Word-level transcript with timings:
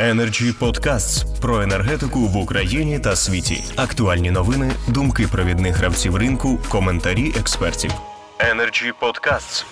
Energy 0.00 0.52
Podcasts 0.60 1.40
про 1.40 1.62
енергетику 1.62 2.18
в 2.18 2.36
Україні 2.36 2.98
та 2.98 3.16
світі. 3.16 3.54
Актуальні 3.76 4.30
новини, 4.30 4.70
думки 4.94 5.26
провідних 5.32 5.76
гравців 5.76 6.16
ринку, 6.16 6.58
коментарі 6.70 7.28
експертів. 7.40 7.90
Energy 8.38 8.92
Podcasts. 9.00 9.64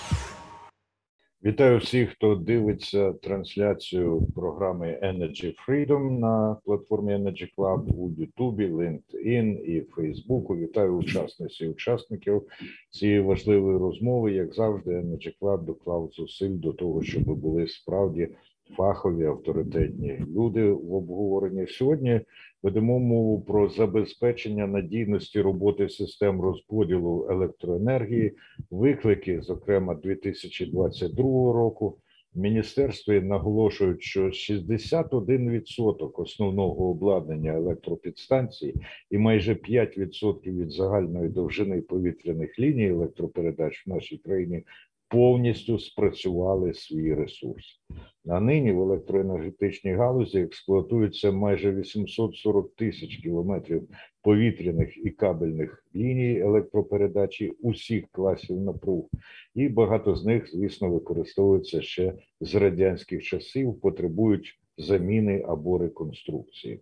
Вітаю 1.44 1.78
всіх, 1.78 2.10
хто 2.10 2.34
дивиться 2.34 3.12
трансляцію 3.12 4.28
програми 4.34 5.00
Energy 5.02 5.54
Freedom 5.68 6.18
на 6.18 6.56
платформі 6.64 7.12
Energy 7.14 7.48
Club 7.58 7.80
у 7.80 8.10
Ютубі, 8.18 8.66
LinkedIn 8.66 9.60
і 9.60 9.86
Фейсбуку. 9.96 10.56
Вітаю 10.56 10.96
учасниць 10.96 11.60
і 11.60 11.68
учасників 11.68 12.42
цієї 12.90 13.20
важливої 13.20 13.78
розмови. 13.78 14.32
Як 14.32 14.54
завжди, 14.54 14.90
Energy 14.90 15.32
Club 15.40 15.64
доклав 15.64 16.10
зусиль 16.12 16.58
до 16.58 16.72
того, 16.72 17.02
щоб 17.02 17.22
були 17.22 17.68
справді 17.68 18.28
фахові 18.76 19.24
авторитетні 19.24 20.22
люди 20.36 20.70
в 20.70 20.94
обговоренні. 20.94 21.66
Сьогодні 21.66 22.20
ведемо 22.62 22.98
мову 22.98 23.40
про 23.40 23.68
забезпечення 23.68 24.66
надійності 24.66 25.40
роботи 25.40 25.88
систем 25.88 26.40
розподілу 26.40 27.26
електроенергії, 27.30 28.32
виклики, 28.70 29.42
зокрема 29.42 29.94
2022 29.94 31.24
року. 31.52 31.98
Міністерстві 32.34 33.20
наголошують, 33.20 34.02
що 34.02 34.24
61% 34.26 36.10
основного 36.14 36.90
обладнання 36.90 37.52
електропідстанцій 37.52 38.74
і 39.10 39.18
майже 39.18 39.54
5% 39.54 40.58
від 40.58 40.70
загальної 40.70 41.28
довжини 41.28 41.80
повітряних 41.80 42.58
ліній 42.58 42.88
електропередач 42.88 43.86
в 43.86 43.90
нашій 43.90 44.18
країні 44.18 44.64
повністю 45.12 45.78
спрацювали 45.78 46.74
свій 46.74 47.14
ресурс. 47.14 47.80
А 48.28 48.40
нині 48.40 48.72
в 48.72 48.80
електроенергетичній 48.80 49.94
галузі 49.94 50.40
експлуатується 50.40 51.32
майже 51.32 51.72
840 51.72 52.74
тисяч 52.76 53.16
кілометрів 53.16 53.88
повітряних 54.22 55.06
і 55.06 55.10
кабельних 55.10 55.84
ліній 55.94 56.38
електропередачі 56.38 57.48
усіх 57.60 58.04
класів 58.12 58.60
напруг, 58.60 59.08
і 59.54 59.68
багато 59.68 60.16
з 60.16 60.24
них, 60.24 60.50
звісно, 60.50 60.90
використовуються 60.90 61.82
ще 61.82 62.14
з 62.40 62.54
радянських 62.54 63.22
часів, 63.22 63.80
потребують 63.80 64.60
заміни 64.78 65.44
або 65.48 65.78
реконструкції. 65.78 66.80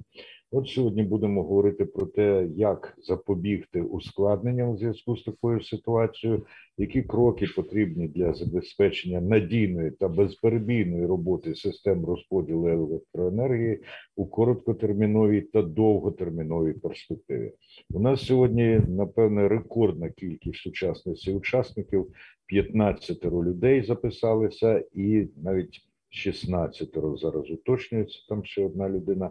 От 0.52 0.68
сьогодні 0.68 1.02
будемо 1.02 1.42
говорити 1.42 1.84
про 1.84 2.06
те, 2.06 2.48
як 2.56 2.98
запобігти 2.98 3.82
ускладненням 3.82 4.70
у 4.70 4.76
зв'язку 4.76 5.16
з 5.16 5.22
такою 5.22 5.62
ситуацією, 5.62 6.46
які 6.78 7.02
кроки 7.02 7.46
потрібні 7.56 8.08
для 8.08 8.34
забезпечення 8.34 9.20
надійної 9.20 9.90
та 9.90 10.08
безперебійної 10.08 11.06
роботи 11.06 11.54
систем 11.54 12.04
розподілу 12.04 12.68
електроенергії 12.68 13.82
у 14.16 14.26
короткотерміновій 14.26 15.40
та 15.40 15.62
довготерміновій 15.62 16.72
перспективі. 16.72 17.52
У 17.90 18.00
нас 18.00 18.26
сьогодні, 18.26 18.80
напевне, 18.88 19.48
рекордна 19.48 20.10
кількість 20.10 20.66
учасниць 20.66 21.26
і 21.26 21.34
учасників 21.34 22.06
15 22.46 23.24
людей 23.24 23.82
записалися, 23.82 24.84
і 24.94 25.28
навіть 25.36 25.80
16 26.10 26.88
зараз 27.16 27.50
уточнюється 27.50 28.18
там 28.28 28.44
ще 28.44 28.64
одна 28.64 28.88
людина. 28.88 29.30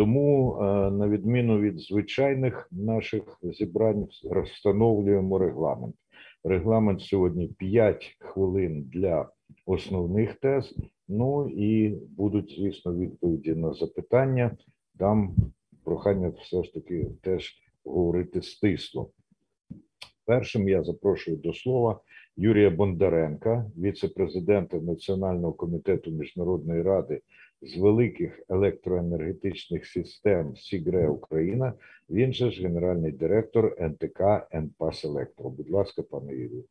Тому, 0.00 0.56
е, 0.56 0.64
на 0.90 1.08
відміну 1.08 1.60
від 1.60 1.78
звичайних 1.78 2.68
наших 2.72 3.38
зібрань, 3.42 4.08
встановлюємо 4.44 5.38
регламент. 5.38 5.94
Регламент 6.44 7.00
сьогодні 7.00 7.48
5 7.48 8.16
хвилин 8.18 8.82
для 8.82 9.28
основних 9.66 10.34
тез. 10.34 10.74
Ну 11.08 11.48
і 11.48 11.88
будуть, 12.16 12.54
звісно, 12.58 12.94
відповіді 12.94 13.54
на 13.54 13.72
запитання. 13.72 14.56
Дам 14.94 15.36
прохання 15.84 16.28
все 16.28 16.62
ж 16.62 16.74
таки 16.74 17.06
теж 17.22 17.54
говорити 17.84 18.42
стисло. 18.42 19.10
Першим 20.26 20.68
я 20.68 20.82
запрошую 20.82 21.36
до 21.36 21.52
слова 21.54 22.00
Юрія 22.36 22.70
Бондаренка, 22.70 23.70
віце-президента 23.78 24.76
Національного 24.76 25.52
комітету 25.52 26.10
міжнародної 26.10 26.82
ради 26.82 27.20
з 27.62 27.76
великих 27.76 28.40
електроенергетичних 28.48 29.86
систем 29.86 30.56
Сігре 30.56 31.08
Україна. 31.08 31.74
Він 32.10 32.32
же 32.32 32.50
ж 32.50 32.62
генеральний 32.62 33.12
директор 33.12 33.76
НТК 33.80 34.20
«НПАС 34.54 35.04
Електро». 35.04 35.50
Будь 35.50 35.70
ласка, 35.70 36.02
пане 36.02 36.32
Юрію. 36.32 36.64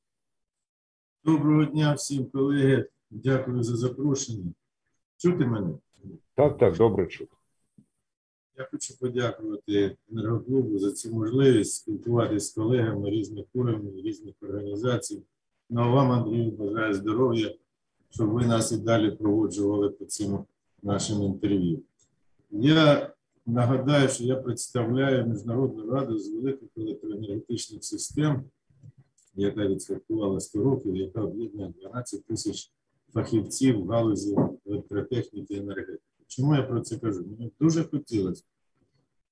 Доброго 1.23 1.65
дня 1.65 1.93
всім 1.93 2.25
колеги. 2.25 2.85
Дякую 3.09 3.63
за 3.63 3.77
запрошення. 3.77 4.53
Чути 5.17 5.45
мене? 5.45 5.73
Так, 6.35 6.57
так, 6.57 6.77
добре 6.77 7.07
чути. 7.07 7.35
Я 8.57 8.67
хочу 8.71 8.99
подякувати 8.99 9.95
енергоклубу 10.11 10.79
за 10.79 10.91
цю 10.91 11.13
можливість 11.13 11.73
спілкуватися 11.73 12.45
з 12.45 12.53
колегами 12.53 13.09
різних 13.09 13.45
уровнів, 13.53 14.05
різних 14.05 14.35
організацій. 14.41 15.23
Ну 15.69 15.81
а 15.81 15.87
вам, 15.87 16.11
Андрію, 16.11 16.51
бажаю 16.51 16.93
здоров'я, 16.93 17.55
щоб 18.09 18.29
ви 18.29 18.45
нас 18.45 18.71
і 18.71 18.77
далі 18.77 19.11
проводжували 19.11 19.89
по 19.89 20.05
цим 20.05 20.45
нашим 20.83 21.23
інтерв'ю. 21.23 21.81
Я 22.51 23.13
нагадаю, 23.45 24.09
що 24.09 24.23
я 24.23 24.35
представляю 24.35 25.27
Міжнародну 25.27 25.91
раду 25.91 26.19
з 26.19 26.29
великих 26.33 26.69
електроенергетичних 26.77 27.83
систем, 27.83 28.43
яка 29.35 29.67
відсвяткувала 29.67 30.39
100 30.39 30.63
років, 30.63 30.95
яка 30.95 31.21
об'єднує 31.21 31.73
12 31.81 32.25
тисяч 32.25 32.71
фахівців 33.13 33.85
в 33.85 33.87
галузі 33.87 34.35
електротехніки 34.65 35.53
і 35.53 35.57
енергетики. 35.57 36.03
Чому 36.27 36.55
я 36.55 36.63
про 36.63 36.81
це 36.81 36.97
кажу? 36.97 37.25
Мені 37.25 37.51
дуже 37.59 37.83
хотілося, 37.83 38.43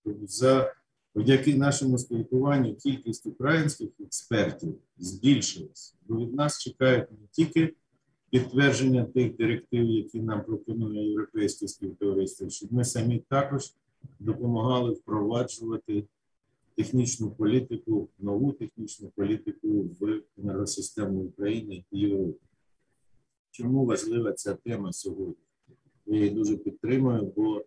щоб 0.03 0.15
за 0.27 0.73
завдяки 1.17 1.55
нашому 1.55 1.97
спілкуванню 1.97 2.75
кількість 2.75 3.25
українських 3.25 3.89
експертів 3.99 4.75
збільшилась, 4.97 5.95
бо 6.07 6.17
від 6.17 6.33
нас 6.33 6.61
чекають 6.61 7.11
не 7.11 7.27
тільки 7.31 7.73
підтвердження 8.29 9.03
тих 9.03 9.35
директив, 9.35 9.85
які 9.85 10.21
нам 10.21 10.43
пропонує 10.43 11.09
європейське 11.09 11.67
співтовариство, 11.67 12.49
щоб 12.49 12.73
ми 12.73 12.85
самі 12.85 13.23
також 13.29 13.73
допомагали 14.19 14.91
впроваджувати 14.91 16.03
технічну 16.75 17.31
політику, 17.31 18.09
нову 18.19 18.51
технічну 18.51 19.11
політику 19.15 19.89
в 19.99 20.21
енергосистему 20.37 21.19
України 21.19 21.83
і 21.91 21.99
Європи. 21.99 22.39
Чому 23.51 23.85
важлива 23.85 24.33
ця 24.33 24.53
тема 24.53 24.93
сьогодні? 24.93 25.35
Я 26.05 26.17
її 26.17 26.29
дуже 26.29 26.57
підтримую, 26.57 27.33
бо 27.35 27.65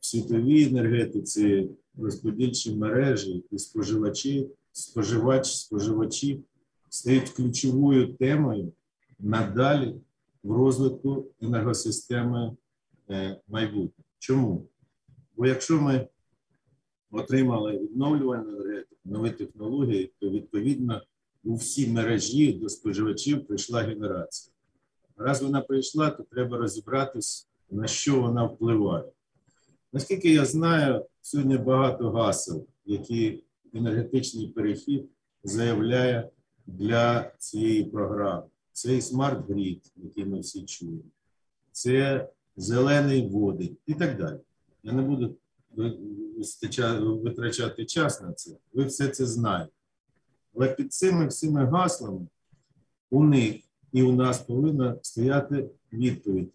в 0.00 0.06
світовій 0.06 0.64
енергетиці 0.64 1.68
розподільчі 1.98 2.76
мережі 2.76 3.44
і 3.50 3.58
споживачі, 3.58 4.48
споживач, 4.72 5.46
споживачі 5.46 6.40
стають 6.88 7.30
ключовою 7.30 8.12
темою 8.12 8.72
надалі 9.22 9.94
в 10.42 10.52
розвитку 10.52 11.26
енергосистеми 11.40 12.56
е, 13.10 13.40
майбутнього. 13.48 14.08
Чому? 14.18 14.66
Бо 15.36 15.46
якщо 15.46 15.80
ми 15.80 16.08
отримали 17.10 17.78
відновлювальну 17.78 18.50
енергетику, 18.50 18.96
нові 19.04 19.30
технології, 19.30 20.12
то 20.20 20.30
відповідно 20.30 21.02
у 21.44 21.54
всі 21.54 21.86
мережі 21.86 22.52
до 22.52 22.68
споживачів 22.68 23.46
прийшла 23.46 23.82
генерація. 23.82 24.54
Раз 25.16 25.42
вона 25.42 25.60
прийшла, 25.60 26.10
то 26.10 26.22
треба 26.22 26.58
розібратись, 26.58 27.48
на 27.70 27.86
що 27.86 28.20
вона 28.20 28.44
впливає. 28.44 29.04
Наскільки 29.92 30.32
я 30.32 30.44
знаю, 30.44 31.06
сьогодні 31.20 31.58
багато 31.58 32.10
гасел, 32.10 32.66
які 32.86 33.44
енергетичний 33.74 34.48
перехід 34.48 35.08
заявляє 35.44 36.30
для 36.66 37.32
цієї 37.38 37.84
програми. 37.84 38.42
Це 38.72 38.96
і 38.96 39.00
smart 39.00 39.46
grid, 39.46 39.92
який 39.96 40.24
ми 40.24 40.40
всі 40.40 40.62
чуємо, 40.62 41.02
це 41.72 42.28
зелений 42.56 43.28
водень 43.28 43.76
і 43.86 43.94
так 43.94 44.18
далі. 44.18 44.38
Я 44.82 44.92
не 44.92 45.02
буду 45.02 45.36
витрачати 47.22 47.84
час 47.84 48.22
на 48.22 48.32
це. 48.32 48.50
Ви 48.72 48.84
все 48.84 49.08
це 49.08 49.26
знаєте. 49.26 49.72
Але 50.54 50.68
під 50.68 50.92
цими 50.92 51.26
всіми 51.26 51.64
гаслами 51.64 52.26
у 53.10 53.24
них 53.24 53.56
і 53.92 54.02
у 54.02 54.12
нас 54.12 54.38
повинна 54.38 54.96
стояти 55.02 55.70
відповідь, 55.92 56.52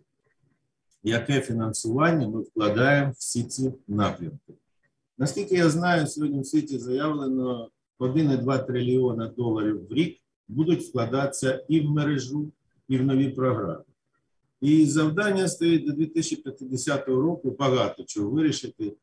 яке 1.03 1.41
фінансування 1.41 2.27
ми 2.27 2.41
вкладаємо 2.41 3.11
в 3.11 3.13
всі 3.13 3.43
ці 3.43 3.73
напрямки. 3.87 4.53
Наскільки 5.17 5.55
я 5.55 5.69
знаю, 5.69 6.07
сьогодні 6.07 6.39
в 6.39 6.45
світі 6.45 6.79
заявлено 6.79 7.69
1,2 7.99 8.65
трильйона 8.67 9.27
доларів 9.27 9.87
в 9.89 9.93
рік 9.93 10.19
будуть 10.47 10.83
вкладатися 10.83 11.65
і 11.67 11.81
в 11.81 11.91
мережу, 11.91 12.51
і 12.87 12.97
в 12.97 13.05
нові 13.05 13.29
програми. 13.29 13.83
І 14.61 14.85
завдання 14.85 15.47
стоїть 15.47 15.85
до 15.85 15.91
2050 15.91 17.07
року 17.07 17.55
багато 17.59 18.03
чого 18.03 18.29
вирішити 18.29 18.93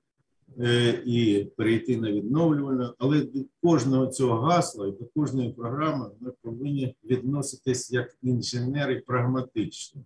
е, 0.58 1.02
і 1.06 1.44
перейти 1.56 1.96
на 1.96 2.12
відновлювальне, 2.12 2.90
але 2.98 3.20
до 3.20 3.40
кожного 3.62 4.06
цього 4.06 4.40
гасла 4.40 4.88
і 4.88 4.90
до 4.90 5.04
кожної 5.04 5.52
програми 5.52 6.10
ми 6.20 6.32
повинні 6.42 6.94
відноситись 7.04 7.92
як 7.92 8.16
інженери 8.22 9.02
прагматично. 9.06 10.00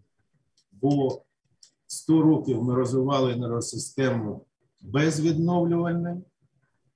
Бо 0.73 1.23
100 1.87 2.23
років 2.23 2.63
ми 2.63 2.75
розвивали 2.75 3.33
енергосистему 3.33 4.45
безвідновлювальною, 4.81 6.23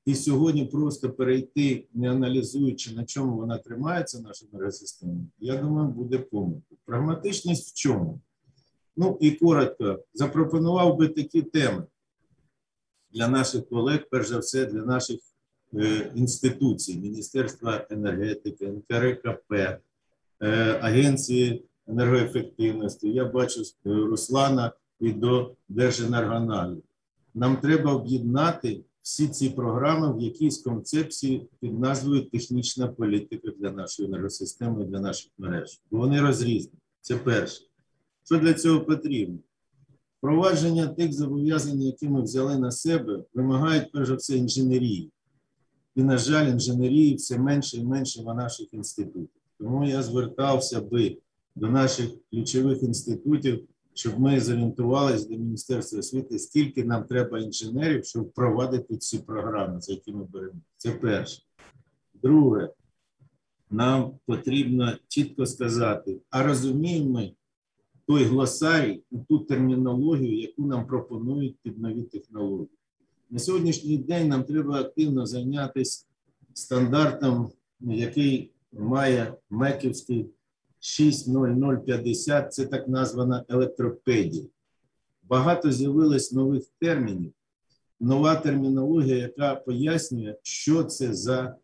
і 0.05 0.15
сьогодні 0.15 0.65
просто 0.65 1.11
перейти, 1.11 1.87
не 1.95 2.11
аналізуючи, 2.11 2.95
на 2.95 3.05
чому 3.05 3.37
вона 3.37 3.59
тримається, 3.59 4.21
наша 4.21 4.47
енергосистема, 4.53 5.21
я 5.39 5.57
думаю, 5.57 5.89
буде 5.89 6.19
помилкою. 6.19 6.79
Прагматичність 6.85 7.71
в 7.71 7.75
чому? 7.75 8.21
Ну 8.97 9.19
і 9.21 9.31
коротко, 9.31 10.05
запропонував 10.15 10.97
би 10.97 11.09
такі 11.09 11.43
теми 11.43 11.87
для 13.13 13.29
наших 13.29 13.69
колег, 13.69 14.07
перш 14.11 14.29
за 14.29 14.39
все, 14.39 14.67
для 14.67 14.85
наших 14.85 15.21
е, 15.75 16.13
інституцій, 16.15 16.99
Міністерства 16.99 17.87
енергетики, 17.91 18.67
НКРКП, 18.67 19.53
е, 19.53 19.79
Агенції 20.83 21.65
енергоефективності. 21.89 23.09
Я 23.09 23.25
бачу 23.25 23.61
е, 23.61 23.65
Руслана 23.85 24.73
і 25.01 25.13
до 25.13 25.55
Держенергоаналізу. 25.69 26.83
Нам 27.35 27.57
треба 27.57 27.93
об'єднати 27.93 28.81
всі 29.03 29.29
ці 29.29 29.51
програми 29.51 30.17
в 30.17 30.21
якійсь 30.21 30.59
концепції 30.59 31.49
під 31.61 31.81
назвою 31.81 32.31
технічна 32.31 32.89
політика 32.89 33.53
для 33.59 33.71
нашої 33.71 34.09
енергосистеми, 34.09 34.85
для 34.85 35.01
наших 35.01 35.31
мереж. 35.39 35.81
Бо 35.91 35.99
вони 35.99 36.21
розрізні. 36.21 36.73
Це 37.01 37.17
перше. 37.17 37.63
Що 38.25 38.39
для 38.39 38.55
цього 38.55 38.81
потрібно? 38.81 39.39
Впровадження 40.19 40.87
тих 40.87 41.13
зобов'язань, 41.13 41.83
які 41.83 42.09
ми 42.09 42.23
взяли 42.23 42.59
на 42.59 42.71
себе, 42.71 43.25
вимагають 43.35 43.93
перш 43.93 44.09
за 44.09 44.15
все 44.15 44.37
інженерії. 44.37 45.11
І, 45.95 46.03
на 46.03 46.19
жаль, 46.19 46.51
інженерії 46.51 47.15
все 47.15 47.39
менше 47.39 47.77
і 47.77 47.85
менше 47.85 48.23
в 48.23 48.35
наших 48.35 48.75
інститутах. 48.75 49.43
Тому 49.59 49.85
я 49.85 50.03
звертався 50.03 50.81
би 50.81 51.19
до 51.55 51.69
наших 51.69 52.11
ключових 52.31 52.83
інститутів, 52.83 53.69
щоб 53.95 54.21
ми 54.21 54.41
зорієнтувалися 54.41 55.29
до 55.29 55.35
Міністерства 55.35 55.99
освіти, 55.99 56.39
скільки 56.39 56.85
нам 56.85 57.05
треба 57.05 57.39
інженерів, 57.39 58.05
щоб 58.05 58.25
впровадити 58.25 58.97
ці 58.97 59.19
програми, 59.19 59.81
за 59.81 59.93
які 59.93 60.13
ми 60.13 60.25
беремо. 60.25 60.61
Це 60.77 60.91
перше. 60.91 61.43
Друге, 62.23 62.71
нам 63.71 64.19
потрібно 64.27 64.93
чітко 65.09 65.47
сказати, 65.47 66.21
а 66.31 66.43
розуміємо 66.43 67.11
ми 67.11 67.33
той 68.07 68.25
глосарій 68.25 69.03
і 69.11 69.19
ту 69.29 69.39
термінологію, 69.39 70.41
яку 70.41 70.67
нам 70.67 70.87
пропонують 70.87 71.57
під 71.63 71.79
нові 71.79 72.03
технології. 72.03 72.69
На 73.31 73.39
сьогоднішній 73.39 73.99
день 73.99 74.29
нам 74.29 74.45
треба 74.45 74.81
активно 74.81 75.27
зайнятися 75.27 76.07
стандартом, 76.55 77.51
який 77.81 78.51
має 78.73 79.35
Меківський 79.51 80.27
60050, 80.83 82.53
це 82.53 82.67
так 82.67 82.89
названа 82.89 83.45
електропедія. 83.49 84.45
Багато 85.23 85.73
з'явилось 85.73 86.33
нових 86.33 86.63
термінів, 86.81 87.33
нова 88.01 88.37
термінологія, 88.37 89.17
яка 89.17 89.55
пояснює, 89.55 90.37
що 90.43 90.85
це 90.85 91.15
за 91.15 91.57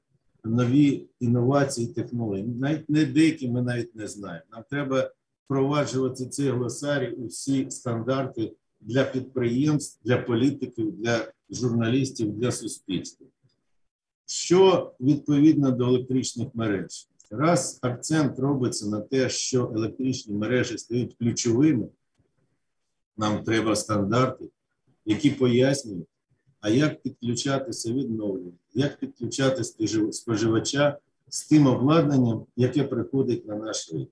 нові 0.45 1.07
інновації 1.21 1.87
технології. 1.87 2.47
Навіть 2.47 2.91
не 2.91 3.05
деякі 3.05 3.49
ми 3.49 3.63
навіть 3.63 3.95
не 3.95 4.09
знаємо. 4.09 4.45
Нам 4.53 4.65
треба 4.71 5.11
впроваджувати 5.45 6.27
цей 6.27 6.51
глосарій 6.51 7.11
у 7.11 7.27
всі 7.27 7.71
стандарти 7.71 8.53
для 8.81 9.05
підприємств, 9.05 10.01
для 10.05 10.19
політиків, 10.19 10.93
для 10.93 11.33
журналістів, 11.51 12.33
для 12.33 12.53
суспільства. 12.53 13.27
Що 14.27 14.93
відповідно 15.01 15.71
до 15.71 15.85
електричних 15.85 16.49
мереж? 16.55 17.08
Раз 17.31 17.79
акцент 17.83 18.39
робиться 18.39 18.87
на 18.87 19.01
те, 19.01 19.29
що 19.29 19.73
електричні 19.75 20.35
мережі 20.35 20.79
стають 20.79 21.17
ключовими, 21.19 21.89
нам 23.17 23.45
треба 23.45 23.77
стандарти, 23.77 24.45
які 25.05 25.31
пояснюють, 25.31 26.09
а 26.61 26.71
як 26.71 27.03
підключатися 27.03 27.93
відновлення, 27.93 28.53
як 28.75 28.99
підключати 28.99 29.65
споживача 30.13 30.99
з 31.29 31.49
тим 31.49 31.67
обладнанням, 31.67 32.47
яке 32.57 32.85
приходить 32.85 33.47
на 33.47 33.57
наш 33.57 33.93
ринок. 33.93 34.09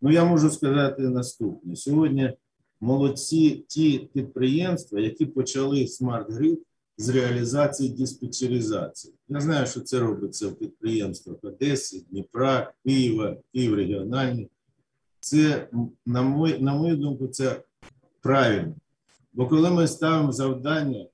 Ну, 0.00 0.10
я 0.10 0.24
можу 0.24 0.50
сказати 0.50 1.02
наступне: 1.02 1.76
сьогодні 1.76 2.32
молодці 2.80 3.64
ті 3.68 3.98
підприємства, 3.98 5.00
які 5.00 5.26
почали 5.26 5.86
смарт-грид 5.86 6.58
з 7.02 7.08
реалізації 7.08 7.88
диспетчеризації. 7.88 9.14
Я 9.28 9.40
знаю, 9.40 9.66
що 9.66 9.80
це 9.80 9.98
робиться 9.98 10.48
в 10.48 10.54
підприємствах 10.54 11.36
Одеси, 11.42 12.04
Дніпра, 12.10 12.72
Києва, 12.86 13.36
Київ 13.52 13.74
регіональні. 13.74 14.48
Це, 15.20 15.68
на 16.06 16.22
мою, 16.22 16.60
на 16.60 16.74
мою 16.74 16.96
думку, 16.96 17.28
це 17.28 17.62
правильно. 18.20 18.74
Бо 19.32 19.48
коли 19.48 19.70
ми 19.70 19.88
ставимо 19.88 20.32
завдання, 20.32 21.06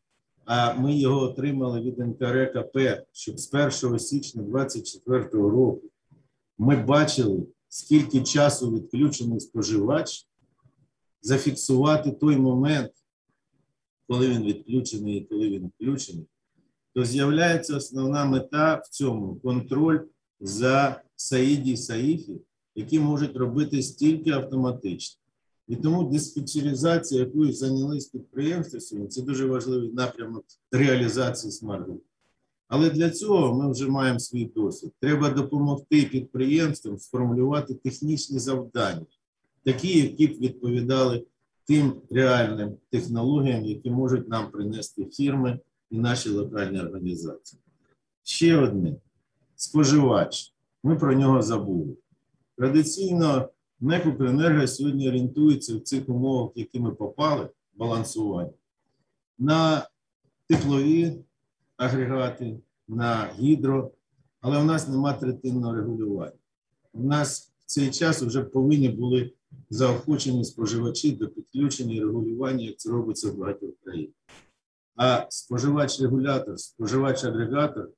а 0.44 0.74
ми 0.74 0.96
його 0.96 1.20
отримали 1.20 1.80
від 1.80 1.98
НКРКП, 1.98 2.78
щоб 3.12 3.38
з 3.38 3.54
1 3.84 3.98
січня 3.98 4.42
2024 4.42 5.24
року 5.32 5.82
ми 6.58 6.76
бачили, 6.76 7.46
скільки 7.68 8.22
часу 8.22 8.72
відключений 8.72 9.40
споживач, 9.40 10.26
зафіксувати 11.22 12.10
той 12.10 12.36
момент, 12.36 12.90
коли 14.08 14.28
він 14.28 14.42
відключений 14.42 15.16
і 15.16 15.24
коли 15.24 15.48
він 15.48 15.70
включений, 15.74 16.26
то 16.94 17.04
з'являється 17.04 17.76
основна 17.76 18.24
мета 18.24 18.82
в 18.84 18.88
цьому 18.88 19.36
контроль 19.36 20.00
за 20.40 21.02
Саїді 21.16 21.76
Саїфі, 21.76 22.40
які 22.74 23.00
можуть 23.00 23.36
робити 23.36 23.82
стільки 23.82 24.30
автоматично. 24.30 25.20
І 25.68 25.76
тому 25.76 26.04
диспетчеризація, 26.04 27.20
якою 27.20 27.52
зайнялись 27.52 28.06
підприємства 28.06 28.80
сьогодні, 28.80 29.08
це 29.08 29.22
дуже 29.22 29.46
важливий 29.46 29.92
напрямок 29.92 30.44
реалізації 30.72 31.52
смарт 31.52 31.88
Але 32.68 32.90
для 32.90 33.10
цього 33.10 33.54
ми 33.54 33.72
вже 33.72 33.88
маємо 33.88 34.18
свій 34.18 34.44
досвід. 34.44 34.92
Треба 35.00 35.30
допомогти 35.30 36.02
підприємствам 36.02 36.98
сформулювати 36.98 37.74
технічні 37.74 38.38
завдання, 38.38 39.06
такі, 39.64 39.98
які 39.98 40.26
б 40.26 40.40
відповідали 40.40 41.24
тим 41.68 42.02
реальним 42.10 42.76
технологіям, 42.90 43.64
які 43.64 43.90
можуть 43.90 44.28
нам 44.28 44.50
принести 44.50 45.04
фірми 45.04 45.58
і 45.90 45.98
наші 45.98 46.30
локальні 46.30 46.80
організації. 46.80 47.62
Ще 48.22 48.56
одне 48.56 48.96
споживач. 49.56 50.54
Ми 50.82 50.96
про 50.96 51.14
нього 51.14 51.42
забули. 51.42 51.96
Традиційно 52.56 53.48
НЕК 53.80 54.68
сьогодні 54.68 55.08
орієнтується 55.08 55.76
в 55.76 55.80
цих 55.80 56.08
умовах, 56.08 56.56
в 56.56 56.58
які 56.58 56.80
ми 56.80 56.90
попали, 56.90 57.48
балансування, 57.74 58.52
на 59.38 59.88
теплові 60.46 61.24
агрегати, 61.76 62.58
на 62.88 63.30
гідро, 63.38 63.90
але 64.40 64.58
у 64.58 64.64
нас 64.64 64.88
нема 64.88 65.12
третинного 65.12 65.74
регулювання. 65.74 66.32
У 66.92 67.02
нас 67.02 67.52
в 67.60 67.66
цей 67.66 67.90
час 67.90 68.22
вже 68.22 68.42
повинні 68.42 68.88
були 68.88 69.32
заохочені 69.70 70.44
споживачі 70.44 71.12
до 71.12 71.28
підключення 71.28 71.94
і 71.94 72.00
регулювання, 72.00 72.64
як 72.64 72.76
це 72.76 72.90
робиться 72.90 73.30
в 73.30 73.38
багатьох 73.38 73.70
країнах. 73.84 74.14
А 74.96 75.26
споживач-регулятор, 75.30 76.58
споживач-агрегатор 76.58 77.88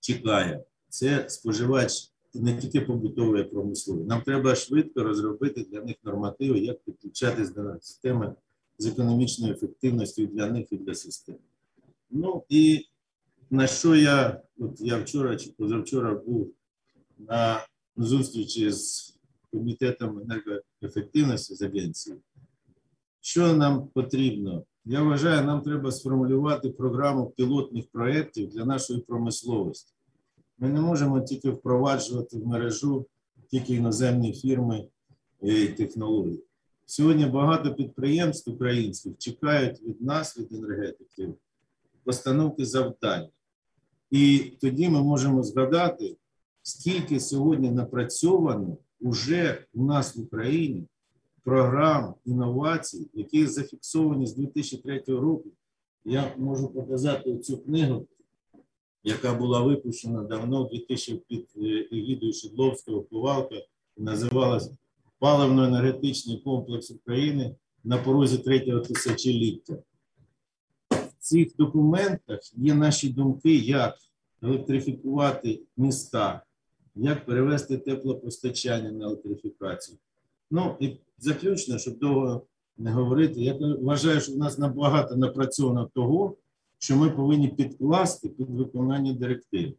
чекає. 0.00 0.64
Це 0.88 1.24
споживач 1.28 2.12
не 2.34 2.56
тільки 2.56 2.80
побутовий, 2.80 3.42
а 3.42 3.44
промисловий. 3.44 4.04
Нам 4.04 4.22
треба 4.22 4.54
швидко 4.54 5.02
розробити 5.02 5.66
для 5.70 5.80
них 5.80 5.96
нормативи, 6.04 6.58
як 6.58 6.82
підключатись 6.84 7.50
до 7.50 7.74
системи 7.80 8.34
з 8.78 8.86
економічною 8.86 9.54
ефективністю 9.54 10.26
для 10.26 10.50
них 10.50 10.72
і 10.72 10.76
для 10.76 10.94
системи. 10.94 11.38
Ну 12.10 12.44
і 12.48 12.86
на 13.50 13.66
що 13.66 13.96
я, 13.96 14.42
от 14.58 14.80
я 14.80 14.98
вчора 14.98 15.36
чи 15.36 15.50
позавчора 15.50 16.14
був 16.14 16.54
на 17.18 17.66
зустрічі 17.96 18.70
з 18.70 19.07
комітетом 19.52 20.18
енергоефективності 20.18 21.54
з 21.54 21.62
агенцією. 21.62 22.22
Що 23.20 23.56
нам 23.56 23.88
потрібно? 23.88 24.64
Я 24.84 25.02
вважаю, 25.02 25.46
нам 25.46 25.60
треба 25.60 25.92
сформулювати 25.92 26.70
програму 26.70 27.26
пілотних 27.36 27.84
проєктів 27.92 28.48
для 28.48 28.64
нашої 28.64 29.00
промисловості. 29.00 29.94
Ми 30.58 30.68
не 30.68 30.80
можемо 30.80 31.20
тільки 31.20 31.50
впроваджувати 31.50 32.38
в 32.38 32.46
мережу 32.46 33.06
тільки 33.50 33.74
іноземні 33.74 34.32
фірми 34.32 34.84
і 35.42 35.66
технології. 35.66 36.44
Сьогодні 36.86 37.26
багато 37.26 37.74
підприємств 37.74 38.50
українських 38.50 39.18
чекають 39.18 39.82
від 39.82 40.02
нас, 40.02 40.38
від 40.38 40.52
енергетиків, 40.52 41.34
постановки 42.04 42.64
завдань. 42.64 43.28
І 44.10 44.38
тоді 44.60 44.88
ми 44.88 45.02
можемо 45.02 45.42
згадати, 45.42 46.16
скільки 46.62 47.20
сьогодні 47.20 47.70
напрацьовано 47.70 48.76
уже 49.00 49.66
у 49.74 49.84
нас 49.84 50.16
в 50.16 50.20
Україні 50.20 50.86
програм 51.44 52.14
інновацій, 52.24 53.10
які 53.14 53.46
зафіксовані 53.46 54.26
з 54.26 54.34
2003 54.34 55.02
року. 55.06 55.50
Я 56.04 56.34
можу 56.36 56.68
показати 56.68 57.38
цю 57.38 57.58
книгу, 57.58 58.06
яка 59.04 59.34
була 59.34 59.60
випущена 59.60 60.22
давно, 60.22 60.64
2000 60.64 61.16
під 61.28 61.48
егідою 61.92 62.32
Шедловського 62.32 63.02
Повалка, 63.02 63.54
і 63.96 64.02
називалась 64.02 64.70
Паливно-енергетичний 65.20 66.42
комплекс 66.42 66.90
України 66.90 67.56
на 67.84 67.98
порозі 67.98 68.38
третього 68.38 68.80
тисячоліття. 68.80 69.78
В 70.90 71.12
цих 71.18 71.56
документах 71.56 72.40
є 72.56 72.74
наші 72.74 73.08
думки, 73.08 73.56
як 73.56 73.94
електрифікувати 74.42 75.62
міста, 75.76 76.42
як 76.98 77.26
перевести 77.26 77.78
теплопостачання 77.78 78.92
на 78.92 79.04
електрифікацію. 79.04 79.98
Ну 80.50 80.76
і 80.80 80.96
заключно, 81.18 81.78
щоб 81.78 81.98
довго 81.98 82.46
не 82.78 82.90
говорити, 82.90 83.40
я 83.40 83.58
вважаю, 83.80 84.20
що 84.20 84.32
в 84.32 84.38
нас 84.38 84.58
набагато 84.58 85.16
напрацьовано 85.16 85.90
того, 85.94 86.36
що 86.78 86.96
ми 86.96 87.10
повинні 87.10 87.48
підкласти 87.48 88.28
під 88.28 88.50
виконання 88.50 89.12
директив. 89.12 89.74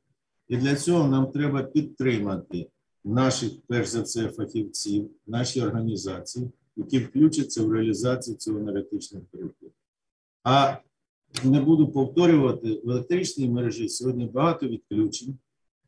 І 0.48 0.58
для 0.58 0.76
цього 0.76 1.08
нам 1.08 1.32
треба 1.32 1.64
підтримати 1.64 2.70
наших, 3.04 3.52
перш 3.68 3.90
за 3.90 4.02
все, 4.02 4.28
фахівців, 4.28 5.10
наші 5.28 5.62
організації, 5.62 6.50
які 6.76 7.00
включаться 7.00 7.64
в 7.64 7.72
реалізацію 7.72 8.38
цього 8.38 8.60
енергетичного 8.60 9.26
директив. 9.34 9.72
А 10.44 10.78
не 11.44 11.62
буду 11.62 11.88
повторювати, 11.88 12.82
в 12.84 12.90
електричній 12.90 13.50
мережі 13.50 13.90
сьогодні 13.90 14.26
багато 14.26 14.68
відключень. 14.68 15.38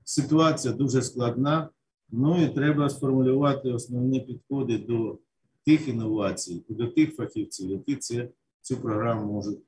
Ситуація 0.03 0.73
дуже 0.73 1.01
складна. 1.01 1.69
Ну 2.11 2.43
і 2.43 2.49
треба 2.49 2.89
сформулювати 2.89 3.71
основні 3.71 4.19
підходи 4.19 4.77
до 4.77 5.17
тих 5.65 5.87
інновацій 5.87 6.63
і 6.69 6.73
до 6.73 6.87
тих 6.87 7.15
фахівців, 7.15 7.69
які 7.69 7.95
це, 7.95 8.29
цю 8.61 8.77
програму 8.77 9.33
можуть 9.33 9.59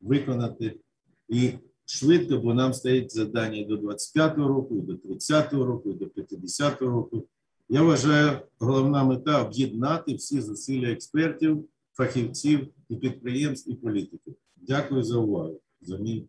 виконати 0.00 0.80
і 1.28 1.50
швидко, 1.84 2.38
бо 2.38 2.54
нам 2.54 2.72
стоїть 2.72 3.12
завдання 3.12 3.58
і 3.58 3.64
до 3.64 3.76
25-го 3.76 4.48
року, 4.48 4.76
і 4.76 4.80
до 4.80 4.92
30-го 4.92 5.64
року, 5.64 5.90
і 5.90 5.94
до 5.94 6.04
50-го 6.04 6.90
року. 6.90 7.24
Я 7.68 7.82
вважаю, 7.82 8.38
головна 8.58 9.04
мета 9.04 9.44
об'єднати 9.44 10.14
всі 10.14 10.40
зусилля 10.40 10.88
експертів, 10.88 11.64
фахівців 11.92 12.68
і 12.88 12.96
підприємств 12.96 13.70
і 13.70 13.74
політиків. 13.74 14.34
Дякую 14.56 15.02
за 15.02 15.18
увагу. 15.18 15.60
За 15.80 15.98
мій 15.98 16.28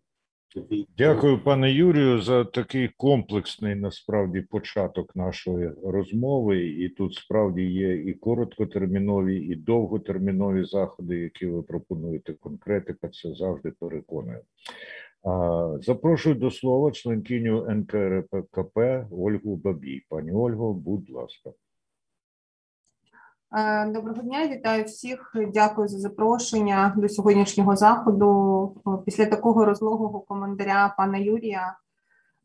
Дякую, 0.97 1.39
пане 1.43 1.71
Юрію, 1.71 2.21
за 2.21 2.45
такий 2.45 2.89
комплексний 2.97 3.75
насправді 3.75 4.41
початок 4.41 5.15
нашої 5.15 5.71
розмови. 5.83 6.65
І 6.67 6.89
тут 6.89 7.13
справді 7.13 7.61
є 7.61 7.95
і 7.95 8.13
короткотермінові, 8.13 9.37
і 9.37 9.55
довготермінові 9.55 10.63
заходи, 10.63 11.19
які 11.19 11.45
ви 11.45 11.61
пропонуєте. 11.61 12.33
Конкретика 12.33 13.09
це 13.09 13.33
завжди 13.33 13.71
переконує. 13.79 14.41
Запрошую 15.81 16.35
до 16.35 16.51
слова 16.51 16.91
членкиню 16.91 17.65
НКРПКП 17.69 18.77
Ольгу 19.11 19.55
Бабій. 19.55 20.05
Пані 20.09 20.31
Ольго, 20.31 20.73
будь 20.73 21.09
ласка. 21.09 21.51
Е, 23.57 23.85
Доброго 23.85 24.21
дня, 24.21 24.47
вітаю 24.47 24.83
всіх. 24.83 25.35
Дякую 25.53 25.87
за 25.87 25.99
запрошення 25.99 26.93
до 26.97 27.09
сьогоднішнього 27.09 27.75
заходу. 27.75 29.01
Після 29.05 29.25
такого 29.25 29.65
розлогого 29.65 30.19
коментаря 30.19 30.93
пана 30.97 31.17
Юрія 31.17 31.77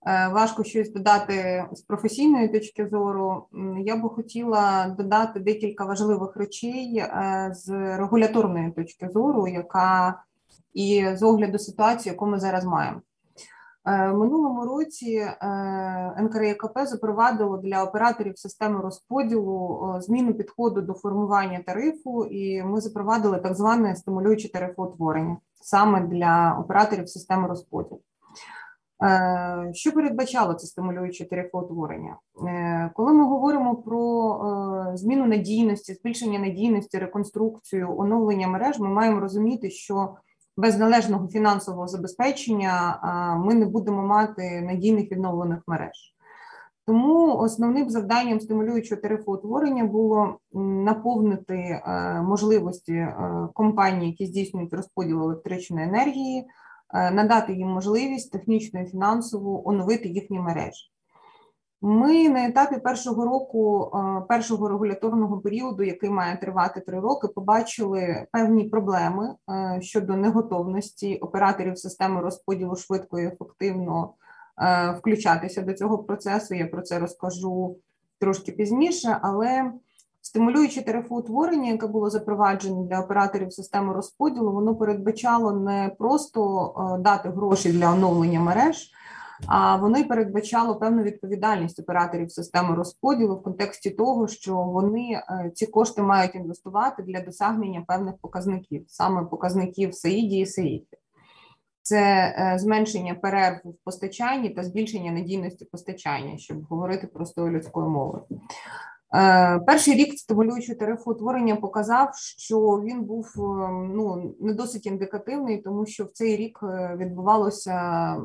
е, 0.07 0.29
важко 0.29 0.65
щось 0.65 0.93
додати 0.93 1.65
з 1.73 1.81
професійної 1.81 2.49
точки 2.49 2.88
зору. 2.88 3.47
Я 3.85 3.97
би 3.97 4.09
хотіла 4.09 4.95
додати 4.99 5.41
декілька 5.41 5.85
важливих 5.85 6.37
речей 6.37 6.99
е, 6.99 7.50
з 7.55 7.97
регуляторної 7.97 8.71
точки 8.71 9.09
зору, 9.09 9.49
яка 9.49 10.23
і 10.75 11.07
з 11.15 11.23
огляду 11.23 11.59
ситуації, 11.59 12.12
яку 12.12 12.27
ми 12.27 12.41
зараз 12.41 12.65
маємо. 12.65 13.00
Е, 13.87 14.13
минулому 14.13 14.65
році 14.65 15.15
е, 15.15 16.23
НКРЕКП 16.23 16.79
запровадило 16.85 17.57
для 17.57 17.85
операторів 17.85 18.39
системи 18.39 18.81
розподілу 18.81 19.95
е, 19.97 20.01
зміну 20.01 20.35
підходу 20.35 20.83
до 20.83 20.95
формування 20.95 21.63
тарифу, 21.67 22.25
і 22.25 22.63
ми 22.63 22.81
запровадили 22.81 23.39
так 23.39 23.55
зване 23.55 23.97
стимулююче 23.97 24.53
тарифоутворення 24.53 25.37
саме 25.61 26.01
для 26.01 26.59
операторів 26.61 27.09
системи 27.09 27.49
розподілу. 27.49 28.01
Що 29.73 29.93
передбачало 29.93 30.55
це 30.55 30.67
стимулююче 30.67 31.29
тарифоутворення? 31.29 32.17
Коли 32.95 33.13
ми 33.13 33.25
говоримо 33.25 33.77
про 33.77 34.93
зміну 34.95 35.27
надійності, 35.27 35.95
збільшення 35.95 36.39
надійності, 36.39 36.99
реконструкцію, 36.99 38.01
оновлення 38.01 38.49
мереж, 38.49 38.79
ми 38.79 38.89
маємо 38.89 39.21
розуміти, 39.21 39.71
що 39.71 40.17
без 40.59 40.79
належного 40.79 41.29
фінансового 41.29 41.88
забезпечення 41.88 43.00
ми 43.45 43.55
не 43.55 43.67
будемо 43.67 44.03
мати 44.03 44.61
надійних 44.61 45.12
відновлених 45.12 45.59
мереж. 45.67 46.15
Тому 46.87 47.37
основним 47.37 47.91
завданням 47.91 48.41
стимулюючого 48.41 49.00
тарифоутворення 49.00 49.85
було 49.85 50.38
наповнити 50.53 51.55
е, 51.55 51.83
можливості 52.23 52.93
е, 52.93 53.15
компаній, 53.55 54.07
які 54.07 54.27
здійснюють 54.27 54.75
розподіл 54.75 55.23
електричної 55.23 55.87
енергії, 55.87 56.45
е, 56.95 57.11
надати 57.11 57.55
їм 57.55 57.69
можливість 57.69 58.33
технічно 58.33 58.81
і 58.81 58.87
фінансово 58.87 59.69
оновити 59.69 60.09
їхні 60.09 60.41
мережі. 60.41 60.91
Ми 61.81 62.29
на 62.29 62.47
етапі 62.47 62.77
першого 62.77 63.25
року, 63.25 63.91
е, 63.95 64.21
першого 64.29 64.69
регуляторного 64.69 65.39
періоду, 65.39 65.83
який 65.83 66.11
має 66.11 66.37
тривати 66.37 66.81
три 66.81 67.01
роки, 67.01 67.29
побачили 67.29 68.27
певні 68.33 68.65
проблеми 68.65 69.35
е, 69.51 69.79
щодо 69.83 70.17
неготовності 70.17 71.17
операторів 71.17 71.79
системи 71.79 72.21
розподілу 72.21 72.77
швидко 72.77 73.19
і 73.19 73.27
ефективно 73.27 74.13
е, 74.63 74.93
включатися 74.99 75.63
до 75.63 75.73
цього 75.73 75.99
процесу. 75.99 76.55
Я 76.55 76.67
про 76.67 76.83
це 76.83 76.99
розкажу 76.99 77.77
трошки 78.19 78.53
пізніше, 78.53 79.19
але 79.23 79.73
стимулюючи 80.23 80.83
тарифоутворення, 80.83 81.71
яке 81.71 81.87
було 81.87 82.11
запроваджено 82.11 82.83
для 82.83 83.01
операторів 83.01 83.53
системи 83.53 83.95
розподілу, 83.95 84.53
воно 84.53 84.75
передбачало 84.77 85.53
не 85.53 85.91
просто 85.99 87.01
дати 87.05 87.29
гроші 87.29 87.73
для 87.73 87.93
оновлення 87.93 88.41
мереж 88.41 88.93
воно 89.80 89.99
й 89.99 90.04
передбачало 90.04 90.76
певну 90.76 91.02
відповідальність 91.02 91.80
операторів 91.80 92.33
системи 92.33 92.75
розподілу 92.75 93.37
в 93.37 93.42
контексті 93.42 93.90
того, 93.90 94.28
що 94.28 94.57
вони 94.57 95.12
е, 95.12 95.50
ці 95.54 95.66
кошти 95.66 96.02
мають 96.02 96.35
інвестувати 96.35 97.02
для 97.02 97.21
досягнення 97.21 97.85
певних 97.88 98.14
показників, 98.21 98.85
саме 98.88 99.25
показників 99.25 99.95
САІДі 99.95 100.38
і 100.38 100.47
САІДі. 100.47 100.99
Це 101.83 102.00
е, 102.38 102.59
зменшення 102.59 103.14
перерв 103.14 103.57
в 103.64 103.85
постачанні 103.85 104.50
та 104.50 104.64
збільшення 104.64 105.12
надійності 105.12 105.64
постачання, 105.64 106.38
щоб 106.38 106.64
говорити 106.64 107.07
простою 107.07 107.52
людською 107.52 107.88
мовою. 107.88 108.25
Е, 109.15 109.59
Перший 109.59 109.95
рік 109.95 110.19
стимулюючого 110.19 110.79
тарифоутворення 110.79 111.57
показав, 111.57 112.11
що 112.37 112.61
він 112.61 113.03
був 113.03 113.35
е, 113.37 113.41
ну 113.95 114.35
не 114.41 114.55
досить 114.55 114.87
індикативний, 114.87 115.59
тому 115.59 115.87
що 115.87 116.05
в 116.05 116.11
цей 116.11 116.37
рік 116.37 116.59
відбувалися 116.97 117.09
відбувалося 117.49 118.17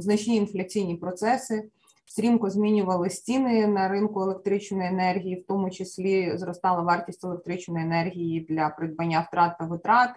значні 0.00 0.36
інфляційні 0.36 0.96
процеси, 0.96 1.68
стрімко 2.06 2.50
змінювали 2.50 3.08
ціни 3.22 3.66
на 3.66 3.88
ринку 3.88 4.20
електричної 4.20 4.88
енергії, 4.88 5.40
в 5.40 5.46
тому 5.46 5.70
числі 5.70 6.38
зростала 6.38 6.82
вартість 6.82 7.24
електричної 7.24 7.84
енергії 7.84 8.40
для 8.40 8.68
придбання 8.68 9.26
втрат 9.28 9.58
та 9.58 9.64
витрат. 9.64 10.10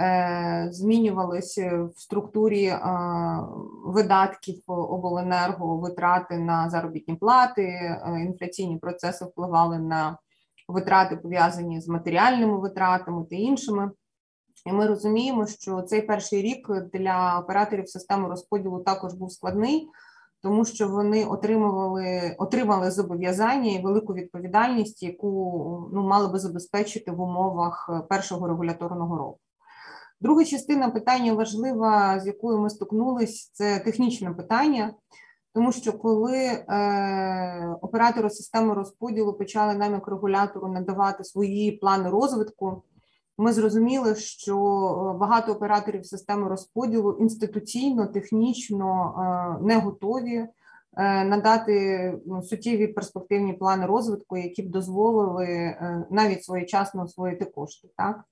Е, 0.00 0.68
Змінювалися 0.70 1.82
в 1.82 2.00
структурі 2.00 2.64
е, 2.64 2.80
видатків 3.84 4.62
обленерго 4.66 5.76
витрати 5.76 6.38
на 6.38 6.70
заробітні 6.70 7.14
плати, 7.14 7.62
е, 7.62 8.00
інфляційні 8.26 8.78
процеси 8.78 9.24
впливали 9.24 9.78
на 9.78 10.18
витрати, 10.68 11.16
пов'язані 11.16 11.80
з 11.80 11.88
матеріальними 11.88 12.58
витратами 12.58 13.24
та 13.30 13.36
іншими. 13.36 13.90
І 14.66 14.72
ми 14.72 14.86
розуміємо, 14.86 15.46
що 15.46 15.82
цей 15.82 16.02
перший 16.02 16.42
рік 16.42 16.70
для 16.92 17.38
операторів 17.38 17.88
системи 17.88 18.28
розподілу 18.28 18.82
також 18.82 19.14
був 19.14 19.32
складний, 19.32 19.88
тому 20.42 20.64
що 20.64 20.88
вони 20.88 21.24
отримували 21.24 22.36
отримали 22.38 22.90
зобов'язання 22.90 23.70
і 23.72 23.82
велику 23.82 24.14
відповідальність, 24.14 25.02
яку 25.02 25.90
ну 25.92 26.02
мали 26.02 26.28
би 26.28 26.38
забезпечити 26.38 27.10
в 27.10 27.20
умовах 27.20 27.90
першого 28.08 28.48
регуляторного 28.48 29.18
року. 29.18 29.38
Друга 30.20 30.44
частина 30.44 30.90
питання 30.90 31.32
важлива, 31.32 32.20
з 32.20 32.26
якою 32.26 32.58
ми 32.58 32.70
стикнулись, 32.70 33.50
це 33.52 33.78
технічне 33.78 34.30
питання, 34.30 34.94
тому 35.54 35.72
що 35.72 35.92
коли 35.92 36.36
е, 36.36 37.76
оператори 37.80 38.30
системи 38.30 38.74
розподілу 38.74 39.34
почали 39.34 39.74
нам 39.74 39.92
як 39.92 40.08
регулятору 40.08 40.68
надавати 40.68 41.24
свої 41.24 41.72
плани 41.72 42.10
розвитку, 42.10 42.82
ми 43.38 43.52
зрозуміли, 43.52 44.14
що 44.14 44.56
багато 45.20 45.52
операторів 45.52 46.06
системи 46.06 46.48
розподілу 46.48 47.12
інституційно, 47.12 48.06
технічно 48.06 49.14
е, 49.60 49.64
не 49.64 49.76
готові 49.76 50.36
е, 50.36 50.48
надати 51.24 52.14
ну, 52.26 52.42
суттєві 52.42 52.86
перспективні 52.86 53.52
плани 53.52 53.86
розвитку, 53.86 54.36
які 54.36 54.62
б 54.62 54.70
дозволили 54.70 55.46
е, 55.46 56.06
навіть 56.10 56.44
своєчасно 56.44 57.02
освоїти 57.02 57.44
кошти. 57.44 57.88
Так? 57.96 58.24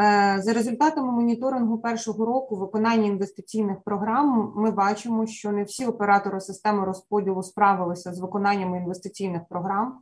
Е, 0.00 0.42
За 0.42 0.52
результатами 0.52 1.12
моніторингу 1.12 1.78
першого 1.78 2.26
року 2.26 2.56
виконання 2.56 3.06
інвестиційних 3.06 3.76
програм 3.84 4.52
ми 4.56 4.70
бачимо, 4.70 5.26
що 5.26 5.52
не 5.52 5.64
всі 5.64 5.86
оператори 5.86 6.40
системи 6.40 6.84
розподілу 6.84 7.42
справилися 7.42 8.12
з 8.12 8.20
виконанням 8.20 8.76
інвестиційних 8.76 9.42
програм. 9.48 10.00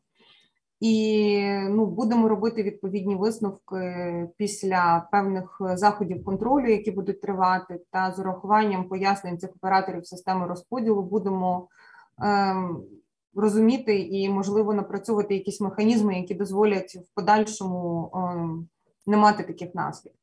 І 0.81 1.43
ну, 1.71 1.87
будемо 1.87 2.29
робити 2.29 2.63
відповідні 2.63 3.17
висновки 3.17 4.29
після 4.37 5.09
певних 5.13 5.61
заходів 5.75 6.25
контролю, 6.25 6.71
які 6.71 6.91
будуть 6.91 7.21
тривати, 7.21 7.81
та 7.91 8.13
з 8.13 8.19
урахуванням 8.19 8.89
пояснень 8.89 9.39
цих 9.39 9.51
операторів 9.57 10.07
системи 10.07 10.47
розподілу 10.47 11.03
будемо 11.03 11.69
ем, 12.23 12.83
розуміти 13.35 13.99
і, 13.99 14.29
можливо, 14.29 14.75
напрацьовувати 14.75 15.35
якісь 15.35 15.61
механізми, 15.61 16.19
які 16.19 16.35
дозволять 16.35 16.97
в 16.97 17.15
подальшому 17.15 18.11
ем, 18.15 18.69
не 19.09 19.17
мати 19.17 19.43
таких 19.43 19.75
наслідків. 19.75 20.23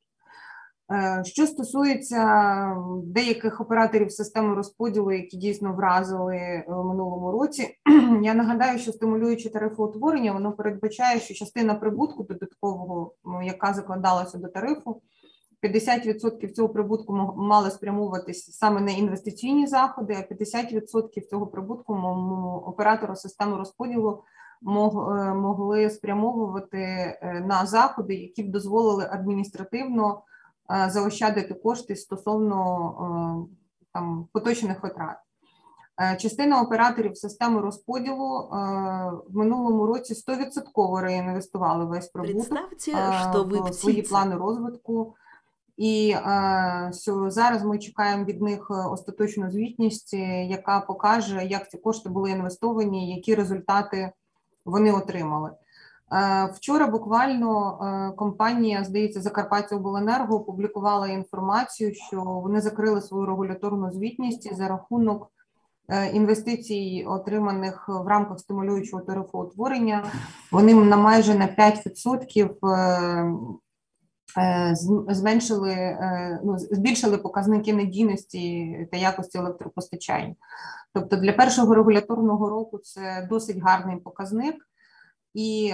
Е, 0.92 1.22
що 1.24 1.46
стосується 1.46 2.76
деяких 3.04 3.60
операторів 3.60 4.12
системи 4.12 4.54
розподілу, 4.54 5.12
які 5.12 5.36
дійсно 5.36 5.72
вразили 5.72 6.64
в 6.68 6.84
минулому 6.84 7.32
році, 7.32 7.68
я 8.22 8.34
нагадаю, 8.34 8.78
що 8.78 8.92
стимулюючи 8.92 9.50
тарифоутворення, 9.50 10.32
воно 10.32 10.52
передбачає, 10.52 11.20
що 11.20 11.34
частина 11.34 11.74
прибутку 11.74 12.22
додаткового, 12.22 13.14
яка 13.44 13.72
закладалася 13.72 14.38
до 14.38 14.48
тарифу, 14.48 15.02
50% 15.62 16.52
цього 16.52 16.68
прибутку 16.68 17.12
мали 17.36 17.70
спрямовуватися 17.70 18.52
саме 18.52 18.80
на 18.80 18.90
інвестиційні 18.90 19.66
заходи, 19.66 20.16
а 20.18 20.34
50% 20.34 21.26
цього 21.30 21.46
прибутку 21.46 21.94
оператора 22.66 23.16
системи 23.16 23.56
розподілу 23.56 24.10
е, 24.12 24.35
могли 24.62 25.90
спрямовувати 25.90 26.78
е, 26.78 27.44
на 27.46 27.66
заходи, 27.66 28.14
які 28.14 28.42
б 28.42 28.50
дозволили 28.50 29.08
адміністративно. 29.10 30.22
Е, 30.70 30.90
заощадити 30.90 31.54
кошти 31.54 31.96
стосовно 31.96 32.58
е, 33.00 33.86
там 33.92 34.28
поточних 34.32 34.82
витрат. 34.82 35.16
Е, 36.00 36.16
частина 36.16 36.62
операторів 36.62 37.16
системи 37.16 37.60
розподілу 37.60 38.48
в 39.28 39.36
минулому 39.36 39.86
році 39.86 40.14
100% 40.14 41.00
реінвестували 41.00 41.84
весь 41.84 42.08
прибуток 42.08 42.58
в 43.70 43.72
свої 43.72 44.02
плани 44.02 44.36
розвитку. 44.36 45.14
І 45.76 46.16
що 46.92 47.30
зараз 47.30 47.64
ми 47.64 47.78
чекаємо 47.78 48.24
від 48.24 48.42
них 48.42 48.70
остаточну 48.70 49.50
звітність, 49.50 50.12
яка 50.48 50.80
покаже, 50.80 51.44
як 51.44 51.70
ці 51.70 51.78
кошти 51.78 52.08
були 52.08 52.30
інвестовані, 52.30 53.14
які 53.14 53.34
результати 53.34 54.12
вони 54.66 54.92
отримали. 54.92 55.50
Е, 56.12 56.50
вчора 56.54 56.86
буквально 56.86 57.78
е, 57.82 58.12
компанія, 58.16 58.84
здається, 58.84 59.20
Закарпаття 59.20 59.76
Обленерго 59.76 60.36
опублікувала 60.36 61.08
інформацію, 61.08 61.94
що 61.94 62.22
вони 62.22 62.60
закрили 62.60 63.02
свою 63.02 63.26
регуляторну 63.26 63.90
звітність 63.90 64.56
за 64.56 64.68
рахунок 64.68 65.32
е, 65.88 66.10
інвестицій, 66.10 67.04
отриманих 67.08 67.88
в 67.88 68.06
рамках 68.06 68.40
стимулюючого 68.40 69.02
тарифоутворення. 69.02 70.04
Вони 70.52 70.74
на 70.74 70.96
майже 70.96 71.34
на 71.34 71.46
5% 71.46 73.56
зменшили, 75.08 75.98
ну, 76.44 76.58
збільшили 76.58 77.18
показники 77.18 77.72
надійності 77.72 78.88
та 78.92 78.98
якості 78.98 79.38
електропостачання. 79.38 80.34
Тобто 80.96 81.16
для 81.16 81.32
першого 81.32 81.74
регуляторного 81.74 82.48
року 82.50 82.78
це 82.78 83.26
досить 83.30 83.58
гарний 83.58 83.96
показник. 83.96 84.54
І 85.34 85.72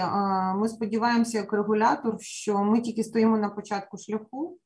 ми 0.55 0.69
сподіваємося, 0.69 1.37
як 1.37 1.53
регулятор, 1.53 2.15
що 2.19 2.63
ми 2.63 2.81
тільки 2.81 3.03
стоїмо 3.03 3.37
на 3.37 3.49
початку 3.49 3.97
шляху. 3.97 4.57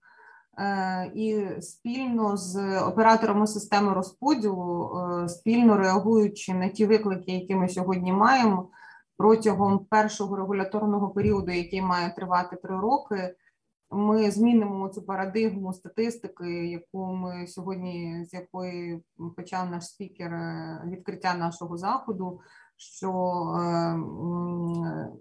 Е, 0.59 1.11
і 1.15 1.45
спільно 1.61 2.37
з 2.37 2.79
операторами 2.81 3.47
системи 3.47 3.93
розподілу, 3.93 4.91
е, 4.97 5.29
спільно 5.29 5.77
реагуючи 5.77 6.53
на 6.53 6.69
ті 6.69 6.85
виклики, 6.85 7.31
які 7.31 7.55
ми 7.55 7.69
сьогодні 7.69 8.13
маємо, 8.13 8.69
протягом 9.17 9.85
першого 9.85 10.35
регуляторного 10.35 11.09
періоду, 11.09 11.51
який 11.51 11.81
має 11.81 12.13
тривати 12.15 12.55
три 12.55 12.79
роки, 12.79 13.35
ми 13.91 14.31
змінимо 14.31 14.89
цю 14.89 15.01
парадигму 15.01 15.73
статистики, 15.73 16.67
яку 16.67 17.05
ми 17.05 17.47
сьогодні 17.47 18.25
з 18.25 18.33
якої 18.33 19.03
почав 19.35 19.71
наш 19.71 19.85
спікер 19.85 20.33
е, 20.33 20.81
відкриття 20.85 21.33
нашого 21.33 21.77
заходу 21.77 22.39
що 22.77 23.11
е, 23.59 23.99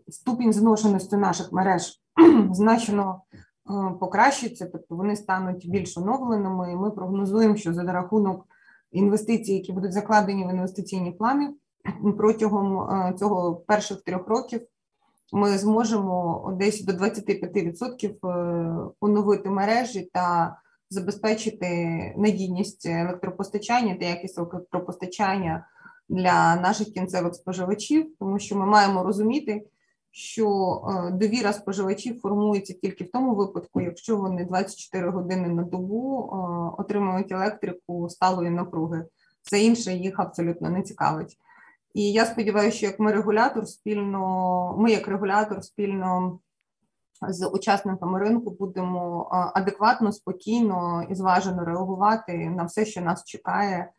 ступінь 0.09 0.52
зношеності 0.52 1.16
наших 1.16 1.52
мереж 1.52 2.02
значно 2.50 3.22
е, 3.33 3.94
покращиться, 4.00 4.68
тобто 4.72 4.96
вони 4.96 5.16
стануть 5.16 5.70
більш 5.70 5.96
оновленими. 5.98 6.72
і 6.72 6.76
Ми 6.76 6.90
прогнозуємо, 6.90 7.57
що 7.57 7.74
за 7.74 7.83
рахунок 7.83 8.46
інвестицій, 8.92 9.52
які 9.52 9.72
будуть 9.72 9.92
закладені 9.92 10.46
в 10.46 10.50
інвестиційні 10.50 11.12
плани 11.12 11.55
протягом 12.16 12.88
цього 13.16 13.57
перших 13.57 14.02
трьох 14.02 14.29
років. 14.29 14.61
Ми 15.32 15.58
зможемо 15.58 16.52
десь 16.60 16.84
до 16.84 16.92
25% 16.92 18.90
оновити 19.00 19.50
мережі 19.50 20.10
та 20.12 20.56
забезпечити 20.90 21.68
надійність 22.16 22.86
електропостачання 22.86 23.94
та 23.94 24.06
якість 24.06 24.38
електропостачання 24.38 25.66
для 26.08 26.56
наших 26.56 26.88
кінцевих 26.88 27.34
споживачів, 27.34 28.14
тому 28.18 28.38
що 28.38 28.56
ми 28.56 28.66
маємо 28.66 29.02
розуміти, 29.02 29.66
що 30.10 30.48
е, 30.48 31.10
довіра 31.10 31.52
споживачів 31.52 32.20
формується 32.20 32.74
тільки 32.74 33.04
в 33.04 33.10
тому 33.10 33.34
випадку, 33.34 33.80
якщо 33.80 34.16
вони 34.16 34.44
24 34.44 35.10
години 35.10 35.48
на 35.48 35.62
добу 35.62 36.20
е, 36.20 36.36
отримують 36.82 37.32
електрику 37.32 38.08
сталої 38.08 38.50
напруги. 38.50 39.04
Все 39.42 39.60
інше 39.60 39.92
їх 39.92 40.20
абсолютно 40.20 40.70
не 40.70 40.82
цікавить. 40.82 41.38
І 41.96 42.12
я 42.12 42.26
сподіваюся, 42.26 42.76
що 42.76 42.87
як 42.87 43.00
ми 43.00 43.12
регулятор 43.12 43.66
спільно, 43.66 44.76
ми 44.78 44.90
як 44.90 45.09
регулятор 45.09 45.64
спільно 45.64 46.38
з 47.28 47.48
учасниками 47.48 48.20
ринку 48.20 48.50
будемо 48.50 49.28
адекватно, 49.54 50.12
спокійно 50.12 51.06
і 51.11 51.14
зважено 51.14 51.64
реагувати 51.64 52.50
на 52.50 52.64
все, 52.64 52.85
що 52.85 53.00
нас 53.00 53.24
чекає 53.24 53.90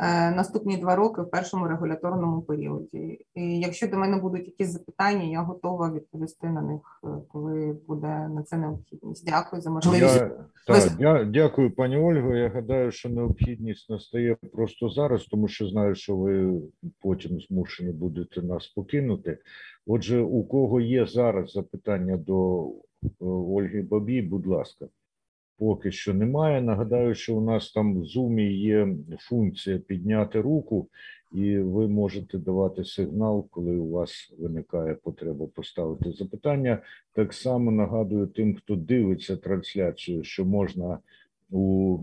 наступні 0.00 0.76
два 0.76 0.96
роки 0.96 1.22
в 1.22 1.30
першому 1.30 1.68
регуляторному 1.68 2.42
періоді. 2.42 3.26
І 3.34 3.58
якщо 3.58 3.88
до 3.88 3.96
мене 3.96 4.16
будуть 4.16 4.46
якісь 4.46 4.68
запитання, 4.68 5.22
я 5.22 5.42
готова 5.42 5.92
відповісти 5.92 6.46
на 6.46 6.62
них, 6.62 7.00
е, 7.04 7.08
коли 7.28 7.76
буде 7.86 8.28
на 8.28 8.42
це 8.42 8.56
необхідність. 8.56 9.26
Дякую 9.26 9.62
за 9.62 9.70
можливість. 9.70 10.16
Я, 10.16 10.30
так, 10.66 10.92
я, 10.98 11.24
дякую, 11.24 11.70
пані 11.70 11.96
Ольго. 11.96 12.34
Я 12.34 12.48
гадаю, 12.48 12.92
що 12.92 13.08
необхідність 13.08 13.90
настає 13.90 14.36
просто 14.52 14.88
зараз, 14.88 15.24
тому 15.24 15.48
що 15.48 15.68
знаю, 15.68 15.94
що 15.94 16.16
ви 16.16 16.60
потім 17.00 17.40
змушені 17.40 17.92
будете 17.92 18.42
нас 18.42 18.66
покинути. 18.66 19.38
Отже, 19.86 20.20
у 20.20 20.44
кого 20.44 20.80
є 20.80 21.06
зараз 21.06 21.52
запитання 21.52 22.16
до 22.16 22.66
е, 22.66 23.08
Ольги 23.24 23.82
Бабій, 23.82 24.22
будь 24.22 24.46
ласка 24.46 24.86
поки 25.58 25.92
що 25.92 26.14
немає. 26.14 26.62
Нагадаю, 26.62 27.14
що 27.14 27.36
у 27.36 27.40
нас 27.40 27.72
там 27.72 27.94
в 27.94 28.04
Zoom 28.04 28.40
є 28.50 28.88
функція 29.18 29.78
підняти 29.78 30.40
руку, 30.40 30.88
і 31.32 31.58
ви 31.58 31.88
можете 31.88 32.38
давати 32.38 32.84
сигнал, 32.84 33.48
коли 33.50 33.76
у 33.76 33.90
вас 33.90 34.34
виникає 34.38 34.94
потреба 34.94 35.46
поставити 35.46 36.12
запитання. 36.12 36.82
Так 37.12 37.34
само 37.34 37.70
нагадую 37.70 38.26
тим, 38.26 38.56
хто 38.56 38.76
дивиться 38.76 39.36
трансляцію, 39.36 40.24
що 40.24 40.44
можна. 40.44 40.98
У 41.50 41.98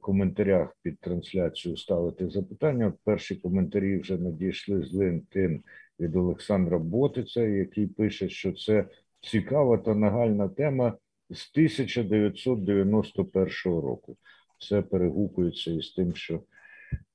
коментарях 0.00 0.76
під 0.82 1.00
трансляцію 1.00 1.76
ставити 1.76 2.30
запитання. 2.30 2.92
Перші 3.04 3.36
коментарі 3.36 3.98
вже 3.98 4.18
надійшли 4.18 4.82
з 4.82 4.94
LinkedIn 4.94 5.60
від 6.00 6.16
Олександра 6.16 6.78
Ботиця, 6.78 7.42
який 7.42 7.86
пише, 7.86 8.28
що 8.28 8.52
це 8.52 8.84
цікава 9.20 9.78
та 9.78 9.94
нагальна 9.94 10.48
тема, 10.48 10.92
з 11.30 11.50
1991 11.52 13.46
року. 13.64 14.16
Це 14.58 14.82
перегукується 14.82 15.70
із 15.70 15.90
тим, 15.90 16.14
що 16.14 16.40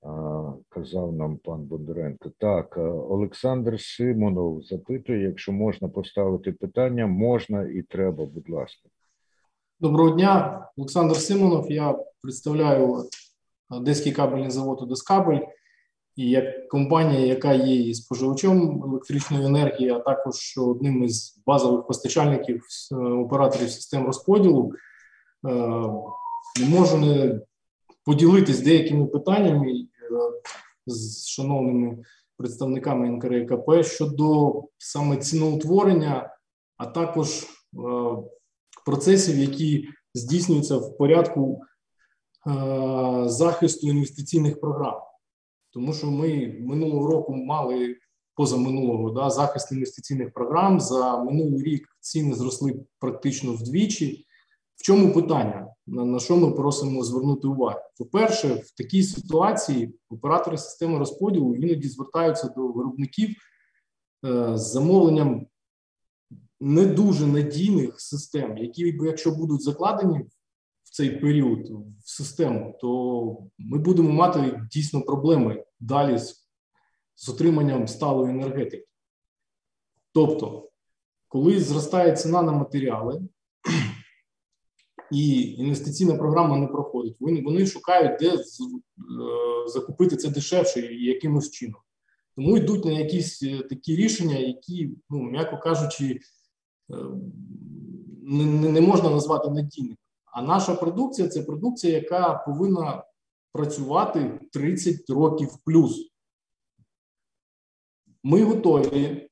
а, 0.02 0.54
казав 0.70 1.14
нам 1.14 1.38
пан 1.38 1.64
Бондаренко. 1.64 2.32
Так, 2.38 2.78
Олександр 3.10 3.82
Симонов 3.82 4.64
запитує, 4.64 5.22
якщо 5.22 5.52
можна 5.52 5.90
поставити 5.90 6.52
питання, 6.52 7.08
можна 7.08 7.64
і 7.64 7.82
треба, 7.82 8.26
будь 8.26 8.50
ласка. 8.50 8.90
Доброго 9.80 10.10
дня, 10.10 10.68
Олександр 10.78 11.16
Симонов. 11.16 11.72
Я 11.72 11.96
представляю 12.22 13.04
Одеський 13.70 14.12
кабельний 14.12 14.50
завод 14.50 14.82
«Одескабель» 14.82 15.40
і 16.22 16.30
як 16.30 16.68
компанія, 16.70 17.26
яка 17.26 17.54
є 17.54 17.76
і 17.76 17.94
споживачом 17.94 18.84
електричної 18.84 19.46
енергії, 19.46 19.90
а 19.90 20.00
також 20.00 20.58
одним 20.58 21.04
із 21.04 21.42
базових 21.48 21.88
постачальників 21.88 22.64
е, 22.92 22.96
операторів 22.96 23.70
систем 23.70 24.06
розподілу, 24.06 24.74
е, 25.48 25.50
не 26.60 26.70
можу 26.70 26.98
не 26.98 27.40
поділитись 28.06 28.60
деякими 28.60 29.06
питаннями 29.06 29.72
е, 29.72 29.86
з 30.86 31.28
шановними 31.28 31.98
представниками 32.38 33.10
НКРКП 33.10 33.84
щодо 33.84 34.54
саме 34.78 35.18
ціноутворення, 35.18 36.36
а 36.78 36.86
також 36.86 37.46
процесів, 38.86 39.38
які 39.38 39.88
здійснюються 40.14 40.78
в 40.78 40.98
порядку 40.98 41.62
захисту 43.26 43.88
інвестиційних 43.88 44.62
програм. 44.62 45.11
Тому 45.72 45.94
що 45.94 46.12
ми 46.12 46.58
минулого 46.60 47.08
року 47.08 47.34
мали 47.34 47.98
позаминулого, 48.36 49.10
да, 49.10 49.30
захист 49.30 49.72
інвестиційних 49.72 50.34
програм 50.34 50.80
за 50.80 51.24
минулий 51.24 51.64
рік 51.64 51.88
ціни 52.00 52.36
зросли 52.36 52.80
практично 53.00 53.54
вдвічі. 53.54 54.26
В 54.76 54.84
чому 54.84 55.14
питання? 55.14 55.68
На, 55.88 56.06
на 56.06 56.20
що 56.20 56.38
ми 56.38 56.52
просимо 56.52 57.04
звернути 57.04 57.48
увагу? 57.48 57.80
По-перше, 57.98 58.48
в 58.48 58.72
такій 58.78 59.04
ситуації 59.04 59.96
оператори 60.10 60.58
системи 60.58 61.00
розподілу 61.00 61.56
іноді 61.56 61.88
звертаються 61.88 62.48
до 62.48 62.68
виробників 62.68 63.30
е, 63.30 64.58
з 64.58 64.72
замовленням 64.72 65.48
не 66.60 66.86
дуже 66.86 67.28
надійних 67.28 68.02
систем, 68.02 68.58
які, 68.58 68.98
якщо 69.04 69.32
будуть 69.32 69.62
закладені 69.62 70.26
в 70.92 70.96
цей 70.96 71.20
період 71.20 71.70
в 72.04 72.10
систему, 72.10 72.78
то 72.82 73.38
ми 73.58 73.78
будемо 73.78 74.10
мати 74.10 74.62
дійсно 74.72 75.02
проблеми 75.02 75.64
далі 75.80 76.18
з, 76.18 76.48
з 77.16 77.30
отриманням 77.30 77.88
сталої 77.88 78.32
енергетики. 78.32 78.88
Тобто, 80.14 80.70
коли 81.28 81.60
зростає 81.60 82.12
ціна 82.12 82.42
на 82.42 82.52
матеріали, 82.52 83.22
і 85.12 85.42
інвестиційна 85.42 86.16
програма 86.16 86.58
не 86.58 86.68
проходить. 86.68 87.16
Вони 87.20 87.42
вони 87.42 87.66
шукають, 87.66 88.20
де 88.20 88.28
е, 88.28 88.40
закупити 89.68 90.16
це 90.16 90.30
дешевше 90.30 90.80
і 90.80 91.06
якимось 91.06 91.52
чином. 91.52 91.82
Тому 92.36 92.58
йдуть 92.58 92.86
на 92.86 92.92
якісь 92.92 93.44
е, 93.44 93.64
такі 93.70 93.96
рішення, 93.96 94.38
які, 94.38 94.92
ну 95.10 95.22
м'яко 95.22 95.58
кажучи, 95.58 96.20
е, 96.90 96.96
не, 98.24 98.46
не 98.70 98.82
можна 98.82 99.10
назвати 99.10 99.50
надійними. 99.50 99.96
А 100.32 100.42
наша 100.42 100.76
продукція 100.76 101.28
це 101.28 101.42
продукція, 101.42 101.94
яка 101.94 102.34
повинна 102.34 103.04
працювати 103.54 104.40
30 104.52 105.10
років 105.10 105.50
плюс. 105.66 106.12
Ми 108.24 108.44
готові 108.44 109.06
е, 109.06 109.28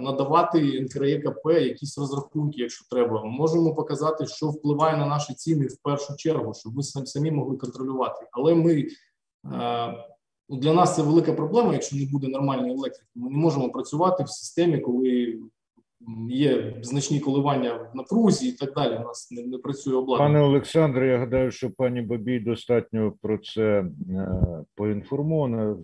надавати 0.00 0.80
НКРЕКП 0.80 1.46
якісь 1.46 1.98
розрахунки, 1.98 2.60
якщо 2.60 2.84
треба. 2.90 3.24
Ми 3.24 3.30
Можемо 3.30 3.74
показати, 3.74 4.26
що 4.26 4.48
впливає 4.48 4.96
на 4.96 5.06
наші 5.06 5.34
ціни 5.34 5.66
в 5.66 5.76
першу 5.82 6.16
чергу, 6.16 6.54
щоб 6.54 6.74
ви 6.74 6.82
самі 6.82 7.30
могли 7.30 7.56
контролювати. 7.56 8.26
Але 8.32 8.54
ми 8.54 8.72
е, 8.74 8.88
ну, 10.48 10.56
для 10.56 10.72
нас 10.72 10.96
це 10.96 11.02
велика 11.02 11.32
проблема. 11.32 11.72
Якщо 11.72 11.96
не 11.96 12.06
буде 12.06 12.28
нормальної 12.28 12.72
електрики, 12.72 13.10
ми 13.14 13.30
не 13.30 13.36
можемо 13.36 13.70
працювати 13.70 14.24
в 14.24 14.28
системі, 14.28 14.78
коли 14.78 15.38
є 16.30 16.76
значні 16.82 17.20
коливання 17.20 17.74
в 17.74 17.96
напрузі 17.96 18.48
і 18.48 18.52
так 18.52 18.74
далі. 18.74 18.96
У 18.96 19.00
нас 19.00 19.30
не, 19.30 19.42
не 19.46 19.58
працює 19.58 19.94
обладнання. 19.94 20.34
Пане 20.34 20.44
Олександре, 20.44 21.08
я 21.08 21.18
гадаю, 21.18 21.50
що 21.50 21.70
пані 21.70 22.02
Бабій 22.02 22.40
достатньо 22.40 23.12
про 23.22 23.38
це 23.38 23.62
е, 23.62 23.84
поінформована. 24.74 25.76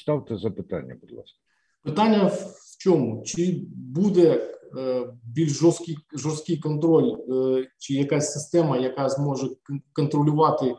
Ставте 0.00 0.36
запитання, 0.36 0.96
будь 1.00 1.12
ласка. 1.12 1.38
Питання 1.84 2.24
в 2.24 2.76
чому? 2.78 3.22
Чи 3.26 3.64
буде 3.74 4.48
е, 4.78 5.06
більш 5.24 5.50
жорсткий 5.50 5.96
жорсткий 6.12 6.56
контроль, 6.56 7.16
е, 7.30 7.66
чи 7.78 7.94
якась 7.94 8.32
система, 8.32 8.76
яка 8.76 9.08
зможе 9.08 9.46
контролювати 9.92 10.76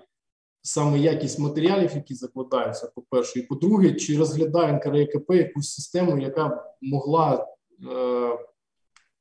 саме 0.62 0.99
якість 0.99 1.39
матеріалів, 1.39 1.91
які 1.95 2.13
закладаються, 2.13 2.91
по-перше, 2.95 3.39
і 3.39 3.43
по-друге, 3.43 3.93
чи 3.93 4.17
розглядає 4.17 4.73
НКРЕКП 4.73 5.32
якусь 5.32 5.73
систему, 5.73 6.21
яка 6.21 6.65
могла 6.82 7.47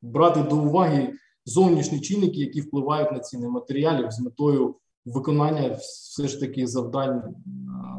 брати 0.03 0.43
до 0.43 0.57
уваги 0.57 1.13
зовнішні 1.45 2.01
чинники, 2.01 2.41
які 2.41 2.61
впливають 2.61 3.13
на 3.13 3.19
ціни 3.19 3.49
матеріалів 3.49 4.11
з 4.11 4.21
метою 4.21 4.75
виконання 5.05 5.69
все 5.79 6.29
ж 6.29 6.41
таки 6.41 6.67
завдань 6.67 7.35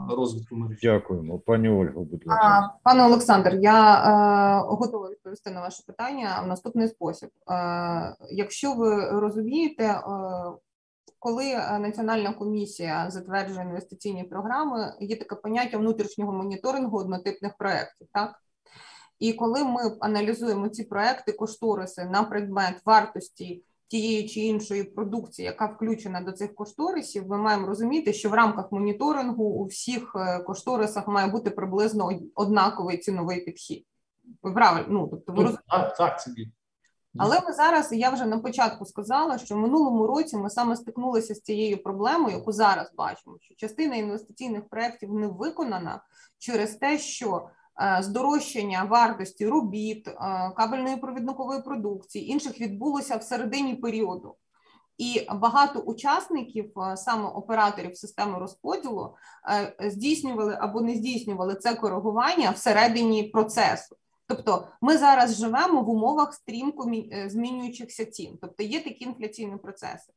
розвитку 0.09 0.55
мережі. 0.55 0.79
Дякуємо, 0.83 1.39
пані 1.39 1.69
Ольго. 1.69 2.03
Будь 2.03 2.27
ласка, 2.27 2.73
пане 2.83 3.05
Олександр. 3.05 3.55
Я 3.55 3.95
е, 3.95 4.75
готова 4.75 5.09
відповісти 5.09 5.49
на 5.49 5.61
ваше 5.61 5.83
питання 5.87 6.41
в 6.43 6.47
наступний 6.47 6.87
спосіб. 6.87 7.29
Е, 7.51 8.15
Якщо 8.31 8.73
ви 8.73 9.09
розумієте, 9.19 9.83
е, 9.83 10.01
коли 11.19 11.53
Національна 11.79 12.33
комісія 12.33 13.05
затверджує 13.09 13.61
інвестиційні 13.61 14.23
програми, 14.23 14.93
є 14.99 15.15
таке 15.15 15.35
поняття 15.35 15.77
внутрішнього 15.77 16.33
моніторингу 16.33 16.97
однотипних 16.97 17.57
проєктів, 17.57 18.07
так. 18.13 18.39
І 19.23 19.33
коли 19.33 19.63
ми 19.63 19.81
аналізуємо 19.99 20.69
ці 20.69 20.83
проекти, 20.83 21.31
кошториси 21.31 22.05
на 22.05 22.23
предмет 22.23 22.81
вартості 22.85 23.63
тієї 23.87 24.29
чи 24.29 24.39
іншої 24.39 24.83
продукції, 24.83 25.45
яка 25.45 25.65
включена 25.65 26.21
до 26.21 26.31
цих 26.31 26.55
кошторисів, 26.55 27.27
ми 27.27 27.37
маємо 27.37 27.67
розуміти, 27.67 28.13
що 28.13 28.29
в 28.29 28.33
рамках 28.33 28.71
моніторингу 28.71 29.43
у 29.43 29.65
всіх 29.65 30.15
е, 30.15 30.39
кошторисах 30.39 31.07
має 31.07 31.27
бути 31.27 31.49
приблизно 31.49 32.11
однаковий 32.35 32.97
ціновий 32.97 33.41
підхід. 33.41 33.85
Ви 34.41 34.51
правильно, 34.51 34.87
ну 34.89 35.07
тобто 35.07 35.33
ви 35.33 35.37
ну, 35.37 35.43
розумієте. 35.43 35.95
Так, 35.97 36.23
це 36.23 36.33
але 37.17 37.41
ми 37.41 37.53
зараз, 37.53 37.91
я 37.91 38.09
вже 38.09 38.25
на 38.25 38.39
початку 38.39 38.85
сказала, 38.85 39.37
що 39.37 39.55
в 39.55 39.57
минулому 39.57 40.07
році 40.07 40.37
ми 40.37 40.49
саме 40.49 40.75
стикнулися 40.75 41.35
з 41.35 41.41
цією 41.41 41.83
проблемою, 41.83 42.37
яку 42.37 42.51
зараз 42.51 42.93
бачимо, 42.97 43.37
що 43.41 43.55
частина 43.55 43.95
інвестиційних 43.95 44.69
проєктів 44.69 45.13
не 45.13 45.27
виконана 45.27 46.01
через 46.37 46.75
те, 46.75 46.99
що 46.99 47.49
здорожчання 47.99 48.83
вартості 48.83 49.47
робіт, 49.47 50.07
е, 50.07 50.13
кабельної 50.57 50.97
провідникової 50.97 51.61
продукції, 51.61 52.29
інших 52.29 52.61
відбулося 52.61 53.17
в 53.17 53.23
середині 53.23 53.75
періоду. 53.75 54.35
І 54.97 55.27
багато 55.35 55.79
учасників, 55.79 56.79
е, 56.79 56.97
саме 56.97 57.29
операторів 57.29 57.97
системи 57.97 58.39
розподілу, 58.39 59.15
здійснювали 59.79 60.57
або 60.59 60.81
не 60.81 60.95
здійснювали 60.95 61.55
це 61.55 61.75
коригування 61.75 62.51
всередині 62.51 63.23
процесу. 63.23 63.95
Тобто 64.27 64.67
ми 64.81 64.97
зараз 64.97 65.37
живемо 65.37 65.81
в 65.81 65.89
умовах 65.89 66.33
стрімко 66.33 66.91
змінюючихся 67.27 68.05
цін, 68.05 68.37
тобто 68.41 68.63
є 68.63 68.83
такі 68.83 69.03
інфляційні 69.03 69.57
процеси. 69.57 70.13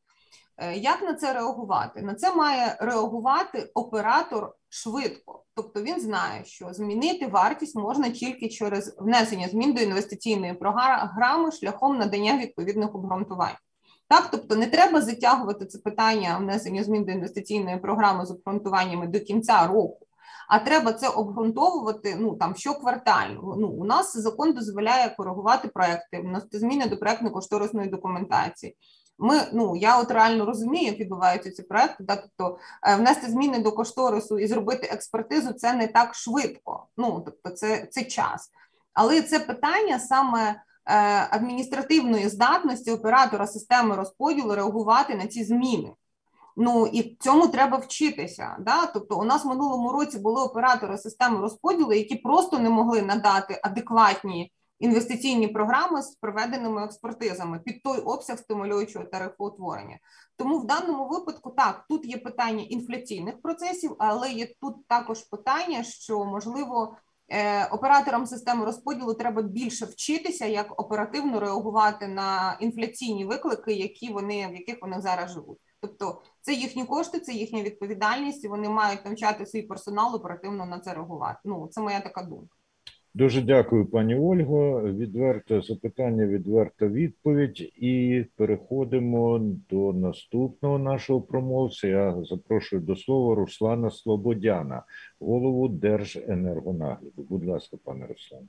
Е, 0.59 0.77
як 0.77 1.03
на 1.03 1.15
це 1.15 1.33
реагувати? 1.33 2.03
На 2.03 2.15
це 2.15 2.35
має 2.35 2.77
реагувати 2.81 3.71
оператор 3.75 4.55
швидко, 4.69 5.45
тобто 5.55 5.83
він 5.83 6.01
знає, 6.01 6.45
що 6.45 6.73
змінити 6.73 7.27
вартість 7.27 7.77
можна 7.77 8.11
тільки 8.11 8.49
через 8.49 8.97
внесення 8.99 9.49
змін 9.49 9.73
до 9.75 9.81
інвестиційної 9.81 10.55
програми 10.55 11.53
шляхом 11.53 11.99
надання 11.99 12.39
відповідних 12.39 12.95
обґрунтувань. 12.95 13.57
Так, 14.09 14.29
тобто 14.31 14.57
не 14.57 14.67
треба 14.67 15.01
затягувати 15.01 15.67
це 15.67 15.79
питання 15.79 16.39
внесення 16.39 16.85
змін 16.85 17.05
до 17.05 17.13
інвестиційної 17.13 17.77
програми 17.77 18.27
з 18.27 18.31
обґрунтуваннями 18.31 19.07
до 19.07 19.21
кінця 19.21 19.67
року, 19.67 20.07
а 20.49 20.59
треба 20.59 20.93
це 20.93 21.09
обґрунтовувати 21.09 22.17
ну 22.19 22.37
там 22.37 22.55
щоквартально. 22.55 23.55
Ну 23.59 23.69
у 23.69 23.85
нас 23.85 24.17
закон 24.17 24.53
дозволяє 24.53 25.15
коригувати 25.17 25.69
проекти, 25.69 26.21
вносити 26.21 26.59
зміни 26.59 26.87
до 26.87 26.97
проектно-кошторисної 26.97 27.91
документації. 27.91 28.77
Ми 29.19 29.41
ну 29.53 29.77
я 29.77 30.01
от 30.01 30.11
реально 30.11 30.45
розумію, 30.45 30.87
як 30.87 31.01
відбуваються 31.01 31.51
ці 31.51 31.63
проекти. 31.63 32.05
Да, 32.05 32.17
тобто 32.17 32.59
е, 32.83 32.97
внести 32.97 33.31
зміни 33.31 33.59
до 33.59 33.73
кошторису 33.73 34.39
і 34.39 34.47
зробити 34.47 34.87
експертизу 34.93 35.53
це 35.53 35.73
не 35.73 35.87
так 35.87 36.15
швидко. 36.15 36.87
Ну 36.97 37.23
тобто, 37.25 37.51
це, 37.51 37.87
це 37.91 38.05
час, 38.05 38.51
але 38.93 39.23
це 39.23 39.39
питання 39.39 39.99
саме. 39.99 40.63
Е, 40.89 41.29
адміністративної 41.31 42.29
здатності 42.29 42.91
оператора 42.91 43.47
системи 43.47 43.97
розподілу 43.97 44.55
реагувати 44.55 45.15
на 45.15 45.27
ці 45.27 45.45
зміни. 45.45 45.93
Ну 46.57 46.87
і 46.87 47.17
цьому 47.21 47.49
треба 47.49 47.77
вчитися. 47.79 48.57
Да? 48.61 48.87
Тобто, 48.87 49.19
у 49.19 49.25
нас 49.25 49.45
в 49.45 49.49
минулому 49.49 49.93
році 49.93 50.19
були 50.19 50.43
оператори 50.43 50.99
системи 50.99 51.41
розподілу, 51.41 51.93
які 51.93 52.15
просто 52.15 52.59
не 52.59 52.71
могли 52.71 53.03
надати 53.03 53.61
адекватні 53.63 54.53
інвестиційні 54.79 55.49
програми 55.49 56.03
з 56.03 56.15
проведеними 56.15 56.85
експертизами 56.85 57.59
під 57.59 57.83
той 57.83 57.99
обсяг 57.99 58.39
стимулюючого 58.39 59.05
тарифоутворення. 59.05 59.99
Тому 60.37 60.59
в 60.59 60.67
даному 60.67 61.09
випадку 61.09 61.51
так 61.51 61.85
тут 61.89 62.05
є 62.05 62.19
питання 62.19 62.63
інфляційних 62.63 63.43
процесів, 63.43 63.97
але 63.99 64.31
є 64.31 64.49
тут 64.61 64.87
також 64.87 65.23
питання, 65.23 65.83
що 65.83 66.25
можливо. 66.25 66.97
Е, 67.29 67.67
операторам 67.67 68.27
системи 68.27 68.65
розподілу 68.65 69.15
треба 69.15 69.43
більше 69.43 69.85
вчитися, 69.87 70.47
як 70.47 70.81
оперативно 70.81 71.41
реагувати 71.41 72.09
на 72.09 72.59
інфляційні 72.61 73.25
виклики, 73.25 73.73
які 73.73 74.13
вони 74.13 74.49
в 74.49 74.53
яких 74.53 74.77
вони 74.83 75.01
зараз 75.01 75.33
живуть. 75.33 75.59
Тобто 75.81 76.23
це 76.41 76.53
їхні 76.53 76.85
кошти, 76.85 77.21
це 77.21 77.33
їхня 77.33 77.63
відповідальність. 77.63 78.45
і 78.45 78.49
Вони 78.49 78.69
мають 78.69 79.05
навчати 79.05 79.47
свій 79.47 79.63
персонал 79.63 80.15
оперативно 80.15 80.67
на 80.67 80.81
це 80.81 80.95
реагувати. 80.95 81.39
Ну 81.45 81.69
це 81.71 81.81
моя 81.81 82.01
така 82.01 82.23
думка. 82.23 82.57
Дуже 83.17 83.43
дякую, 83.43 83.87
пані 83.87 84.15
Ольго. 84.15 84.83
Відверте 84.83 85.63
запитання, 85.63 86.27
відверта 86.27 86.87
відповідь. 86.87 87.61
І 87.77 88.25
переходимо 88.37 89.41
до 89.71 89.93
наступного 89.93 90.79
нашого 90.79 91.21
промовця. 91.21 91.89
Я 91.89 92.17
запрошую 92.25 92.83
до 92.83 92.97
слова 92.97 93.35
Руслана 93.35 93.91
Слободяна, 93.91 94.83
голову 95.21 95.69
Держенергонагляду. 95.69 97.23
Будь 97.29 97.47
ласка, 97.47 97.77
пане 97.85 98.07
Руслан. 98.07 98.49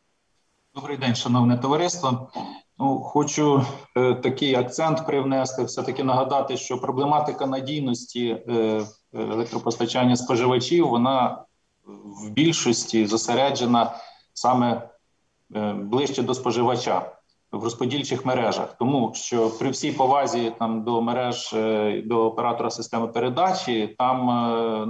Добрий 0.76 0.98
день, 0.98 1.16
шановне 1.16 1.58
товариство. 1.58 2.32
Ну, 2.80 3.00
хочу 3.00 3.62
е, 3.98 4.16
такий 4.16 4.56
акцент 4.56 5.08
привнести. 5.08 5.64
Все 5.64 5.84
таки 5.84 6.04
нагадати, 6.04 6.58
що 6.58 6.78
проблематика 6.78 7.46
надійності 7.46 8.28
е, 8.28 8.82
електропостачання 9.14 10.16
споживачів 10.16 10.88
вона 10.88 11.46
в 12.24 12.30
більшості 12.30 13.06
зосереджена 13.06 13.92
саме 14.38 14.90
ближче 15.76 16.24
до 16.24 16.34
споживача 16.34 17.12
в 17.52 17.64
розподільчих 17.64 18.26
мережах, 18.26 18.76
тому 18.80 19.12
що 19.16 19.50
при 19.50 19.70
всій 19.70 19.92
повазі 19.92 20.52
там 20.60 20.84
до 20.84 21.02
мереж 21.02 21.56
до 22.06 22.26
оператора 22.26 22.70
системи 22.70 23.08
передачі, 23.08 23.96
там 23.98 24.26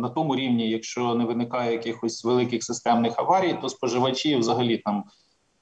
на 0.01 0.09
тому 0.09 0.35
рівні, 0.35 0.69
якщо 0.69 1.15
не 1.15 1.25
виникає 1.25 1.71
якихось 1.71 2.25
великих 2.25 2.63
системних 2.63 3.19
аварій, 3.19 3.57
то 3.61 3.69
споживачі 3.69 4.35
взагалі 4.35 4.77
там 4.77 5.03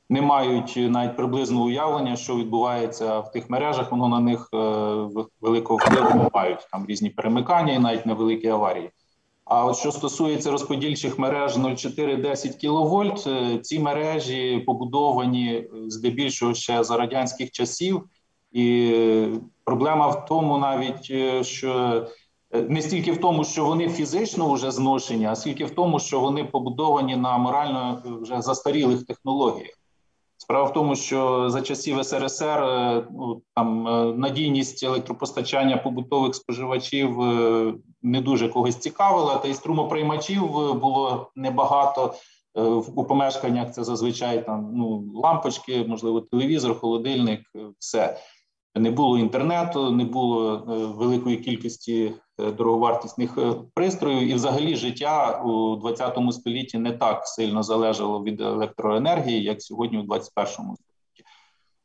не 0.10 0.22
мають 0.22 0.74
навіть 0.78 1.16
приблизного 1.16 1.66
уявлення, 1.66 2.16
що 2.16 2.36
відбувається 2.36 3.20
в 3.20 3.32
тих 3.32 3.50
мережах. 3.50 3.92
Воно 3.92 4.08
на 4.08 4.20
них 4.20 4.50
е, 4.54 4.58
великого 5.42 5.80
впливу 5.80 6.30
мають 6.34 6.68
там 6.72 6.86
різні 6.86 7.10
перемикання 7.10 7.74
і 7.74 7.80
навіть 7.80 8.06
невеликі 8.06 8.48
аварії. 8.48 8.92
А 9.46 9.66
от 9.66 9.78
що 9.78 9.92
стосується 9.92 10.52
розподільчих 10.52 11.20
мереж 11.20 11.58
0,4-10 11.58 13.14
кВт, 13.14 13.28
е, 13.28 13.60
ці 13.60 13.80
мережі 13.80 14.64
побудовані 14.66 15.54
е, 15.54 15.70
здебільшого 15.88 16.54
ще 16.54 16.84
за 16.84 16.98
радянських 16.98 17.52
часів, 17.52 18.04
і 18.52 19.28
проблема 19.64 20.08
в 20.08 20.26
тому, 20.26 20.58
навіть 20.58 21.14
що 21.46 22.08
не 22.70 22.82
стільки 22.82 23.12
в 23.12 23.18
тому, 23.18 23.44
що 23.44 23.66
вони 23.66 23.90
фізично 23.90 24.54
вже 24.54 24.72
зношені, 24.72 25.26
а 25.26 25.36
скільки 25.36 25.66
в 25.66 25.72
тому, 25.72 26.00
що 26.00 26.20
вони 26.20 26.44
побудовані 26.44 27.16
на 27.16 27.38
морально 27.38 28.02
вже 28.22 28.42
застарілих 28.42 29.06
технологіях. 29.06 29.76
Справа 30.38 30.70
в 30.70 30.74
тому, 30.74 30.96
що 30.96 31.50
за 31.50 31.62
часів 31.62 32.06
СРСР 32.06 32.64
е, 32.64 33.08
ну, 33.12 33.42
там 33.56 33.88
е, 33.88 34.14
надійність 34.18 34.84
електропостачання 34.84 35.78
побутових 35.78 36.36
споживачів 36.36 37.22
е, 37.22 37.74
не 38.06 38.22
дуже 38.22 38.50
когось 38.50 38.76
цікавила, 38.76 39.38
та 39.38 39.48
й 39.48 39.54
струмоприймачів 39.54 40.48
було 40.80 41.32
небагато 41.36 42.14
у 42.96 43.04
помешканнях. 43.04 43.74
Це 43.74 43.84
зазвичай 43.84 44.46
там 44.46 44.72
ну 44.74 45.12
лампочки, 45.16 45.86
можливо, 45.88 46.22
телевізор, 46.22 46.80
холодильник, 46.80 47.42
все 47.80 48.18
не 48.76 48.92
було 48.92 49.18
інтернету, 49.18 49.92
не 49.92 50.06
було 50.06 50.64
великої 50.98 51.38
кількості 51.38 52.14
Е, 52.40 52.52
дороговартісних 52.52 53.38
е, 53.38 53.54
пристроїв, 53.74 54.28
і 54.28 54.34
взагалі 54.34 54.76
життя 54.76 55.42
у 55.42 55.76
20 55.76 56.18
столітті 56.32 56.78
не 56.78 56.92
так 56.92 57.28
сильно 57.28 57.64
залежало 57.64 58.24
від 58.24 58.42
електроенергії, 58.42 59.44
як 59.44 59.62
сьогодні 59.62 59.98
у 59.98 60.02
21 60.02 60.54
столітті. 60.54 61.24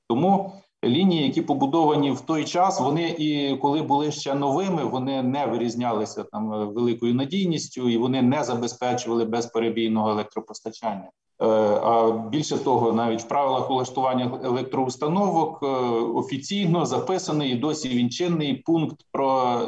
Тому 0.09 0.53
лінії, 0.85 1.23
які 1.23 1.43
побудовані 1.43 2.11
в 2.11 2.21
той 2.21 2.45
час, 2.45 2.81
вони 2.81 3.09
і 3.19 3.57
коли 3.57 3.83
були 3.83 4.13
ще 4.13 4.35
новими, 4.35 4.85
вони 4.85 5.23
не 5.23 5.47
вирізнялися 5.47 6.23
там 6.23 6.53
е, 6.53 6.65
великою 6.65 7.15
надійністю 7.15 7.89
і 7.89 7.97
вони 7.97 8.23
не 8.23 8.45
забезпечували 8.45 9.25
безперебійного 9.25 10.11
електропостачання. 10.11 11.11
Е, 11.43 11.47
а 11.83 12.11
більше 12.11 12.59
того, 12.59 12.93
навіть 12.93 13.23
в 13.23 13.29
правилах 13.29 13.71
улаштування 13.71 14.41
електроустановок 14.45 15.59
е, 15.63 15.67
офіційно 16.15 16.87
записаний 16.87 17.53
і 17.53 17.55
досі 17.55 17.89
він 17.89 18.11
чинний 18.11 18.55
пункт 18.55 18.97
про 19.13 19.61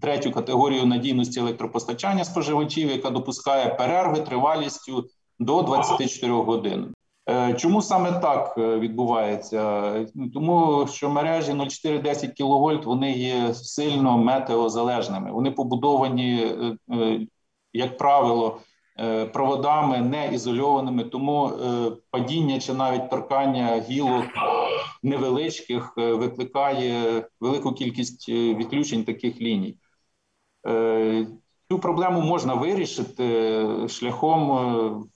третю 0.00 0.30
категорію 0.30 0.86
надійності 0.86 1.40
електропостачання 1.40 2.24
споживачів, 2.24 2.90
яка 2.90 3.10
допускає 3.10 3.74
перерви 3.74 4.20
тривалістю 4.20 5.04
до 5.38 5.62
24 5.62 6.32
годин. 6.32 6.94
Е, 7.30 7.54
чому 7.54 7.82
саме 7.82 8.12
так 8.12 8.54
е, 8.58 8.78
відбувається? 8.78 9.92
Тому 10.34 10.86
що 10.90 11.10
мережі 11.10 11.52
0,4-10 11.52 12.76
кВт 12.76 12.86
вони 12.86 13.12
є 13.12 13.54
сильно 13.54 14.18
метеозалежними. 14.18 15.32
Вони 15.32 15.50
побудовані, 15.50 16.54
е, 16.92 17.20
як 17.72 17.98
правило, 17.98 18.60
проводами 19.32 19.98
не 19.98 20.34
ізольованими, 20.34 21.04
тому 21.04 21.52
падіння 22.10 22.60
чи 22.60 22.74
навіть 22.74 23.10
торкання 23.10 23.84
гілок 23.88 24.24
невеличких 25.02 25.96
викликає 25.96 27.24
велику 27.40 27.72
кількість 27.72 28.28
відключень 28.28 29.04
таких 29.04 29.40
ліній. 29.40 29.76
Цю 31.70 31.78
проблему 31.78 32.20
можна 32.20 32.54
вирішити 32.54 33.64
шляхом 33.88 35.08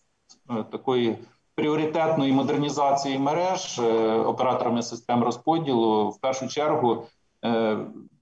такої 0.73 1.19
пріоритетної 1.55 2.33
модернізації 2.33 3.19
мереж 3.19 3.79
е, 3.79 4.13
операторами 4.13 4.83
систем 4.83 5.23
розподілу, 5.23 6.11
в 6.11 6.21
першу 6.21 6.49
чергу 6.49 7.07
е, 7.45 7.79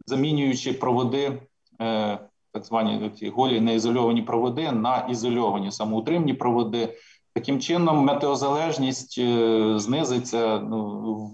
замінюючи 0.06 0.72
проводи, 0.72 1.38
е, 1.80 2.18
так 2.52 2.64
звані 2.64 3.10
ці 3.10 3.28
голі 3.28 3.60
неізольовані 3.60 4.22
проводи 4.22 4.72
на 4.72 4.98
ізольовані 4.98 5.72
самоутримні 5.72 6.34
проводи. 6.34 6.96
Таким 7.34 7.60
чином, 7.60 8.04
метеозалежність 8.04 9.20
знизиться 9.80 10.58
ну, 10.58 11.32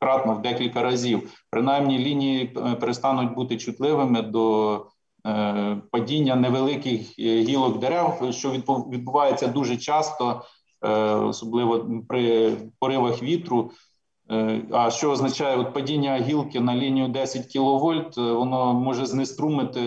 кратно 0.00 0.34
в 0.34 0.42
декілька 0.42 0.82
разів. 0.82 1.44
Принаймні, 1.50 1.98
лінії 1.98 2.46
перестануть 2.80 3.34
бути 3.34 3.56
чутливими 3.56 4.22
до 4.22 4.86
падіння 5.90 6.36
невеликих 6.36 7.18
гілок 7.18 7.78
дерев, 7.78 8.28
що 8.30 8.50
відбувається 8.90 9.46
дуже 9.46 9.76
часто 9.76 10.42
особливо 11.28 12.02
при 12.08 12.56
поривах 12.78 13.22
вітру. 13.22 13.70
Е, 14.30 14.62
а 14.72 14.90
що 14.90 15.10
означає 15.10 15.56
от 15.56 15.74
падіння 15.74 16.16
гілки 16.16 16.60
на 16.60 16.76
лінію 16.76 17.08
10 17.08 17.46
кВт, 17.46 18.18
е, 18.18 18.32
воно 18.32 18.74
може 18.74 19.06
знеструмити 19.06 19.80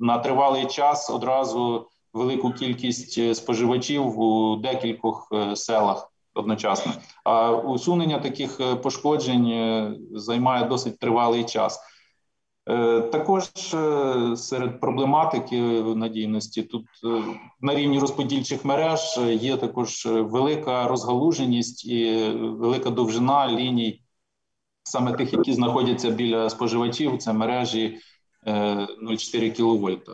на 0.00 0.18
тривалий 0.18 0.66
час 0.66 1.10
одразу 1.10 1.86
велику 2.12 2.50
кількість 2.50 3.34
споживачів 3.36 4.20
у 4.20 4.56
декількох 4.56 5.32
селах 5.54 6.12
одночасно. 6.34 6.92
А 7.24 7.50
усунення 7.52 8.18
таких 8.18 8.60
пошкоджень 8.82 9.98
займає 10.12 10.64
досить 10.64 10.98
тривалий 10.98 11.44
час. 11.44 11.80
Е, 12.68 13.00
також 13.00 13.50
е, 13.74 14.36
серед 14.36 14.80
проблематики 14.80 15.60
надійності 15.82 16.62
тут 16.62 16.86
е, 17.04 17.22
на 17.60 17.74
рівні 17.74 17.98
розподільчих 17.98 18.64
мереж 18.64 19.20
є 19.28 19.56
також 19.56 20.06
велика 20.10 20.88
розгалуженість 20.88 21.86
і 21.86 22.28
велика 22.34 22.90
довжина 22.90 23.48
ліній, 23.48 24.02
саме 24.82 25.12
тих, 25.12 25.32
які 25.32 25.52
знаходяться 25.52 26.10
біля 26.10 26.50
споживачів. 26.50 27.18
Це 27.18 27.32
мережі 27.32 27.98
0,4 28.46 29.50
кВт. 29.50 30.10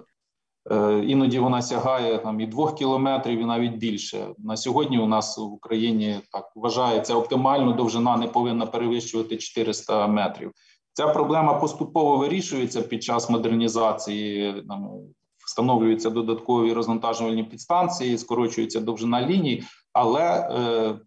Іноді 1.09 1.39
вона 1.39 1.63
сягає 1.63 2.19
там 2.19 2.41
і 2.41 2.47
2 2.47 2.73
кілометрів, 2.73 3.41
і 3.41 3.45
навіть 3.45 3.75
більше. 3.75 4.27
На 4.39 4.57
сьогодні 4.57 4.99
у 4.99 5.07
нас 5.07 5.39
в 5.39 5.43
Україні 5.43 6.21
так 6.33 6.53
вважається 6.55 7.15
оптимально 7.15 7.73
довжина 7.73 8.17
не 8.17 8.27
повинна 8.27 8.67
перевищувати 8.67 9.37
400 9.37 10.07
метрів. 10.07 10.53
Ця 10.97 11.09
проблема 11.09 11.55
поступово 11.55 12.17
вирішується 12.17 12.83
під 12.83 13.03
час 13.03 13.31
модернізації. 13.31 14.63
Там, 14.69 14.91
встановлюються 15.47 16.11
додаткові 16.11 16.73
розвантажувальні 16.73 17.45
підстанції, 17.45 18.19
скорочується 18.19 18.81
довжина 18.81 19.27
ліній, 19.27 19.65
але 19.93 20.23
е, 20.23 20.99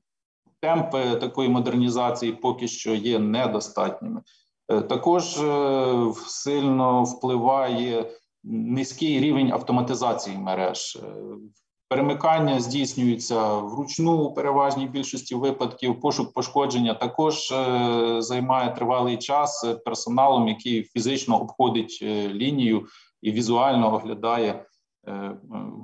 темпи 0.62 1.16
такої 1.16 1.50
модернізації 1.50 2.32
поки 2.32 2.68
що 2.68 2.94
є 2.94 3.20
недостатніми. 3.20 4.22
Е, 4.68 4.82
також 4.82 5.38
е, 5.38 6.14
сильно 6.28 7.04
впливає 7.04 8.12
низький 8.44 9.20
рівень 9.20 9.52
автоматизації 9.52 10.38
мереж. 10.38 11.00
Перемикання 11.90 12.60
здійснюються 12.60 13.54
вручну 13.54 14.18
у 14.18 14.34
переважній 14.34 14.88
більшості 14.88 15.36
випадків. 15.36 16.00
Пошук 16.00 16.34
пошкодження 16.34 16.94
також 16.94 17.52
е, 17.52 18.22
займає 18.22 18.72
тривалий 18.76 19.18
час 19.18 19.68
персоналом, 19.86 20.48
який 20.48 20.84
фізично 20.84 21.42
обходить 21.42 22.00
е, 22.02 22.28
лінію 22.28 22.88
і 23.22 23.32
візуально 23.32 23.94
оглядає, 23.94 24.66
е, 25.08 25.38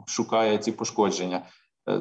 шукає 0.08 0.58
ці 0.58 0.72
пошкодження. 0.72 1.46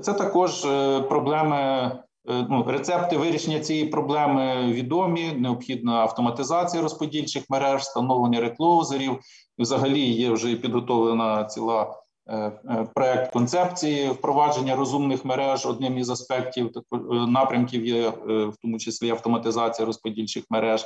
Це 0.02 0.12
також 0.12 0.60
проблеми. 1.08 1.90
Ну, 2.26 2.64
рецепти 2.68 3.16
вирішення 3.16 3.60
цієї 3.60 3.86
проблеми 3.86 4.72
відомі. 4.72 5.32
Необхідна 5.32 5.92
автоматизація 5.92 6.82
розподільчих 6.82 7.44
мереж, 7.50 7.80
встановлення 7.80 8.40
реклоузерів. 8.40 9.18
Взагалі 9.58 10.00
є 10.00 10.30
вже 10.30 10.56
підготовлена 10.56 11.44
ціла. 11.44 12.03
Е, 12.26 12.36
е, 12.36 12.86
проект 12.94 13.32
концепції 13.32 14.08
впровадження 14.08 14.76
розумних 14.76 15.24
мереж 15.24 15.66
одним 15.66 15.98
із 15.98 16.10
аспектів 16.10 16.70
е, 16.76 16.96
напрямків 17.28 17.86
є 17.86 18.08
в 18.26 18.52
тому 18.62 18.78
числі 18.78 19.10
автоматизація 19.10 19.86
розподільчих 19.86 20.44
мереж. 20.50 20.84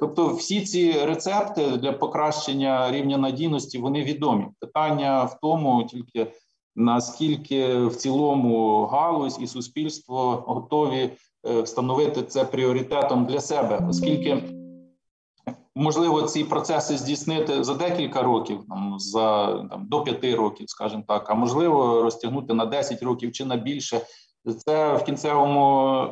Тобто, 0.00 0.28
всі 0.28 0.60
ці 0.60 0.92
рецепти 0.92 1.66
для 1.66 1.92
покращення 1.92 2.92
рівня 2.92 3.18
надійності 3.18 3.78
вони 3.78 4.02
відомі. 4.02 4.46
Питання 4.60 5.24
в 5.24 5.38
тому, 5.40 5.84
тільки 5.84 6.32
наскільки 6.76 7.76
в 7.76 7.96
цілому 7.96 8.86
галузь 8.86 9.38
і 9.40 9.46
суспільство 9.46 10.44
готові 10.46 11.10
встановити 11.62 12.22
це 12.22 12.44
пріоритетом 12.44 13.26
для 13.26 13.40
себе, 13.40 13.86
оскільки 13.90 14.42
можливо 15.74 16.22
ці 16.22 16.44
процеси 16.44 16.96
здійснити 16.96 17.64
за 17.64 17.74
декілька 17.74 18.22
років, 18.22 18.60
там 18.68 18.98
за 18.98 19.46
там 19.70 19.86
до 19.88 20.02
п'яти 20.02 20.34
років, 20.34 20.70
скажімо 20.70 21.04
так, 21.08 21.30
а 21.30 21.34
можливо 21.34 22.02
розтягнути 22.02 22.54
на 22.54 22.66
10 22.66 23.02
років 23.02 23.32
чи 23.32 23.44
на 23.44 23.56
більше. 23.56 24.00
Це 24.66 24.96
в 24.96 25.04
кінцевому 25.04 26.06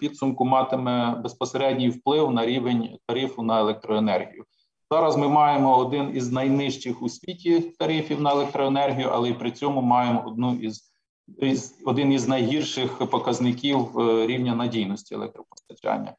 підсумку 0.00 0.44
матиме 0.44 1.20
безпосередній 1.22 1.88
вплив 1.88 2.30
на 2.30 2.46
рівень 2.46 2.98
тарифу 3.06 3.42
на 3.42 3.60
електроенергію. 3.60 4.44
Зараз 4.90 5.16
ми 5.16 5.28
маємо 5.28 5.78
один 5.78 6.16
із 6.16 6.32
найнижчих 6.32 7.02
у 7.02 7.08
світі 7.08 7.60
тарифів 7.60 8.20
на 8.20 8.30
електроенергію, 8.30 9.10
але 9.12 9.28
і 9.28 9.34
при 9.34 9.50
цьому 9.50 9.82
маємо 9.82 10.24
одну 10.26 10.54
із 10.54 10.94
один 11.86 12.12
із 12.12 12.28
найгірших 12.28 13.10
показників 13.10 13.98
е, 13.98 14.26
рівня 14.26 14.54
надійності 14.54 15.14
електропостачання. 15.14 16.14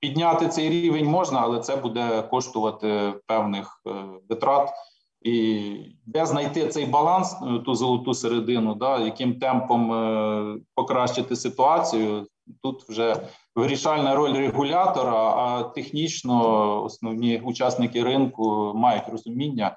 Підняти 0.00 0.48
цей 0.48 0.70
рівень 0.70 1.06
можна, 1.06 1.40
але 1.40 1.60
це 1.60 1.76
буде 1.76 2.22
коштувати 2.22 3.14
певних 3.26 3.82
е, 3.86 3.90
витрат. 4.28 4.70
І 5.22 5.70
де 6.06 6.26
знайти 6.26 6.68
цей 6.68 6.86
баланс, 6.86 7.36
е, 7.42 7.58
ту 7.58 7.74
золоту 7.74 8.14
середину, 8.14 8.74
да, 8.74 8.98
яким 8.98 9.38
темпом 9.38 10.62
покращити 10.74 11.36
ситуацію. 11.36 12.26
Тут 12.62 12.82
вже 12.88 13.28
вирішальна 13.54 14.14
роль 14.14 14.32
регулятора, 14.32 15.12
а 15.12 15.62
технічно 15.62 16.84
основні 16.84 17.38
учасники 17.38 18.02
ринку 18.02 18.72
мають 18.74 19.08
розуміння, 19.08 19.76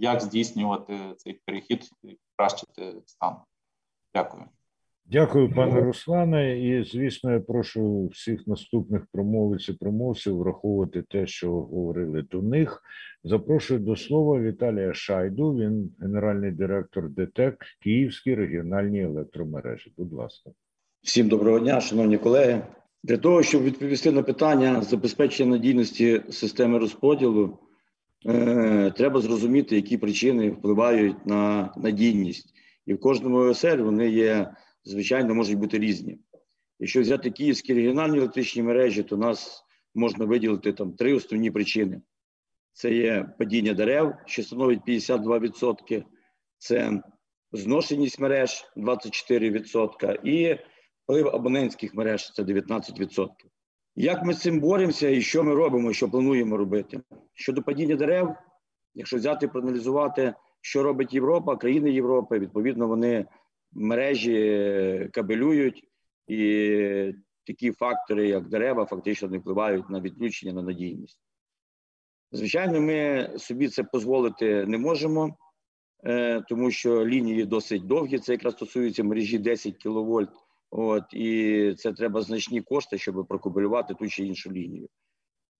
як 0.00 0.20
здійснювати 0.20 0.98
цей 1.16 1.40
перехід 1.46 1.90
і 2.02 2.18
покращити 2.36 3.02
стан. 3.06 3.36
Дякую. 4.14 4.44
Дякую, 5.12 5.52
пане 5.54 5.80
Руслане. 5.80 6.60
І 6.60 6.84
звісно, 6.84 7.32
я 7.32 7.40
прошу 7.40 8.06
всіх 8.06 8.46
наступних 8.46 9.06
промовиць 9.12 9.68
і 9.68 9.72
промовців 9.72 10.36
враховувати 10.36 11.02
те, 11.02 11.26
що 11.26 11.50
говорили 11.50 12.22
до 12.30 12.42
них. 12.42 12.82
Запрошую 13.24 13.80
до 13.80 13.96
слова 13.96 14.40
Віталія 14.40 14.94
Шайду. 14.94 15.52
Він 15.52 15.90
генеральний 16.00 16.50
директор 16.50 17.08
ДТЕК 17.08 17.64
Київські 17.82 18.34
регіональні 18.34 19.02
електромережі. 19.02 19.92
Будь 19.96 20.12
ласка, 20.12 20.50
всім 21.02 21.28
доброго 21.28 21.58
дня, 21.58 21.80
шановні 21.80 22.18
колеги. 22.18 22.62
Для 23.02 23.16
того 23.16 23.42
щоб 23.42 23.62
відповісти 23.62 24.10
на 24.10 24.22
питання 24.22 24.82
забезпечення 24.82 25.50
надійності 25.50 26.22
системи 26.30 26.78
розподілу, 26.78 27.58
е, 28.26 28.92
треба 28.96 29.20
зрозуміти, 29.20 29.76
які 29.76 29.98
причини 29.98 30.50
впливають 30.50 31.26
на 31.26 31.72
надійність 31.76 32.54
і 32.86 32.94
в 32.94 33.00
кожному 33.00 33.36
ОСР 33.38 33.82
вони 33.82 34.08
є, 34.08 34.50
звичайно, 34.84 35.34
можуть 35.34 35.58
бути 35.58 35.78
різні. 35.78 36.18
Якщо 36.78 37.00
взяти 37.00 37.30
київські 37.30 37.74
регіональні 37.74 38.18
електричні 38.18 38.62
мережі, 38.62 39.02
то 39.02 39.16
нас 39.16 39.64
можна 39.94 40.24
виділити 40.24 40.72
там 40.72 40.92
три 40.92 41.14
основні 41.14 41.50
причини: 41.50 42.00
це 42.72 42.94
є 42.94 43.34
падіння 43.38 43.74
дерев, 43.74 44.14
що 44.26 44.42
становить 44.42 44.80
52%, 44.88 46.04
це 46.58 47.02
зношеність 47.52 48.20
мереж 48.20 48.64
24%, 48.76 50.26
і 50.26 50.58
вплив 51.04 51.28
абонентських 51.28 51.94
мереж 51.94 52.32
це 52.32 52.42
19%. 52.42 53.28
Як 53.96 54.24
ми 54.24 54.34
з 54.34 54.40
цим 54.40 54.60
боремося 54.60 55.08
і 55.08 55.20
що 55.20 55.44
ми 55.44 55.54
робимо, 55.54 55.92
що 55.92 56.10
плануємо 56.10 56.56
робити? 56.56 57.00
Щодо 57.34 57.62
падіння 57.62 57.96
дерев, 57.96 58.34
якщо 58.94 59.16
взяти 59.16 59.48
проаналізувати 59.48 60.34
що 60.60 60.82
робить 60.82 61.14
Європа, 61.14 61.56
країни 61.56 61.90
Європи, 61.90 62.38
відповідно, 62.38 62.86
вони 62.86 63.26
мережі 63.72 65.10
кабелюють, 65.12 65.84
і 66.26 67.14
такі 67.46 67.72
фактори, 67.72 68.28
як 68.28 68.48
дерева, 68.48 68.84
фактично 68.84 69.28
не 69.28 69.38
впливають 69.38 69.90
на 69.90 70.00
відключення 70.00 70.52
на 70.52 70.62
надійність. 70.62 71.18
Звичайно, 72.32 72.80
ми 72.80 73.30
собі 73.38 73.68
це 73.68 73.84
дозволити 73.92 74.66
не 74.66 74.78
можемо, 74.78 75.36
е, 76.04 76.40
тому 76.48 76.70
що 76.70 77.06
лінії 77.06 77.44
досить 77.44 77.86
довгі. 77.86 78.18
Це 78.18 78.32
якраз 78.32 78.54
стосується 78.54 79.04
мережі 79.04 79.38
10 79.38 79.76
кВт. 79.82 80.30
От 80.70 81.04
і 81.12 81.74
це 81.78 81.92
треба 81.92 82.22
значні 82.22 82.60
кошти, 82.60 82.98
щоб 82.98 83.26
прокабелювати 83.26 83.94
ту 83.94 84.08
чи 84.08 84.26
іншу 84.26 84.52
лінію. 84.52 84.88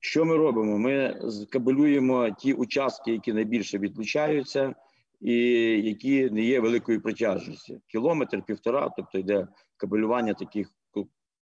Що 0.01 0.25
ми 0.25 0.37
робимо? 0.37 0.79
Ми 0.79 1.21
кабелюємо 1.51 2.31
ті 2.31 2.53
участки, 2.53 3.13
які 3.13 3.33
найбільше 3.33 3.79
відключаються 3.79 4.75
і 5.21 5.35
які 5.83 6.31
не 6.31 6.43
є 6.43 6.61
великою 6.61 7.03
протяжністю. 7.03 7.81
Кілометр, 7.87 8.43
півтора, 8.43 8.91
тобто 8.97 9.19
йде 9.19 9.49
кабелювання 9.77 10.35
таких 10.35 10.73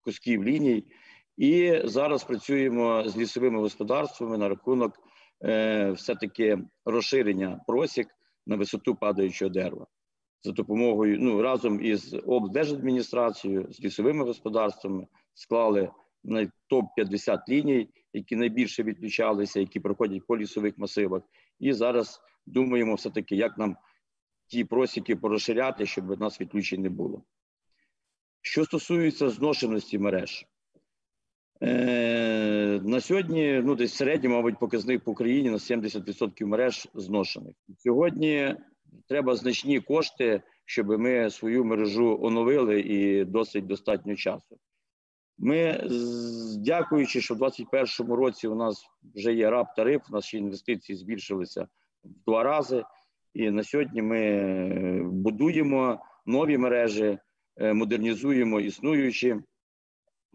кусків 0.01 0.43
ліній. 0.43 0.83
І 1.37 1.81
зараз 1.83 2.23
працюємо 2.23 3.03
з 3.07 3.17
лісовими 3.17 3.59
господарствами 3.59 4.37
на 4.37 4.49
рахунок 4.49 4.93
е, 5.43 5.91
все-таки 5.91 6.57
розширення 6.85 7.61
просік 7.67 8.07
на 8.47 8.55
висоту 8.55 8.95
падаючого 8.95 9.49
дерева. 9.49 9.87
За 10.43 10.51
допомогою 10.51 11.17
ну 11.19 11.41
разом 11.41 11.85
із 11.85 12.15
облдержадміністрацією, 12.25 13.67
з 13.71 13.81
лісовими 13.81 14.25
господарствами 14.25 15.07
склали 15.33 15.89
на 16.23 16.51
топ 16.67 16.85
50 16.95 17.49
ліній, 17.49 17.89
які 18.13 18.35
найбільше 18.35 18.83
відключалися, 18.83 19.59
які 19.59 19.79
проходять 19.79 20.27
по 20.27 20.37
лісових 20.37 20.77
масивах. 20.77 21.21
І 21.59 21.73
зараз 21.73 22.21
думаємо 22.45 22.95
все-таки, 22.95 23.35
як 23.35 23.57
нам 23.57 23.77
ті 24.47 24.63
просіки 24.63 25.15
порозширяти, 25.15 25.85
щоб 25.85 26.19
нас 26.19 26.41
відключень 26.41 26.81
не 26.81 26.89
було. 26.89 27.23
Що 28.41 28.65
стосується 28.65 29.29
зношеності 29.29 29.99
мереж, 29.99 30.45
е, 31.61 32.81
на 32.83 33.01
сьогодні 33.01 33.61
ну, 33.65 33.75
десь 33.75 33.93
середньо, 33.93 34.29
мабуть, 34.29 34.59
показник 34.59 35.03
по 35.03 35.11
Україні 35.11 35.49
на 35.49 35.57
70% 35.57 36.45
мереж 36.45 36.87
зношених. 36.93 37.55
Сьогодні 37.77 38.55
треба 39.07 39.35
значні 39.35 39.79
кошти, 39.79 40.41
щоб 40.65 40.87
ми 40.87 41.29
свою 41.29 41.65
мережу 41.65 42.19
оновили 42.21 42.79
і 42.79 43.25
досить 43.25 43.65
достатньо 43.65 44.15
часу. 44.15 44.59
Ми, 45.37 45.87
дякуючи, 46.57 47.21
що 47.21 47.33
в 47.33 47.37
2021 47.37 48.13
році 48.15 48.47
у 48.47 48.55
нас 48.55 48.85
вже 49.15 49.33
є 49.33 49.49
раб 49.49 49.67
тариф, 49.75 50.01
ще 50.19 50.37
інвестиції 50.37 50.97
збільшилися 50.97 51.67
в 52.03 52.25
два 52.25 52.43
рази. 52.43 52.83
І 53.33 53.51
на 53.51 53.63
сьогодні 53.63 54.01
ми 54.01 54.19
е, 54.19 55.01
будуємо 55.03 55.99
нові 56.25 56.57
мережі, 56.57 57.17
е, 57.57 57.73
модернізуємо 57.73 58.59
існуючі. 58.59 59.35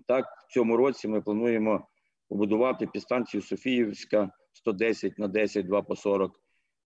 Так, 0.07 0.24
в 0.48 0.52
цьому 0.52 0.76
році 0.76 1.09
ми 1.09 1.20
плануємо 1.20 1.88
побудувати 2.29 2.87
підстанцію 2.87 3.42
Софіївська 3.42 4.31
110 4.52 5.18
на 5.18 5.29
10, 5.29 5.66
2 5.66 5.83
по 5.83 5.96
40, 5.96 6.40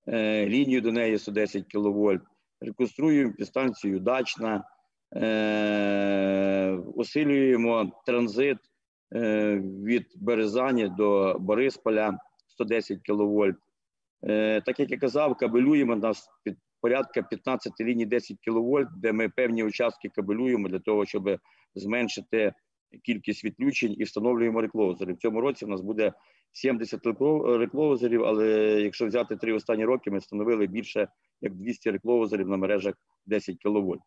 е, 0.08 0.46
лінію 0.46 0.80
до 0.80 0.92
неї 0.92 1.18
110 1.18 1.64
кВт, 1.68 2.22
реконструюємо 2.60 3.32
підстанцію 3.32 3.98
Дачна, 4.00 4.64
усилюємо 6.94 8.02
транзит 8.06 8.58
від 9.12 10.06
Березані 10.16 10.88
до 10.88 11.36
Борисполя 11.40 12.18
110 12.48 13.00
кВт. 13.02 13.56
Е, 14.28 14.60
так 14.60 14.80
як 14.80 14.90
я 14.90 14.98
казав, 14.98 15.36
кабелюємо 15.36 15.96
нас 15.96 16.28
під 16.44 16.56
порядка 16.80 17.22
15 17.22 17.80
ліній 17.80 18.06
10 18.06 18.36
кВт, 18.46 18.88
де 18.96 19.12
ми 19.12 19.28
певні 19.28 19.64
участки 19.64 20.08
кабелюємо 20.08 20.68
для 20.68 20.78
того, 20.78 21.06
щоб 21.06 21.38
зменшити 21.74 22.52
кількість 23.04 23.44
відключень 23.44 23.94
і 23.98 24.04
встановлюємо 24.04 24.60
реклозери. 24.60 25.12
В 25.12 25.18
цьому 25.18 25.40
році 25.40 25.64
в 25.64 25.68
нас 25.68 25.80
буде 25.80 26.12
70 26.52 27.06
реклозерів, 27.58 28.24
але 28.24 28.46
якщо 28.82 29.06
взяти 29.06 29.36
три 29.36 29.52
останні 29.52 29.84
роки, 29.84 30.10
ми 30.10 30.18
встановили 30.18 30.66
більше 30.66 31.08
як 31.40 31.54
200 31.54 31.90
реклозерів 31.90 32.48
на 32.48 32.56
мережах 32.56 32.94
10 33.26 33.56
кВт. 33.62 34.00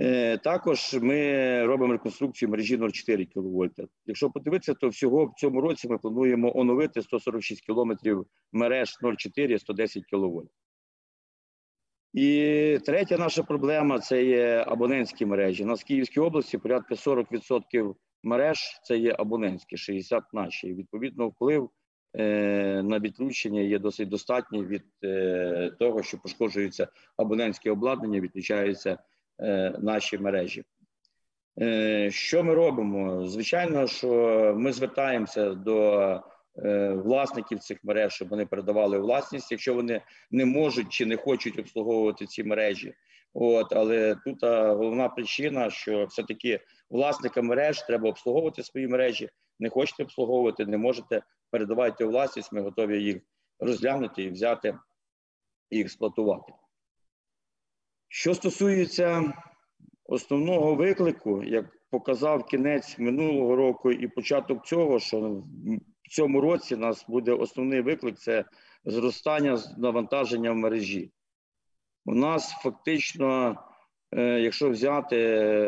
Е, 0.00 0.38
також 0.38 0.98
ми 1.02 1.66
робимо 1.66 1.92
реконструкцію 1.92 2.48
мережі 2.48 2.76
0,4 2.76 3.26
кВт. 3.26 3.88
Якщо 4.06 4.30
подивитися, 4.30 4.74
то 4.74 4.88
всього 4.88 5.24
в 5.24 5.34
цьому 5.40 5.60
році 5.60 5.88
ми 5.88 5.98
плануємо 5.98 6.58
оновити 6.58 7.02
146 7.02 7.66
кілометрів 7.66 8.26
мереж 8.52 8.98
0,4 9.02 9.58
110 9.58 10.04
кВт. 10.04 10.50
І 12.12 12.78
третя 12.86 13.18
наша 13.18 13.42
проблема 13.42 13.98
це 13.98 14.24
є 14.24 14.64
абонентські 14.68 15.26
мережі. 15.26 15.64
У 15.64 15.66
нас 15.66 15.80
в 15.80 15.84
Київській 15.84 16.20
області 16.20 16.58
порядка 16.58 16.94
40% 16.94 17.94
мереж 18.22 18.58
це 18.84 18.98
є 18.98 19.14
абонентські, 19.18 19.76
60 19.76 20.24
наші. 20.32 20.68
І 20.68 20.74
відповідно, 20.74 21.28
вплив 21.28 21.70
е, 22.14 22.82
на 22.82 22.98
відключення 22.98 23.60
є 23.60 23.78
досить 23.78 24.08
достатній 24.08 24.64
від 24.64 24.84
е, 25.04 25.70
того, 25.78 26.02
що 26.02 26.18
пошкоджується 26.18 26.88
абонентське 27.16 27.70
обладнання, 27.70 28.20
відключається. 28.20 28.98
Е, 29.42 29.74
наші 29.78 30.18
мережі. 30.18 30.64
Е, 31.60 32.10
що 32.10 32.44
ми 32.44 32.54
робимо? 32.54 33.26
Звичайно, 33.26 33.86
що 33.86 34.54
ми 34.56 34.72
звертаємося 34.72 35.54
до 35.54 36.00
е, 36.56 36.88
власників 36.88 37.58
цих 37.58 37.84
мереж, 37.84 38.12
щоб 38.12 38.28
вони 38.28 38.46
передавали 38.46 38.98
власність, 38.98 39.52
якщо 39.52 39.74
вони 39.74 40.00
не 40.30 40.44
можуть 40.44 40.88
чи 40.88 41.06
не 41.06 41.16
хочуть 41.16 41.58
обслуговувати 41.58 42.26
ці 42.26 42.44
мережі. 42.44 42.94
От, 43.34 43.72
але 43.72 44.16
тут 44.24 44.38
головна 44.42 45.08
причина, 45.08 45.70
що 45.70 46.04
все-таки 46.04 46.60
власникам 46.90 47.46
мереж 47.46 47.82
треба 47.82 48.08
обслуговувати 48.08 48.62
свої 48.62 48.88
мережі. 48.88 49.30
Не 49.58 49.68
хочете 49.68 50.02
обслуговувати, 50.02 50.66
не 50.66 50.78
можете 50.78 51.22
передавайте 51.50 52.04
власність. 52.04 52.52
Ми 52.52 52.60
готові 52.60 53.02
їх 53.02 53.16
розглянути 53.60 54.22
і 54.22 54.30
взяти 54.30 54.78
і 55.70 55.80
експлуатувати. 55.80 56.52
Що 58.22 58.34
стосується 58.34 59.32
основного 60.04 60.74
виклику, 60.74 61.44
як 61.44 61.66
показав 61.90 62.44
кінець 62.44 62.98
минулого 62.98 63.56
року 63.56 63.92
і 63.92 64.08
початок 64.08 64.66
цього, 64.66 64.98
що 64.98 65.20
в 66.04 66.08
цьому 66.10 66.40
році 66.40 66.74
у 66.74 66.78
нас 66.78 67.04
буде 67.08 67.32
основний 67.32 67.80
виклик 67.80 68.18
це 68.18 68.44
зростання 68.84 69.58
навантаження 69.78 70.52
в 70.52 70.56
мережі. 70.56 71.12
У 72.04 72.14
нас 72.14 72.50
фактично, 72.62 73.56
е, 74.12 74.40
якщо 74.40 74.70
взяти 74.70 75.16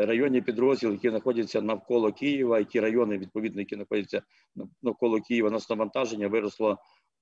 районні 0.05 0.41
підрозділи, 0.41 0.93
які 0.93 1.09
знаходяться 1.09 1.61
навколо 1.61 2.11
Києва, 2.11 2.59
і 2.59 2.65
ті 2.65 2.79
райони, 2.79 3.17
відповідно, 3.17 3.61
які 3.61 3.75
знаходяться 3.75 4.21
навколо 4.81 5.21
Києва, 5.21 5.49
у 5.49 5.51
нас 5.51 5.69
навантаження 5.69 6.27
виросло 6.27 6.77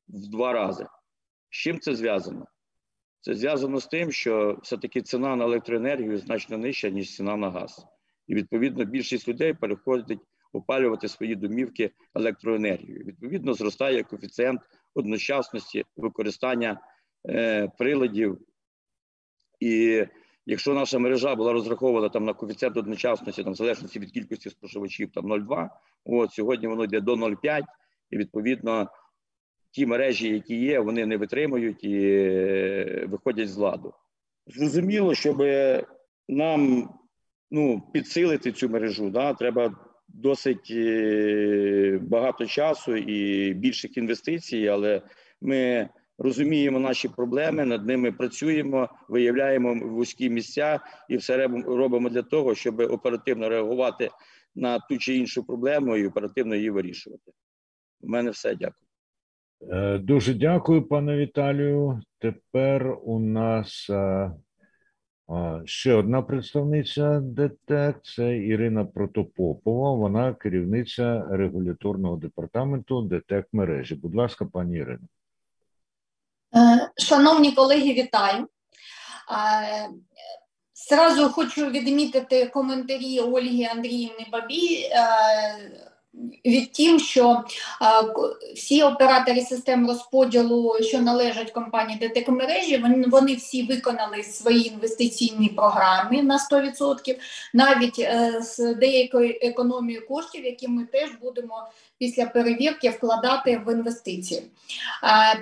в 0.07 0.29
два 0.29 0.53
рази. 0.53 0.85
З 1.49 1.55
чим 1.55 1.79
це 1.79 1.95
зв'язано? 1.95 2.45
Це 3.23 3.35
зв'язано 3.35 3.79
з 3.79 3.87
тим, 3.87 4.11
що 4.11 4.59
все-таки 4.63 5.01
ціна 5.01 5.35
на 5.35 5.45
електроенергію 5.45 6.17
значно 6.17 6.57
нижча, 6.57 6.89
ніж 6.89 7.15
ціна 7.15 7.37
на 7.37 7.51
газ. 7.51 7.85
І 8.27 8.35
відповідно 8.35 8.85
більшість 8.85 9.27
людей 9.27 9.53
переходить 9.53 10.19
опалювати 10.53 11.07
свої 11.07 11.35
домівки 11.35 11.91
електроенергією. 12.15 13.03
Відповідно, 13.05 13.53
зростає 13.53 14.03
коефіцієнт 14.03 14.61
одночасності 14.93 15.85
використання 15.95 16.81
е, 17.29 17.67
приладів. 17.77 18.37
І 19.59 20.05
якщо 20.45 20.73
наша 20.73 20.99
мережа 20.99 21.35
була 21.35 21.53
розрахована 21.53 22.09
там 22.09 22.25
на 22.25 22.33
коефіцієнт 22.33 22.77
одночасності, 22.77 23.43
там 23.43 23.53
в 23.53 23.55
залежності 23.55 23.99
від 23.99 24.11
кількості 24.11 24.49
споживачів, 24.49 25.11
там 25.11 25.25
0,2, 25.33 25.69
от 26.05 26.31
сьогодні 26.31 26.67
воно 26.67 26.83
йде 26.83 27.01
до 27.01 27.13
0,5, 27.13 27.63
і 28.09 28.17
відповідно 28.17 28.89
ті 29.73 29.85
мережі, 29.85 30.29
які 30.29 30.55
є, 30.55 30.79
вони 30.79 31.05
не 31.05 31.17
витримують 31.17 31.83
і 31.83 32.01
е, 32.03 33.05
виходять 33.09 33.49
з 33.49 33.57
ладу. 33.57 33.93
Зрозуміло, 34.47 35.13
щоб 35.15 35.43
нам 36.29 36.89
ну, 37.51 37.81
підсилити 37.93 38.51
цю 38.51 38.69
мережу, 38.69 39.09
да, 39.09 39.33
треба 39.33 39.75
досить 40.07 40.67
е, 40.71 41.99
багато 42.01 42.45
часу 42.45 42.95
і 42.95 43.53
більших 43.53 43.97
інвестицій, 43.97 44.67
але 44.67 45.01
ми 45.41 45.89
розуміємо 46.17 46.79
наші 46.79 47.09
проблеми, 47.09 47.65
над 47.65 47.85
ними 47.85 48.11
працюємо, 48.11 48.89
виявляємо 49.09 49.75
вузькі 49.89 50.29
місця 50.29 50.79
і 51.09 51.17
все 51.17 51.47
робимо 51.65 52.09
для 52.09 52.21
того, 52.21 52.55
щоб 52.55 52.79
оперативно 52.79 53.49
реагувати 53.49 54.09
на 54.55 54.79
ту 54.79 54.97
чи 54.97 55.15
іншу 55.15 55.43
проблему 55.43 55.97
і 55.97 56.07
оперативно 56.07 56.55
її 56.55 56.69
вирішувати. 56.69 57.31
У 58.01 58.07
мене 58.07 58.29
все 58.29 58.55
дякую. 58.55 58.82
Е, 59.71 59.97
дуже 59.97 60.33
дякую, 60.33 60.87
пане 60.87 61.17
Віталію. 61.17 62.01
Тепер 62.19 62.97
у 63.03 63.19
нас 63.19 63.89
е, 63.89 64.31
ще 65.65 65.93
одна 65.93 66.21
представниця 66.21 67.19
ДТЕК 67.19 67.99
це 68.03 68.37
Ірина 68.37 68.85
Протопопова. 68.85 69.91
Вона 69.91 70.33
керівниця 70.33 71.27
регуляторного 71.31 72.15
департаменту 72.15 73.01
ДТЕК 73.01 73.47
мережі. 73.53 73.95
Будь 73.95 74.15
ласка, 74.15 74.45
пані 74.45 74.77
Ірино. 74.77 75.07
Е, 76.55 76.89
шановні 76.97 77.51
колеги, 77.51 77.93
вітаю. 77.93 78.47
Зразу 80.89 81.29
хочу 81.29 81.69
відмітити 81.69 82.47
коментарі 82.47 83.19
Ольги 83.19 83.63
Андріївни 83.63 84.25
Бабі 84.31 84.89
від 86.45 86.71
тим, 86.71 86.99
що 86.99 87.43
всі 88.55 88.83
оператори 88.83 89.41
систем 89.41 89.87
розподілу, 89.87 90.77
що 90.81 91.01
належать 91.01 91.51
компанії 91.51 91.99
ДТК 91.99 92.29
мережі, 92.29 92.77
вони, 92.77 93.07
вони 93.07 93.35
всі 93.35 93.63
виконали 93.63 94.23
свої 94.23 94.67
інвестиційні 94.67 95.49
програми 95.49 96.23
на 96.23 96.39
100%, 96.51 97.19
навіть 97.53 97.99
е, 97.99 98.41
з 98.41 98.75
деякою 98.75 99.37
економією 99.41 100.07
коштів, 100.07 100.45
які 100.45 100.67
ми 100.67 100.85
теж 100.85 101.09
будемо 101.21 101.67
після 101.97 102.25
перевірки 102.25 102.89
вкладати 102.89 103.61
в 103.65 103.73
інвестиції. 103.73 104.43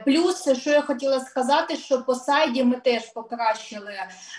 Плюс, 0.05 0.49
що 0.59 0.69
я 0.69 0.81
хотіла 0.81 1.19
сказати, 1.19 1.75
що 1.75 2.01
по 2.01 2.15
сайді 2.15 2.63
ми 2.63 2.75
теж 2.75 3.05
покращили 3.13 3.93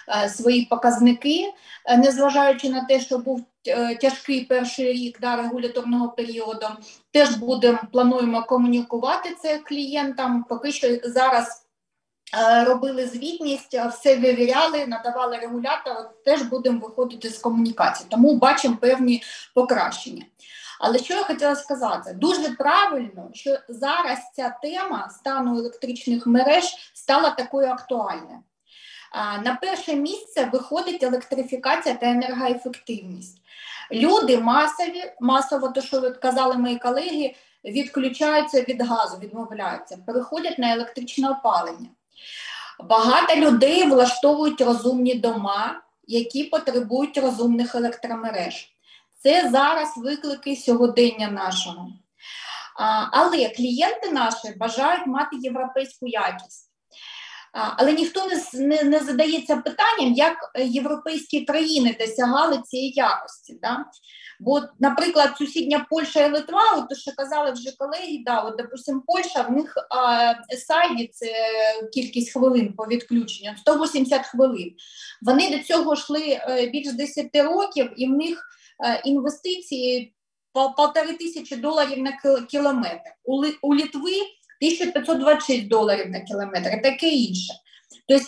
е, 0.09 0.29
свої 0.29 0.65
показники, 0.65 1.53
е, 1.85 1.97
незважаючи 1.97 2.71
на 2.71 2.85
те, 2.85 3.01
що 3.01 3.19
був 3.19 3.47
Е, 3.67 3.95
тяжкий 3.95 4.45
перший 4.45 4.93
рік 4.93 5.21
да, 5.21 5.37
регуляторного 5.37 6.09
періоду. 6.09 6.67
Теж 7.13 7.35
будемо 7.35 7.79
плануємо 7.93 8.45
комунікувати 8.45 9.37
це 9.43 9.59
клієнтам. 9.59 10.45
Поки 10.49 10.73
що 10.73 10.89
зараз 11.05 11.67
е, 12.39 12.65
робили 12.65 13.07
звітність, 13.07 13.75
все 13.91 14.17
вивіряли, 14.17 14.87
надавали 14.87 15.37
регулятору, 15.37 16.01
теж 16.25 16.43
будемо 16.43 16.79
виходити 16.79 17.31
з 17.31 17.39
комунікації. 17.39 18.07
Тому 18.11 18.35
бачимо 18.35 18.77
певні 18.81 19.23
покращення. 19.55 20.25
Але 20.83 20.99
що 20.99 21.15
я 21.15 21.25
хотіла 21.25 21.57
сказати, 21.57 22.13
дуже 22.13 22.51
правильно, 22.51 23.31
що 23.33 23.59
зараз 23.69 24.19
ця 24.37 24.57
тема 24.63 25.11
стану 25.11 25.59
електричних 25.59 26.27
мереж 26.27 26.65
стала 26.95 27.31
такою 27.31 27.69
актуальною. 27.69 28.39
На 29.45 29.59
перше 29.61 29.95
місце 29.95 30.49
виходить 30.53 31.03
електрифікація 31.03 31.95
та 31.95 32.07
енергоефективність. 32.07 33.39
Люди 33.93 34.39
масові, 34.39 35.13
масово, 35.21 35.69
то 35.69 35.81
що 35.81 36.15
казали 36.23 36.57
мої 36.57 36.79
колеги, 36.79 37.35
відключаються 37.65 38.61
від 38.63 38.83
газу, 38.83 39.19
відмовляються, 39.19 39.99
переходять 40.07 40.59
на 40.59 40.73
електричне 40.73 41.31
опалення. 41.31 41.89
Багато 42.85 43.37
людей 43.37 43.89
влаштовують 43.89 44.61
розумні 44.61 45.15
дома, 45.15 45.83
які 46.07 46.45
потребують 46.45 47.19
розумних 47.19 47.75
електромереж. 47.75 48.73
Це 49.23 49.51
зараз 49.51 49.89
виклики 49.97 50.57
сьогодення 50.57 51.29
нашого. 51.29 51.89
Але 53.13 53.49
клієнти 53.49 54.13
наші 54.13 54.55
бажають 54.57 55.07
мати 55.07 55.37
європейську 55.37 56.07
якість. 56.07 56.69
Але 57.53 57.93
ніхто 57.93 58.27
не, 58.27 58.67
не 58.67 58.83
не, 58.83 59.01
задається 59.01 59.57
питанням, 59.57 60.13
як 60.13 60.37
європейські 60.59 61.45
країни 61.45 61.97
досягали 62.01 62.63
цієї 62.63 62.93
якості. 62.97 63.59
Да? 63.63 63.85
Бо, 64.41 64.63
наприклад, 64.81 65.35
сусідня 65.39 65.87
Польща 65.91 66.27
і 66.27 66.33
Литва, 66.33 66.61
от 66.77 66.99
що 66.99 67.13
казали 67.17 67.53
вже 67.53 67.77
колеги, 67.79 68.23
да, 68.27 68.41
от, 68.41 68.57
допустим, 68.57 69.03
Польща 69.07 69.43
в 69.43 69.51
них 69.51 69.75
сайді 70.69 71.11
це 71.13 71.27
кількість 71.95 72.33
хвилин 72.33 72.73
по 72.73 72.85
відключенню 72.85 73.57
180 73.57 74.27
хвилин. 74.27 74.73
Вони 75.23 75.59
до 75.59 75.65
цього 75.65 75.95
йшли 75.95 76.23
е, 76.23 76.67
більш 76.67 76.93
10 76.93 77.37
років, 77.37 77.93
і 77.97 78.07
в 78.07 78.11
них 78.11 78.49
інвестиції 79.05 80.15
по 80.53 80.73
полтори 80.77 81.15
тисячі 81.15 81.57
доларів 81.57 81.99
на 81.99 82.13
кілометр. 82.47 83.11
У, 83.63 83.75
Літви 83.75 84.17
1526 84.61 85.69
доларів 85.69 86.11
на 86.11 86.21
кілометр 86.21 86.83
таке 86.83 87.09
інше. 87.09 87.53
Тобто 88.09 88.27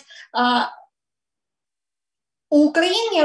у 2.49 2.57
Україні 2.57 3.21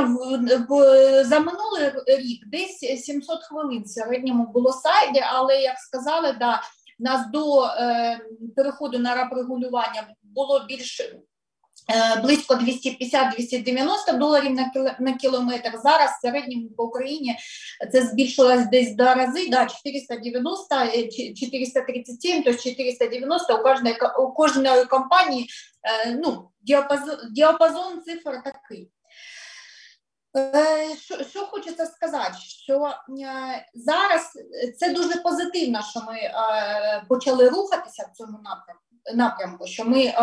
за 1.25 1.41
минулий 1.41 1.91
рік 2.07 2.43
десь 2.47 2.79
700 2.79 3.43
хвилин 3.43 3.83
в 3.83 3.89
середньому 3.89 4.47
було 4.47 4.73
сайді, 4.73 5.21
але 5.33 5.63
як 5.63 5.79
сказали, 5.79 6.33
да, 6.33 6.63
нас 6.99 7.31
до 7.33 7.65
е, 7.65 8.21
переходу 8.57 8.99
на 8.99 9.15
раб 9.15 9.33
регулювання 9.33 10.15
було 10.23 10.65
більше 10.69 11.05
Е, 11.05 11.30
близько 12.23 12.55
250-290 12.55 14.19
доларів 14.19 14.59
на 14.99 15.13
кілометр. 15.13 15.73
Зараз 15.83 16.11
в 16.11 16.21
середньому 16.21 16.69
по 16.69 16.85
Україні 16.85 17.39
це 17.93 18.03
збільшилось 18.03 18.67
десь 18.67 18.95
два 18.95 19.15
рази, 19.15 19.49
да, 19.49 19.67
490, 19.67 20.77
437, 21.41 22.43
то 22.43 22.55
490 22.55 23.57
у 23.57 23.63
кожної, 23.63 23.97
у 24.19 24.33
кожної 24.33 24.85
компанії 24.85 25.49
е, 26.07 26.19
ну, 26.23 26.51
діапазон, 26.61 27.19
діапазон 27.31 28.03
цифр 28.03 28.43
такий. 28.45 28.91
Е, 30.37 30.97
що 30.97 31.25
що 31.25 31.41
хочеться 31.47 31.87
сказати, 31.87 32.35
що 32.65 32.95
зараз 33.75 34.33
це 34.79 34.93
дуже 34.93 35.21
позитивно, 35.21 35.81
що 35.91 36.01
ми 36.01 36.19
почали 37.09 37.49
рухатися 37.49 38.11
в 38.13 38.17
цьому 38.17 38.33
напрямку 38.33 38.90
напрямку, 39.15 39.67
що 39.67 39.85
ми 39.85 40.05
е, 40.05 40.15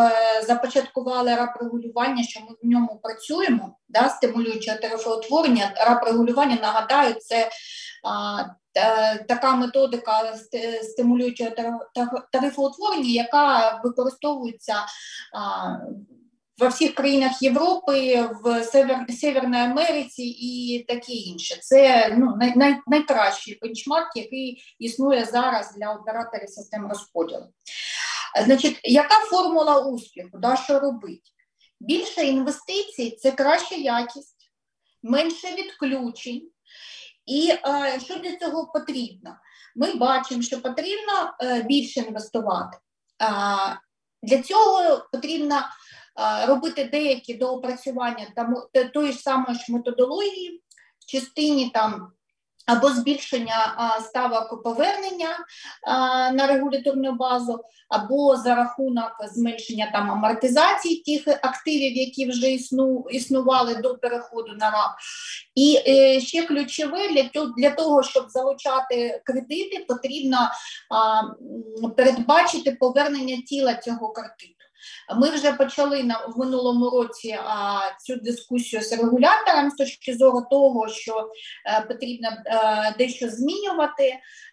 започаткували 0.47 1.35
раб-регулювання, 1.35 2.23
що 2.23 2.39
ми 2.39 2.47
в 2.63 2.67
ньому 2.67 2.99
працюємо, 3.03 3.77
да, 3.89 4.09
стимулюючи 4.09 4.75
тарифоутворення. 4.81 5.73
Раб-регулювання, 5.77 6.61
нагадаю, 6.61 7.13
це 7.13 7.49
а, 8.03 8.43
така 9.27 9.55
методика 9.55 10.35
стимулюючого 10.83 11.51
тарифоутворення, 12.31 13.09
яка 13.09 13.81
використовується 13.83 14.75
во 16.57 16.67
всіх 16.67 16.95
країнах 16.95 17.41
Європи, 17.41 18.29
в 18.43 18.63
Север, 18.63 19.05
Северній 19.09 19.57
Америці 19.57 20.23
і 20.23 20.85
таке 20.87 21.13
інше. 21.13 21.57
Це 21.61 22.09
ну, 22.17 22.33
най, 22.55 22.77
найкращий 22.87 23.59
бенчмарк, 23.61 24.15
який 24.15 24.61
існує 24.79 25.25
зараз 25.25 25.75
для 25.77 25.93
операторів 25.93 26.49
систем 26.49 26.87
розподілу. 26.87 27.45
Значить, 28.45 28.79
яка 28.83 29.15
формула 29.19 29.81
успіху? 29.81 30.29
Да, 30.33 30.55
Що 30.55 30.79
робити? 30.79 31.31
Більше 31.79 32.25
інвестицій 32.25 33.11
це 33.11 33.31
краща 33.31 33.75
якість, 33.75 34.51
менше 35.03 35.55
відключень. 35.55 36.49
І 37.25 37.49
е, 37.49 37.99
що 37.99 38.15
для 38.15 38.35
цього 38.35 38.67
потрібно? 38.67 39.35
Ми 39.75 39.93
бачимо, 39.93 40.41
що 40.41 40.61
потрібно 40.61 41.33
е, 41.41 41.63
більше 41.63 41.99
інвестувати. 41.99 42.77
Е, 42.77 43.27
для 44.23 44.41
цього 44.43 45.05
потрібно 45.11 45.55
е, 45.55 46.45
робити 46.45 46.89
деякі 46.91 47.33
доопрацювання 47.33 48.27
там, 48.35 48.55
тої 48.93 49.11
ж 49.11 49.19
самої 49.19 49.59
ж 49.59 49.73
методології 49.73 50.63
в 50.99 51.05
частині 51.11 51.69
там 51.69 52.11
або 52.67 52.89
збільшення 52.89 53.75
ставок 54.01 54.63
повернення 54.63 55.37
на 56.33 56.47
регуляторну 56.47 57.11
базу, 57.11 57.63
або 57.89 58.35
за 58.35 58.55
рахунок 58.55 59.11
зменшення 59.33 59.89
там 59.93 60.11
амортизації 60.11 61.03
тих 61.05 61.27
активів, 61.27 61.97
які 61.97 62.29
вже 62.29 62.51
існу, 62.51 63.05
існували 63.11 63.75
до 63.75 63.97
переходу 63.97 64.53
на 64.59 64.69
РАП. 64.69 64.91
І 65.55 65.79
е, 65.87 66.21
ще 66.21 66.43
ключове 66.43 67.07
для 67.07 67.23
для 67.57 67.69
того, 67.69 68.03
щоб 68.03 68.29
залучати 68.29 69.21
кредити, 69.25 69.85
потрібно 69.87 70.37
передбачити 71.97 72.71
повернення 72.71 73.37
тіла 73.47 73.73
цього 73.73 74.09
кредиту. 74.09 74.66
Ми 75.15 75.29
вже 75.29 75.53
почали 75.53 76.03
на 76.03 76.25
в 76.27 76.39
минулому 76.39 76.89
році 76.89 77.39
а, 77.43 77.79
цю 77.99 78.15
дискусію 78.15 78.81
з 78.81 78.91
регулятором 78.91 79.71
з 79.71 79.75
точки 79.75 80.17
зору 80.17 80.45
того, 80.51 80.87
що 80.87 81.31
а, 81.65 81.77
е, 81.77 81.81
потрібно 81.81 82.29
а, 82.45 82.55
е, 82.55 82.95
дещо 82.97 83.29
змінювати. 83.29 84.03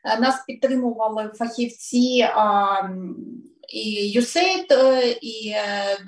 Е, 0.04 0.20
нас 0.20 0.44
підтримували 0.46 1.32
фахівці. 1.38 2.26
І 3.68 4.18
USAID, 4.18 4.72
і 5.20 5.54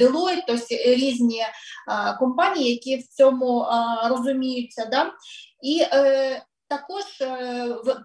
Deloitte, 0.00 0.42
тобто 0.46 0.66
різні 0.70 1.42
компанії, 2.18 2.70
які 2.70 2.96
в 2.96 3.06
цьому 3.08 3.66
розуміються. 4.08 4.88
Да? 4.90 5.12
І 5.62 5.82
також 6.68 7.04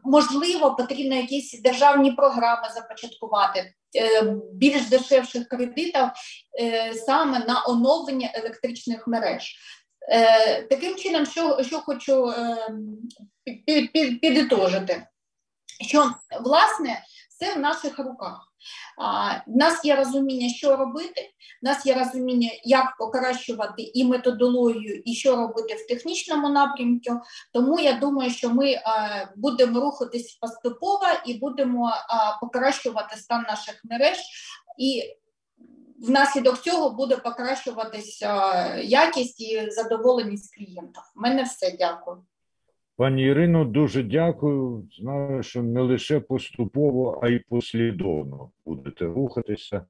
можливо 0.03 0.75
потрібно 0.75 1.15
якісь 1.15 1.61
державні 1.61 2.11
програми 2.11 2.69
започаткувати 2.75 3.73
Е, 3.95 4.35
більш 4.53 4.89
дешевших 4.89 5.47
кредитів 5.47 6.09
е, 6.61 6.93
саме 6.93 7.39
на 7.39 7.63
оновлення 7.67 8.31
електричних 8.33 9.07
мереж. 9.07 9.55
Е, 10.09 10.63
таким 10.63 10.95
чином, 10.95 11.25
що 11.25 11.63
що 11.63 11.79
хочу 11.79 12.33
підітожити, 14.21 15.07
що 15.81 16.11
власне 16.41 17.03
все 17.29 17.55
в 17.55 17.59
наших 17.59 17.99
руках. 17.99 18.50
У 19.47 19.57
нас 19.57 19.85
є 19.85 19.95
розуміння, 19.95 20.49
що 20.49 20.75
робити, 20.75 21.21
у 21.63 21.65
нас 21.65 21.85
є 21.85 21.93
розуміння, 21.93 22.49
як 22.63 22.97
покращувати 22.97 23.81
і 23.81 24.05
методологію, 24.05 25.01
і 25.05 25.13
що 25.13 25.35
робити 25.35 25.73
в 25.73 25.87
технічному 25.87 26.49
напрямку. 26.49 27.21
Тому 27.53 27.79
я 27.79 27.93
думаю, 27.93 28.31
що 28.31 28.49
ми 28.49 28.75
будемо 29.35 29.79
рухатись 29.79 30.37
поступово 30.41 31.05
і 31.25 31.33
будемо 31.33 31.93
покращувати 32.41 33.17
стан 33.17 33.41
наших 33.41 33.81
мереж. 33.83 34.17
І 34.77 35.03
внаслідок 36.07 36.61
цього 36.61 36.89
буде 36.89 37.17
покращуватись 37.17 38.21
якість 38.83 39.41
і 39.41 39.71
задоволеність 39.71 40.55
клієнтів. 40.55 41.03
У 41.15 41.21
мене 41.21 41.43
все 41.43 41.75
дякую. 41.79 42.23
Пані 43.01 43.23
Ірино, 43.23 43.65
дуже 43.65 44.03
дякую. 44.03 44.87
Знаю, 44.99 45.43
що 45.43 45.63
не 45.63 45.81
лише 45.81 46.19
поступово, 46.19 47.19
а 47.23 47.29
й 47.29 47.39
послідовно 47.49 48.49
будете 48.65 49.05
рухатися. 49.05 49.81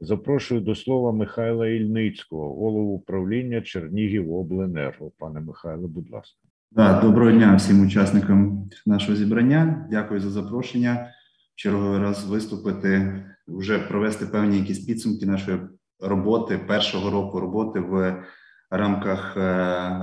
Запрошую 0.00 0.60
до 0.60 0.74
слова 0.74 1.12
Михайла 1.12 1.68
Ільницького, 1.68 2.54
голову 2.54 2.94
управління 2.94 3.60
Чернігів 3.60 4.34
Обленерго. 4.34 5.10
Пане 5.18 5.40
Михайло, 5.40 5.88
будь 5.88 6.10
ласка. 6.10 6.38
Да, 6.72 7.00
доброго 7.00 7.32
дня 7.32 7.56
всім 7.56 7.86
учасникам 7.86 8.68
нашого 8.86 9.16
зібрання. 9.16 9.88
Дякую 9.90 10.20
за 10.20 10.30
запрошення. 10.30 11.08
Черговий 11.54 11.98
раз 11.98 12.30
виступити, 12.30 13.22
вже 13.48 13.78
провести 13.78 14.26
певні 14.26 14.58
якісь 14.58 14.86
підсумки 14.86 15.26
нашої 15.26 15.58
роботи 16.00 16.58
першого 16.58 17.10
року 17.10 17.40
роботи 17.40 17.80
в 17.80 18.24
рамках 18.70 19.36
е, 19.36 19.40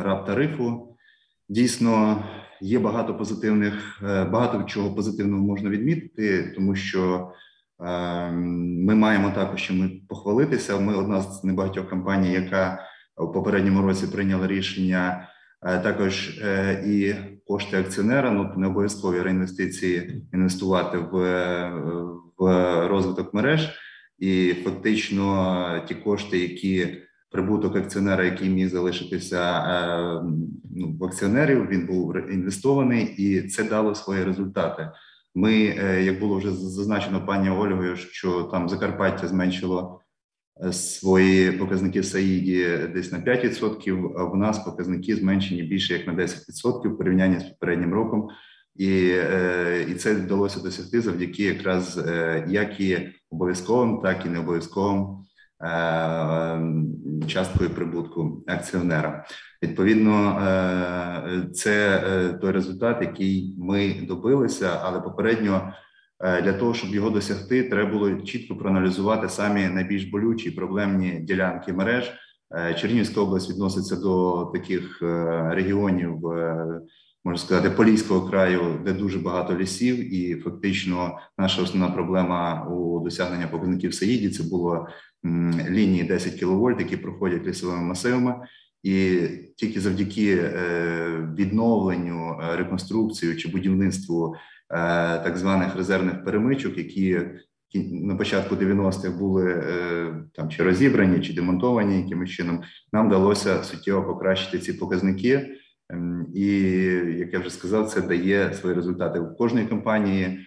РАП 0.03 0.25
тарифу. 0.25 0.87
Дійсно, 1.49 2.23
є 2.61 2.79
багато 2.79 3.17
позитивних, 3.17 4.01
е, 4.03 4.23
багато 4.23 4.63
чого 4.63 4.95
позитивного 4.95 5.43
можна 5.43 5.69
відмітити, 5.69 6.51
тому 6.55 6.75
що 6.75 7.31
е, 7.85 8.31
ми 8.31 8.95
маємо 8.95 9.31
також 9.31 9.61
чим 9.61 10.01
похвалитися. 10.09 10.79
Ми 10.79 10.95
одна 10.95 11.21
з 11.21 11.43
небагатьох 11.43 11.89
компаній, 11.89 12.33
яка 12.33 12.79
у 13.17 13.27
попередньому 13.27 13.81
році 13.81 14.07
прийняла 14.07 14.47
рішення 14.47 15.27
е, 15.65 15.79
також 15.79 16.41
і 16.85 17.15
кошти 17.45 17.79
акціонера, 17.79 18.31
ну 18.31 18.53
не 18.57 18.67
обов'язкові 18.67 19.21
реінвестиції 19.21 20.25
інвестувати 20.33 20.97
в, 20.97 21.11
в 22.37 22.47
розвиток 22.87 23.33
мереж, 23.33 23.69
і 24.19 24.53
фактично 24.63 25.85
ті 25.87 25.95
кошти, 25.95 26.39
які 26.39 26.97
прибуток 27.31 27.75
акціонера, 27.75 28.25
який 28.25 28.49
міг 28.49 28.69
залишитися 28.69 29.59
е, 29.59 30.23
ну, 30.75 30.95
в 30.99 31.05
акціонерів, 31.05 31.67
він 31.69 31.85
був 31.85 32.31
інвестований, 32.31 33.03
і 33.05 33.47
це 33.47 33.63
дало 33.63 33.95
свої 33.95 34.23
результати. 34.23 34.89
Ми, 35.35 35.53
е, 35.53 36.03
як 36.03 36.19
було 36.19 36.37
вже 36.37 36.51
зазначено 36.51 37.25
пані 37.25 37.49
Ольгою, 37.49 37.95
що 37.95 38.43
там 38.43 38.69
Закарпаття 38.69 39.27
зменшило 39.27 40.01
е, 40.63 40.73
свої 40.73 41.51
показники 41.51 41.99
в 41.99 42.05
Саїді 42.05 42.67
десь 42.93 43.11
на 43.11 43.19
5%, 43.19 44.13
а 44.17 44.23
в 44.23 44.37
нас 44.37 44.59
показники 44.59 45.15
зменшені 45.15 45.63
більше 45.63 45.93
як 45.93 46.07
на 46.07 46.13
10% 46.13 46.89
в 46.89 46.97
порівнянні 46.97 47.39
з 47.39 47.43
попереднім 47.43 47.93
роком. 47.93 48.29
І 48.75 49.15
і 49.87 49.93
це 49.93 50.13
вдалося 50.13 50.59
досягти 50.59 51.01
завдяки 51.01 51.43
якраз 51.43 52.05
як 52.47 52.79
і 52.79 53.09
обов'язковим, 53.29 54.01
так 54.01 54.25
і 54.25 54.29
необов'язковим 54.29 55.07
Е, 55.07 55.20
часткою 57.27 57.69
прибутку 57.69 58.43
акціонера. 58.47 59.25
Відповідно, 59.63 60.39
е, 60.39 61.49
це 61.53 62.03
е, 62.07 62.33
той 62.33 62.51
результат, 62.51 62.97
який 63.01 63.55
ми 63.57 63.93
добилися, 64.07 64.79
але 64.83 65.01
попередньо 65.01 65.73
для 66.43 66.53
того, 66.53 66.73
щоб 66.73 66.95
його 66.95 67.09
досягти, 67.09 67.63
треба 67.63 67.91
було 67.91 68.15
чітко 68.15 68.55
проаналізувати 68.55 69.29
самі 69.29 69.67
найбільш 69.67 70.03
болючі 70.03 70.51
проблемні 70.51 71.19
ділянки 71.19 71.73
мереж. 71.73 72.11
Чернігівська 72.77 73.21
область 73.21 73.49
відноситься 73.49 73.95
до 73.95 74.45
таких 74.53 75.01
регіонів, 75.49 76.19
можна 77.25 77.37
сказати, 77.37 77.69
Поліського 77.69 78.29
краю, 78.29 78.81
де 78.85 78.93
дуже 78.93 79.19
багато 79.19 79.57
лісів, 79.57 80.13
і 80.13 80.35
фактично 80.35 81.19
наша 81.37 81.61
основна 81.61 81.89
проблема 81.89 82.67
у 82.69 83.03
досягнення 83.03 83.47
показників 83.47 83.93
Саїді 83.93 84.29
це 84.29 84.43
було 84.43 84.87
лінії 85.69 86.03
10 86.03 86.39
кВт, 86.39 86.79
які 86.79 86.97
проходять 86.97 87.47
лісовими 87.47 87.81
масивами, 87.81 88.35
і 88.83 89.19
тільки 89.55 89.79
завдяки 89.79 90.37
е, 90.37 91.33
відновленню, 91.37 92.39
е, 92.41 92.55
реконструкцію 92.55 93.37
чи 93.37 93.49
будівництву 93.49 94.35
е, 94.35 94.37
так 95.19 95.37
званих 95.37 95.75
резервних 95.75 96.23
перемичок, 96.23 96.77
які 96.77 97.21
на 97.91 98.15
початку 98.15 98.55
90-х 98.55 99.09
були 99.09 99.63
там 100.33 100.49
чи 100.49 100.63
розібрані, 100.63 101.21
чи 101.21 101.33
демонтовані 101.33 102.01
якимось 102.01 102.29
чином, 102.29 102.61
нам 102.93 103.07
вдалося 103.07 103.63
суттєво 103.63 104.03
покращити 104.03 104.59
ці 104.59 104.73
показники. 104.73 105.57
Ем, 105.89 106.27
і 106.35 106.47
як 107.17 107.33
я 107.33 107.39
вже 107.39 107.49
сказав, 107.49 107.89
це 107.89 108.01
дає 108.01 108.53
свої 108.53 108.75
результати 108.75 109.19
у 109.19 109.35
кожної 109.35 109.67
компанії. 109.67 110.39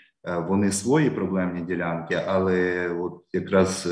Вони 0.48 0.72
свої 0.72 1.10
проблемні 1.10 1.60
ділянки, 1.60 2.20
але 2.26 2.88
от 2.88 3.24
якраз 3.32 3.88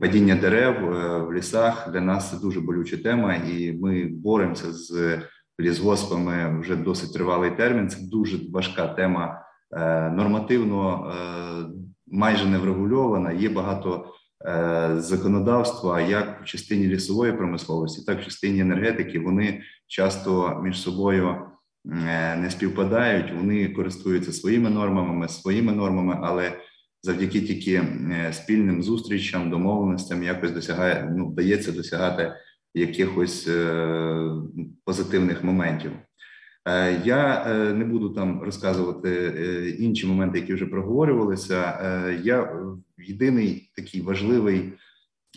падіння 0.00 0.34
дерев 0.34 0.94
е, 0.94 1.18
в 1.18 1.32
лісах 1.32 1.92
для 1.92 2.00
нас 2.00 2.30
це 2.30 2.36
дуже 2.36 2.60
болюча 2.60 2.96
тема, 2.96 3.34
і 3.34 3.72
ми 3.82 4.04
боремося 4.04 4.72
з 4.72 5.18
лісгоспами 5.60 6.60
вже 6.60 6.76
досить 6.76 7.12
тривалий 7.12 7.50
термін. 7.50 7.88
Це 7.88 7.98
дуже 8.02 8.38
важка 8.52 8.86
тема 8.86 9.42
е, 9.72 10.10
нормативно 10.10 11.06
е, 11.06 11.22
майже 12.06 12.46
не 12.46 12.58
врегульована. 12.58 13.32
Є 13.32 13.48
багато 13.48 14.14
законодавства, 14.96 16.00
як 16.00 16.42
в 16.42 16.44
частині 16.44 16.86
лісової 16.86 17.32
промисловості, 17.32 18.04
так 18.06 18.18
і 18.18 18.20
в 18.20 18.24
частині 18.24 18.60
енергетики. 18.60 19.20
Вони 19.20 19.62
часто 19.86 20.60
між 20.64 20.82
собою 20.82 21.36
не 21.84 22.48
співпадають. 22.50 23.32
Вони 23.36 23.68
користуються 23.68 24.32
своїми 24.32 24.70
нормами, 24.70 25.28
своїми 25.28 25.72
нормами, 25.72 26.18
але 26.22 26.52
завдяки 27.02 27.40
тільки 27.40 27.74
е, 27.74 28.32
спільним 28.32 28.82
зустрічам, 28.82 29.50
домовленостям 29.50 30.22
якось 30.22 30.50
досягає, 30.50 31.12
ну, 31.16 31.28
вдається 31.28 31.72
досягати 31.72 32.32
якихось 32.74 33.48
е, 33.48 34.30
позитивних 34.84 35.44
моментів. 35.44 35.92
Е, 36.68 37.00
я 37.04 37.44
не 37.72 37.84
буду 37.84 38.10
там 38.10 38.42
розказувати 38.42 39.10
інші 39.78 40.06
моменти, 40.06 40.38
які 40.38 40.54
вже 40.54 40.66
проговорювалися. 40.66 41.80
Я 42.24 42.52
єдиний 42.98 43.72
такий 43.76 44.00
важливий 44.00 44.72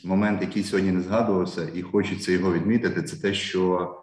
момент, 0.03 0.41
який 0.41 0.63
сьогодні 0.63 0.91
не 0.91 1.01
згадувався, 1.01 1.69
і 1.75 1.81
хочеться 1.81 2.31
його 2.31 2.53
відмітити, 2.53 3.03
це 3.03 3.21
те, 3.21 3.33
що 3.33 3.99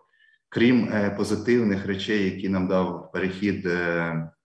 Крім 0.52 0.88
позитивних 1.16 1.86
речей, 1.86 2.24
які 2.24 2.48
нам 2.48 2.68
дав 2.68 3.12
перехід 3.12 3.64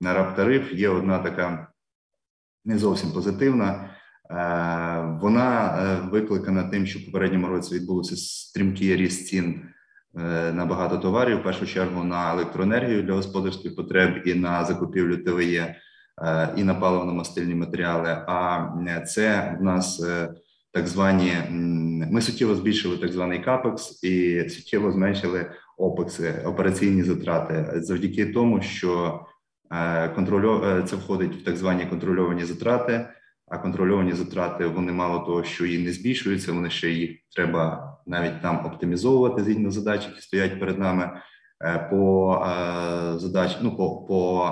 на 0.02 0.14
раб 0.14 0.36
тариф, 0.36 0.74
є 0.74 0.90
одна 0.90 1.20
така 1.20 1.68
не 2.66 2.78
зовсім 2.78 3.12
позитивна. 3.12 3.90
Е, 4.32 5.20
вона 5.22 5.78
викликана 6.12 6.64
тим, 6.64 6.86
що 6.86 7.00
в 7.00 7.06
попередньому 7.06 7.48
році 7.48 7.76
відбувся 7.76 8.16
стрімкий 8.18 8.96
ріст 8.96 9.28
цін 9.28 9.62
на 10.54 10.66
багато 10.66 10.98
товарів. 10.98 11.40
В 11.40 11.44
першу 11.44 11.66
чергу 11.66 12.04
на 12.04 12.34
електроенергію 12.34 13.04
для 13.04 13.14
господарських 13.14 13.76
потреб 13.76 14.22
і 14.26 14.34
на 14.34 14.66
закупівлю 14.66 15.18
ТВЄ, 15.18 15.76
і 16.58 16.64
на 16.64 16.74
паливно-мастильні 16.74 17.56
матеріали. 17.56 18.10
А 18.28 18.70
це 19.08 19.58
в 19.60 19.64
нас 19.64 20.06
так 20.72 20.88
звані 20.88 21.32
ми 22.12 22.22
суттєво 22.22 22.56
збільшили 22.56 22.98
так 22.98 23.12
званий 23.12 23.44
капекс 23.44 24.04
і 24.04 24.50
суттєво 24.50 24.92
зменшили 24.92 25.52
опекси, 25.78 26.42
операційні 26.46 27.04
затрати 27.04 27.82
завдяки 27.82 28.26
тому, 28.26 28.62
що 28.62 29.20
е, 29.20 29.35
контрольо 30.16 30.64
е, 30.66 30.84
це 30.84 30.96
входить 30.96 31.36
в 31.36 31.44
так 31.44 31.58
звані 31.58 31.86
контрольовані 31.86 32.46
затрати. 32.46 33.08
А 33.48 33.58
контрольовані 33.58 34.14
затрати 34.14 34.68
вони 34.68 34.92
мало 34.92 35.20
того, 35.20 35.44
що 35.44 35.66
і 35.66 35.86
не 35.86 35.92
збільшуються, 35.92 36.54
вони 36.54 36.70
ще 36.70 36.90
їх 36.90 37.20
треба 37.36 37.92
навіть 38.08 38.42
там 38.42 38.66
оптимізовувати 38.66 39.44
згідно 39.44 39.72
задач, 39.72 40.06
які 40.10 40.22
стоять 40.22 40.60
перед 40.60 40.80
нами 40.80 41.22
е, 41.64 41.88
по 41.92 42.46
задач, 43.16 43.58
ну 43.62 43.76
по 43.76 44.06
по 44.06 44.52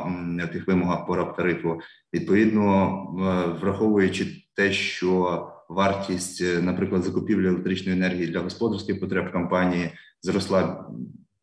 тих 0.53 0.67
вимогах 0.67 1.07
по 1.07 1.23
тарифу. 1.23 1.79
Відповідно, 2.13 3.57
враховуючи 3.61 4.25
те, 4.55 4.71
що 4.71 5.47
вартість, 5.69 6.43
наприклад, 6.61 7.03
закупівлі 7.03 7.47
електричної 7.47 7.97
енергії 7.97 8.27
для 8.27 8.39
господарських 8.39 8.99
потреб 8.99 9.31
компанії 9.31 9.91
зросла 10.21 10.85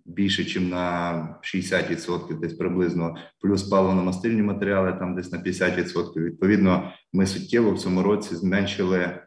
більше, 0.05 0.43
ніж 0.43 0.71
на 0.71 1.41
60%, 1.43 2.41
десь 2.41 2.55
приблизно, 2.55 3.17
плюс 3.41 3.73
паливно-мастильні 3.73 4.43
матеріали 4.43 4.93
там 4.93 5.15
десь 5.15 5.33
на 5.33 5.39
50%. 5.39 6.17
Відповідно, 6.17 6.93
ми 7.13 7.27
суттєво 7.27 7.71
в 7.71 7.79
цьому 7.79 8.03
році 8.03 8.37
зменшили 8.37 9.21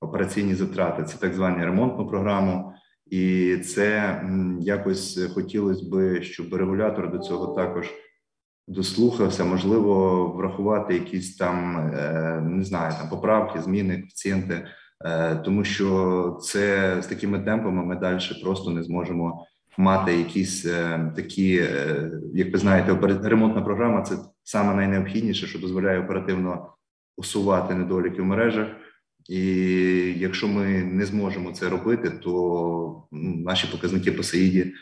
операційні 0.00 0.54
затрати. 0.54 1.04
Це 1.04 1.18
так 1.18 1.34
звані 1.34 1.64
ремонтну 1.64 2.08
програму. 2.08 2.72
І 3.10 3.56
це 3.56 4.20
якось 4.60 5.20
хотілося 5.34 5.90
би, 5.90 6.22
щоб 6.22 6.54
регулятор 6.54 7.12
до 7.12 7.18
цього 7.18 7.54
також 7.54 7.90
дослухався, 8.68 9.44
можливо, 9.44 10.26
врахувати 10.26 10.94
якісь 10.94 11.36
там 11.36 11.76
е, 11.76 12.40
не 12.44 12.64
знаю, 12.64 12.94
там 12.98 13.08
поправки, 13.08 13.60
зміни, 13.60 13.96
коефіцієнти, 13.96 14.66
е, 15.04 15.36
тому 15.36 15.64
що 15.64 16.38
це 16.42 16.96
з 17.02 17.06
такими 17.06 17.38
темпами 17.38 17.84
ми 17.84 17.96
далі 17.96 18.18
просто 18.42 18.70
не 18.70 18.82
зможемо 18.82 19.46
мати 19.78 20.16
якісь 20.16 20.66
е, 20.66 21.12
такі, 21.16 21.68
як 22.34 22.52
ви 22.52 22.58
знаєте, 22.58 22.98
ремонтна 23.22 23.62
програма 23.62 24.02
це 24.02 24.16
саме 24.42 24.74
найнеобхідніше, 24.74 25.46
що 25.46 25.58
дозволяє 25.58 26.00
оперативно 26.00 26.72
усувати 27.16 27.74
недоліки 27.74 28.22
в 28.22 28.24
мережах. 28.24 28.68
І 29.28 29.44
якщо 30.18 30.48
ми 30.48 30.64
не 30.82 31.04
зможемо 31.04 31.52
це 31.52 31.68
робити, 31.68 32.10
то 32.10 33.02
наші 33.12 33.66
показники 33.66 34.12
по 34.12 34.22
САїді 34.22 34.74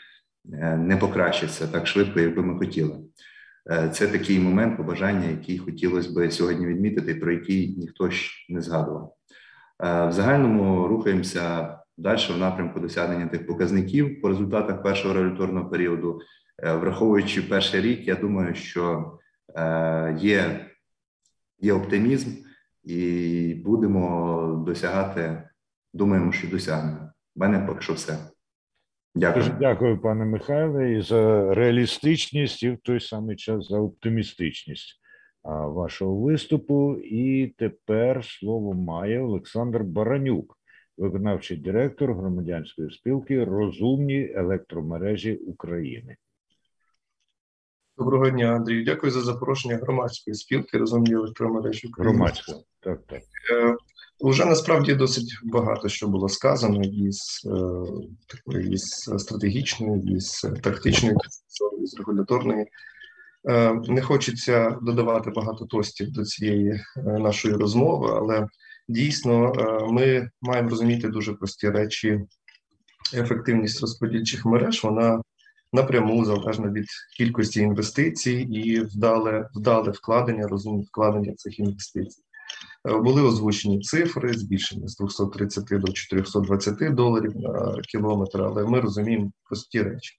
не 0.77 0.97
покращаться 0.97 1.67
так 1.67 1.87
швидко, 1.87 2.19
як 2.19 2.35
би 2.35 2.41
ми 2.41 2.57
хотіли. 2.57 2.95
Е, 3.71 3.89
це 3.89 4.07
такий 4.07 4.39
момент 4.39 4.77
побажання, 4.77 5.29
який 5.29 5.57
хотілося 5.57 6.11
б 6.11 6.31
сьогодні 6.31 6.65
відмітити, 6.65 7.15
про 7.15 7.31
який 7.31 7.75
ніхто 7.77 8.09
ж 8.09 8.31
не 8.49 8.61
згадував. 8.61 9.15
Е, 9.83 10.07
в 10.07 10.11
загальному 10.11 10.87
рухаємося 10.87 11.77
далі 11.97 12.19
в 12.35 12.37
напрямку 12.37 12.79
досягнення 12.79 13.27
тих 13.27 13.47
показників 13.47 14.21
по 14.21 14.27
результатах 14.27 14.83
першого 14.83 15.13
регуляторного 15.13 15.69
періоду. 15.69 16.21
Е, 16.63 16.73
враховуючи 16.73 17.41
перший 17.41 17.81
рік, 17.81 18.07
я 18.07 18.15
думаю, 18.15 18.55
що 18.55 19.13
є, 20.17 20.65
є 21.59 21.73
оптимізм, 21.73 22.29
і 22.83 23.61
будемо 23.65 24.63
досягати. 24.67 25.43
Думаємо, 25.93 26.31
що 26.31 26.47
досягнемо. 26.47 27.11
У 27.35 27.39
мене 27.39 27.59
поки 27.59 27.81
що 27.81 27.93
все. 27.93 28.17
Дякую, 29.15 29.45
Дуже 29.45 29.57
дякую, 29.59 30.01
пане 30.01 30.25
Михайле, 30.25 30.91
і 30.91 31.01
за 31.01 31.53
реалістичність, 31.53 32.63
і 32.63 32.69
в 32.69 32.77
той 32.77 32.99
самий 32.99 33.35
час 33.35 33.67
за 33.67 33.79
оптимістичність 33.79 34.99
вашого 35.43 36.15
виступу. 36.15 36.95
І 36.95 37.47
тепер 37.57 38.25
слово 38.25 38.73
має 38.73 39.21
Олександр 39.21 39.83
Баранюк, 39.83 40.57
виконавчий 40.97 41.57
директор 41.57 42.13
громадянської 42.13 42.91
спілки 42.91 43.43
Розумні 43.43 44.31
електромережі 44.35 45.35
України. 45.35 46.17
Доброго 47.97 48.29
дня, 48.29 48.45
Андрію. 48.45 48.85
Дякую 48.85 49.11
за 49.11 49.21
запрошення 49.21 49.77
громадської 49.77 50.35
спілки 50.35 50.77
Розумні 50.77 51.13
електромережі 51.13 51.87
України. 51.87 52.13
Громадська, 52.13 52.53
так, 52.79 52.99
так. 53.07 53.21
Е, 53.51 53.75
Уже 54.19 54.45
насправді 54.45 54.93
досить 54.95 55.39
багато 55.43 55.89
що 55.89 56.07
було 56.07 56.29
сказано 56.29 56.81
із 56.83 57.41
е, 57.45 57.49
такої 58.27 58.73
із 58.73 58.83
стратегічної, 59.17 60.15
із 60.15 60.47
тактичної, 60.63 61.15
із 61.83 61.97
регуляторної. 61.97 62.65
Е, 63.49 63.73
не 63.73 64.01
хочеться 64.01 64.77
додавати 64.81 65.31
багато 65.31 65.65
тостів 65.65 66.11
до 66.11 66.23
цієї 66.23 66.81
нашої 66.95 67.55
розмови, 67.55 68.09
але 68.13 68.47
дійсно 68.87 69.53
ми 69.89 70.29
маємо 70.41 70.69
розуміти 70.69 71.07
дуже 71.07 71.33
прості 71.33 71.69
речі. 71.69 72.19
Ефективність 73.13 73.81
розподільчих 73.81 74.45
мереж 74.45 74.83
вона 74.83 75.21
напряму 75.73 76.25
залежна 76.25 76.71
від 76.71 76.85
кількості 77.17 77.59
інвестицій 77.59 78.33
і 78.33 78.79
вдале 78.79 79.49
вдале 79.55 79.91
вкладення, 79.91 80.47
розумне 80.47 80.83
вкладення 80.83 81.33
цих 81.33 81.59
інвестицій. 81.59 82.21
Е, 82.89 82.97
були 82.97 83.21
озвучені 83.21 83.79
цифри, 83.79 84.33
збільшення 84.33 84.87
з 84.87 84.97
230 84.97 85.65
до 85.69 85.91
420 85.91 86.95
доларів 86.95 87.31
на 87.35 87.81
кілометр, 87.81 88.41
але 88.41 88.65
ми 88.65 88.79
розуміємо 88.79 89.31
прості 89.43 89.81
речі. 89.81 90.15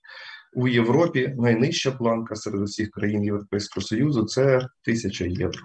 У 0.54 0.68
Європі 0.68 1.34
найнижча 1.38 1.90
планка 1.90 2.36
серед 2.36 2.60
усіх 2.60 2.90
країн 2.90 3.24
Європейського 3.24 3.86
Союзу 3.86 4.24
це 4.24 4.56
1000 4.56 5.28
євро. 5.28 5.60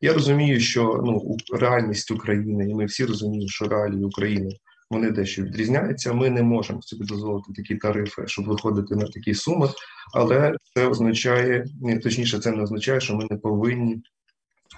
Я 0.00 0.12
розумію, 0.12 0.60
що 0.60 1.02
ну 1.04 1.36
реальність 1.58 2.10
України, 2.10 2.70
і 2.70 2.74
ми 2.74 2.84
всі 2.84 3.04
розуміємо, 3.04 3.48
що 3.48 3.68
реалії 3.68 4.04
України 4.04 4.50
вони 4.90 5.10
дещо 5.10 5.42
відрізняються. 5.42 6.12
Ми 6.12 6.30
не 6.30 6.42
можемо 6.42 6.82
собі 6.82 7.04
дозволити 7.04 7.52
такі 7.52 7.76
тарифи, 7.76 8.22
щоб 8.26 8.44
виходити 8.44 8.96
на 8.96 9.06
такі 9.06 9.34
суми, 9.34 9.68
але 10.14 10.54
це 10.74 10.86
означає, 10.86 11.64
точніше, 12.02 12.38
це 12.38 12.50
не 12.52 12.62
означає, 12.62 13.00
що 13.00 13.14
ми 13.14 13.26
не 13.30 13.36
повинні 13.36 14.02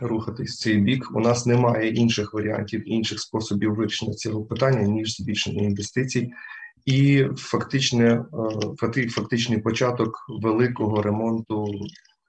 рухатись 0.00 0.50
в 0.50 0.62
цей 0.62 0.78
бік. 0.78 1.10
У 1.14 1.20
нас 1.20 1.46
немає 1.46 1.90
інших 1.90 2.34
варіантів, 2.34 2.88
інших 2.88 3.20
способів 3.20 3.74
вирішення 3.74 4.14
цього 4.14 4.44
питання 4.44 4.82
ніж 4.82 5.16
збільшення 5.16 5.62
інвестицій, 5.62 6.32
і 6.86 7.24
фактичне 7.36 8.24
е, 8.96 9.08
фактичний 9.08 9.58
початок 9.58 10.14
великого 10.42 11.02
ремонту, 11.02 11.66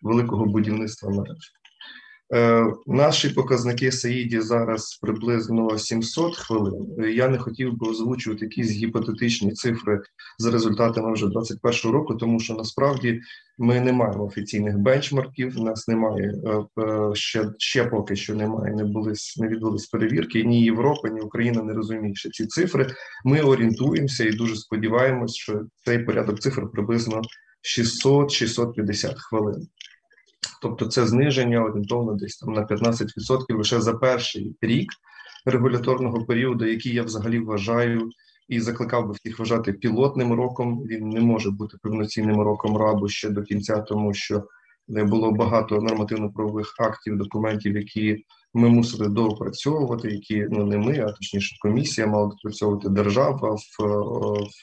великого 0.02 0.46
будівництва 0.46 1.10
мереж. 1.10 1.61
Е, 2.34 2.66
наші 2.88 3.30
показники 3.30 3.92
Саїді 3.92 4.40
зараз 4.40 5.00
приблизно 5.02 5.78
700 5.78 6.38
хвилин. 6.38 6.88
Я 7.16 7.28
не 7.28 7.38
хотів 7.38 7.78
би 7.78 7.88
озвучувати 7.88 8.46
якісь 8.46 8.72
гіпотетичні 8.72 9.52
цифри 9.52 10.02
за 10.38 10.52
результатами 10.52 11.14
вже 11.14 11.28
2021 11.28 11.92
року, 11.92 12.16
тому 12.16 12.40
що 12.40 12.54
насправді 12.54 13.22
ми 13.58 13.80
не 13.80 13.94
маємо 13.94 14.26
офіційних 14.26 14.78
бенчмарків. 14.78 15.60
У 15.60 15.64
нас 15.64 15.88
немає 15.88 16.34
е, 16.46 16.82
е, 16.82 17.16
ще 17.16 17.50
ще 17.58 17.86
поки 17.86 18.16
що 18.16 18.36
немає. 18.36 18.76
Не 18.76 18.84
були 18.84 19.14
не 19.38 19.48
відбулись 19.48 19.88
перевірки. 19.88 20.44
Ні 20.44 20.64
Європа, 20.64 21.10
ні 21.10 21.22
Україна 21.22 21.64
не 21.64 21.74
розуміють 21.74 22.18
що 22.18 22.30
ці 22.30 22.46
цифри. 22.46 22.88
Ми 23.26 23.42
орієнтуємося 23.42 24.24
і 24.24 24.32
дуже 24.32 24.56
сподіваємось, 24.56 25.36
що 25.36 25.62
цей 25.86 26.00
порядок 26.00 26.40
цифр 26.40 26.72
приблизно 26.72 27.22
600-650 27.64 29.14
хвилин. 29.16 29.68
Тобто 30.62 30.86
це 30.86 31.08
зниження 31.08 31.64
орієнтовно 31.64 32.14
десь 32.14 32.38
там 32.38 32.54
на 32.54 32.66
15% 32.66 33.58
лише 33.58 33.82
за 33.82 33.94
перший 33.94 34.56
рік 34.62 34.92
регуляторного 35.46 36.26
періоду, 36.26 36.66
який 36.66 36.94
я 36.94 37.04
взагалі 37.04 37.40
вважаю 37.40 38.10
і 38.48 38.60
закликав 38.60 39.08
би 39.08 39.14
всіх 39.14 39.40
вважати 39.40 39.74
пілотним 39.74 40.34
роком. 40.34 40.84
Він 40.84 41.10
не 41.10 41.22
може 41.22 41.52
бути 41.52 41.78
повноцінним 41.84 42.42
роком 42.42 42.78
рабу 42.78 43.08
ще 43.08 43.30
до 43.30 43.44
кінця, 43.44 43.82
тому 43.82 44.14
що 44.14 44.44
не 44.88 45.04
було 45.04 45.32
багато 45.32 45.82
нормативно-правових 45.82 46.76
актів, 46.80 47.18
документів, 47.18 47.78
які 47.78 48.26
ми 48.54 48.70
мусили 48.70 49.10
доопрацьовувати, 49.10 50.12
які 50.12 50.48
ну 50.50 50.66
не 50.66 50.78
ми, 50.78 51.00
а 51.00 51.12
точніше 51.12 51.56
комісія 51.62 52.08
мала 52.08 52.28
допрацьовувати 52.28 52.90
держава 52.90 53.50
в, 53.50 53.84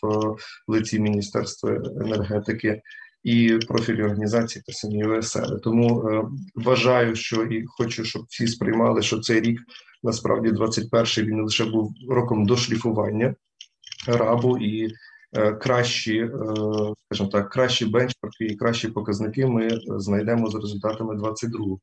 в 0.03 0.37
лиці 0.69 1.01
Міністерства 1.01 1.71
енергетики 2.01 2.83
і 3.25 3.59
профілі 3.69 4.03
організації 4.03 4.63
та 4.67 4.73
самі 4.73 5.05
ОСР. 5.05 5.61
Тому 5.63 6.09
е, 6.09 6.25
вважаю, 6.55 7.17
що 7.17 7.43
і 7.43 7.65
хочу, 7.67 8.05
щоб 8.05 8.23
всі 8.29 8.47
сприймали, 8.47 9.03
що 9.03 9.19
цей 9.19 9.41
рік 9.41 9.61
насправді 10.03 10.49
21-й 10.49 11.23
він 11.23 11.43
лише 11.43 11.65
був 11.65 11.95
роком 12.09 12.47
дошліфування 12.47 13.35
рабу, 14.07 14.59
і 14.59 14.93
кращі, 15.61 16.31
скажімо 17.05 17.29
так, 17.33 17.51
кращі 17.51 17.87
бенчмарки 17.87 18.45
і 18.45 18.57
кращі 18.57 18.89
показники 18.89 19.47
ми 19.47 19.69
знайдемо 19.87 20.51
за 20.51 20.59
результатами 20.59 21.15
22-го. 21.15 21.79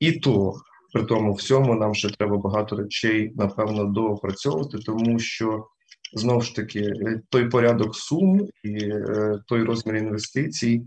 І 0.00 0.12
то 0.12 0.54
при 0.92 1.04
тому 1.04 1.34
всьому 1.34 1.74
нам 1.74 1.94
ще 1.94 2.10
треба 2.10 2.36
багато 2.36 2.76
речей, 2.76 3.32
напевно, 3.36 3.84
доопрацьовувати, 3.84 4.78
тому 4.78 5.18
що 5.18 5.66
знову 6.12 6.40
ж 6.40 6.56
таки 6.56 6.92
той 7.28 7.48
порядок 7.48 7.96
сум 7.96 8.48
і 8.64 8.92
той 9.46 9.62
розмір 9.62 9.96
інвестицій 9.96 10.82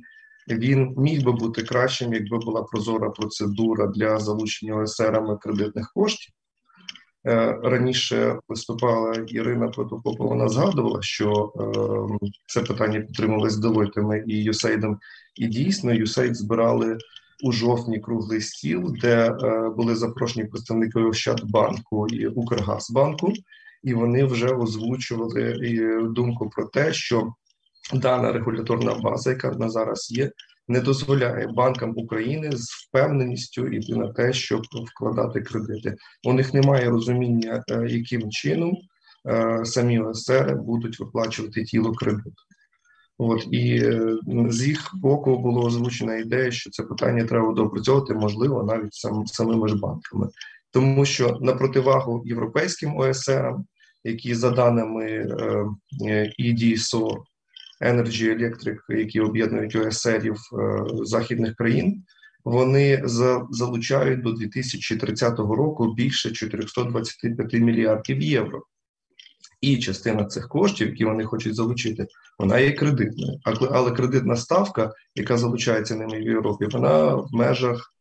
він 0.47 0.93
міг 0.97 1.23
би 1.23 1.31
бути 1.31 1.63
кращим, 1.63 2.13
якби 2.13 2.37
була 2.37 2.63
прозора 2.63 3.09
процедура 3.09 3.87
для 3.87 4.19
залучення 4.19 4.75
ОСРами 4.75 5.37
кредитних 5.37 5.91
коштів. 5.93 6.33
Е, 7.27 7.59
раніше 7.63 8.39
виступала 8.47 9.13
Ірина 9.27 9.67
Протопопова, 9.67 10.29
вона 10.29 10.49
згадувала, 10.49 11.01
що 11.01 11.53
е, 12.21 12.29
це 12.47 12.61
питання 12.61 12.99
підтримувалось 12.99 13.57
Делойтами 13.57 14.23
і 14.27 14.43
Юсейдом. 14.43 14.99
І 15.35 15.47
дійсно, 15.47 15.93
Юсейд 15.93 16.35
збирали 16.35 16.97
у 17.43 17.51
жовтні 17.51 17.99
круглий 17.99 18.41
стіл, 18.41 18.95
де 19.01 19.29
е, 19.29 19.69
були 19.69 19.95
запрошені 19.95 20.45
представники 20.45 20.99
Ощадбанку 20.99 22.07
і 22.07 22.27
Укргазбанку, 22.27 23.33
і 23.85 23.93
вони 23.93 24.25
вже 24.25 24.47
озвучували 24.47 25.59
думку 26.15 26.49
про 26.49 26.65
те, 26.65 26.93
що 26.93 27.33
дана 27.93 28.31
регуляторна 28.31 28.95
база, 28.95 29.29
яка 29.29 29.51
на 29.51 29.69
зараз 29.69 30.11
є, 30.11 30.31
не 30.67 30.79
дозволяє 30.79 31.47
банкам 31.47 31.93
України 31.95 32.51
з 32.51 32.69
впевненістю 32.71 33.67
йти 33.67 33.95
на 33.95 34.13
те, 34.13 34.33
щоб 34.33 34.61
вкладати 34.87 35.41
кредити. 35.41 35.95
У 36.23 36.33
них 36.33 36.53
немає 36.53 36.89
розуміння, 36.89 37.63
е, 37.71 37.85
яким 37.89 38.31
чином 38.31 38.77
е, 39.27 39.61
самі 39.65 39.99
ОСР 39.99 40.55
будуть 40.55 40.99
виплачувати 40.99 41.63
тіло 41.63 41.91
кредиту. 41.91 42.31
От 43.17 43.47
і 43.51 43.77
е, 43.83 44.17
з 44.49 44.67
їх 44.67 44.91
боку 44.93 45.37
було 45.37 45.63
озвучена 45.63 46.15
ідея, 46.15 46.51
що 46.51 46.69
це 46.69 46.83
питання 46.83 47.25
треба 47.25 47.53
допрацьовувати, 47.53 48.13
можливо, 48.13 48.63
навіть 48.63 48.93
сам 48.93 49.27
самими 49.27 49.67
ж 49.67 49.75
банками, 49.75 50.29
тому 50.71 51.05
що 51.05 51.37
на 51.41 51.53
противагу 51.53 52.23
європейським 52.25 52.97
ОСРам, 52.97 53.65
які 54.05 54.35
за 54.35 54.49
даними 54.49 55.05
е, 55.05 56.31
EDSO 56.39 57.17
Energy 57.81 58.37
Electric, 58.37 58.77
які 58.89 59.19
об'єднують 59.19 59.75
ОСРів 59.75 60.35
е, 60.35 60.83
західних 61.03 61.55
країн, 61.55 62.03
вони 62.43 63.01
залучають 63.49 64.21
до 64.21 64.31
2030 64.31 65.39
року 65.39 65.93
більше 65.93 66.31
425 66.31 67.53
мільярдів 67.53 68.21
євро. 68.21 68.63
І 69.61 69.77
частина 69.77 70.25
цих 70.25 70.47
коштів, 70.47 70.87
які 70.87 71.05
вони 71.05 71.23
хочуть 71.23 71.55
залучити, 71.55 72.07
вона 72.39 72.59
є 72.59 72.71
кредитною. 72.71 73.39
Але 73.71 73.91
кредитна 73.91 74.35
ставка, 74.35 74.93
яка 75.15 75.37
залучається 75.37 75.95
ними 75.95 76.19
в 76.19 76.23
Європі, 76.23 76.65
вона 76.71 77.15
в 77.15 77.29
межах 77.33 77.93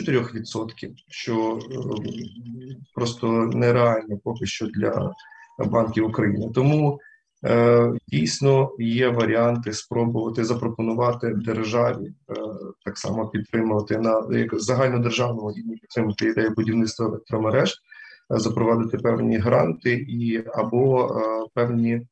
4%, 0.00 0.92
що 1.08 1.58
е, 1.58 1.76
просто 2.94 3.32
нереально 3.32 4.18
поки 4.24 4.46
що 4.46 4.66
для 4.66 5.12
банків 5.64 6.06
України. 6.06 6.50
Тому 6.54 7.00
Е, 7.44 7.92
дійсно, 8.08 8.72
є 8.78 9.08
варіанти 9.08 9.72
спробувати 9.72 10.44
запропонувати 10.44 11.34
державі 11.34 12.06
е, 12.06 12.34
так 12.84 12.98
само 12.98 13.28
підтримувати 13.28 13.98
на 13.98 14.26
як 14.30 14.60
загальнодержавному 14.60 15.52
рівні 15.52 15.76
підтримати 15.76 16.26
ідею 16.26 16.50
будівництва 16.50 17.06
електромереж, 17.06 17.70
е, 17.70 18.38
запровадити 18.38 18.98
певні 18.98 19.36
гранти 19.36 19.92
і 19.92 20.44
або 20.54 21.20
певні. 21.54 22.06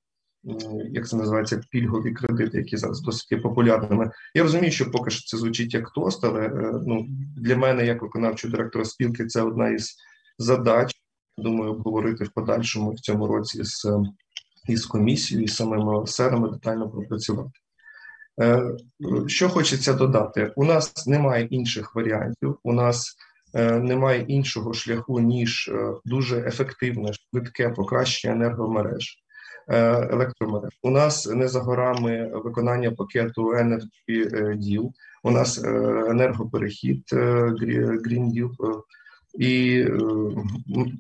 Як 0.91 1.09
це 1.09 1.17
називається 1.17 1.61
пільгові 1.71 2.13
кредити, 2.13 2.59
які 2.59 2.77
зараз 2.77 3.01
досить 3.01 3.43
популярними. 3.43 4.11
Я 4.35 4.43
розумію, 4.43 4.73
що 4.73 4.91
поки 4.91 5.11
що 5.11 5.27
це 5.27 5.37
звучить 5.37 5.75
як 5.75 5.91
тост, 5.91 6.25
але 6.25 6.49
ну 6.87 7.07
для 7.37 7.57
мене, 7.57 7.87
як 7.87 8.03
виконавчого 8.03 8.53
директора 8.53 8.85
спілки, 8.85 9.27
це 9.27 9.43
одна 9.43 9.69
із 9.69 9.97
задач. 10.39 11.00
Думаю, 11.41 11.71
обговорити 11.73 12.25
в 12.25 12.31
подальшому 12.31 12.91
в 12.91 13.01
цьому 13.01 13.27
році 13.27 13.65
з 13.65 13.87
із 14.69 14.87
комісією, 14.87 15.45
і 15.45 15.49
самими 15.49 16.07
серами 16.07 16.49
детально 16.49 16.91
пропрацювати. 16.91 17.51
Е, 18.41 18.63
що 19.27 19.49
хочеться 19.49 19.93
додати? 19.93 20.53
У 20.57 20.65
нас 20.65 21.07
немає 21.07 21.45
інших 21.45 21.95
варіантів, 21.95 22.59
у 22.63 22.73
нас 22.73 23.17
е, 23.55 23.79
немає 23.79 24.25
іншого 24.29 24.73
шляху, 24.73 25.21
ніж 25.21 25.69
е, 25.69 25.95
дуже 26.05 26.41
ефективне, 26.41 27.13
швидке 27.13 27.69
покращення 27.69 28.35
енергомереж, 28.35 29.17
електромереж. 29.69 30.71
У 30.83 30.91
нас 30.91 31.27
не 31.27 31.49
за 31.49 31.61
горами 31.61 32.31
виконання 32.35 32.91
пакету 32.91 33.55
Energy 33.55 34.35
Deal, 34.57 34.91
у 35.23 35.31
нас 35.31 35.65
енергоперехід 36.09 37.05
Green 37.13 38.33
Deal, 38.35 38.51
і 39.35 39.81
е, 39.81 39.99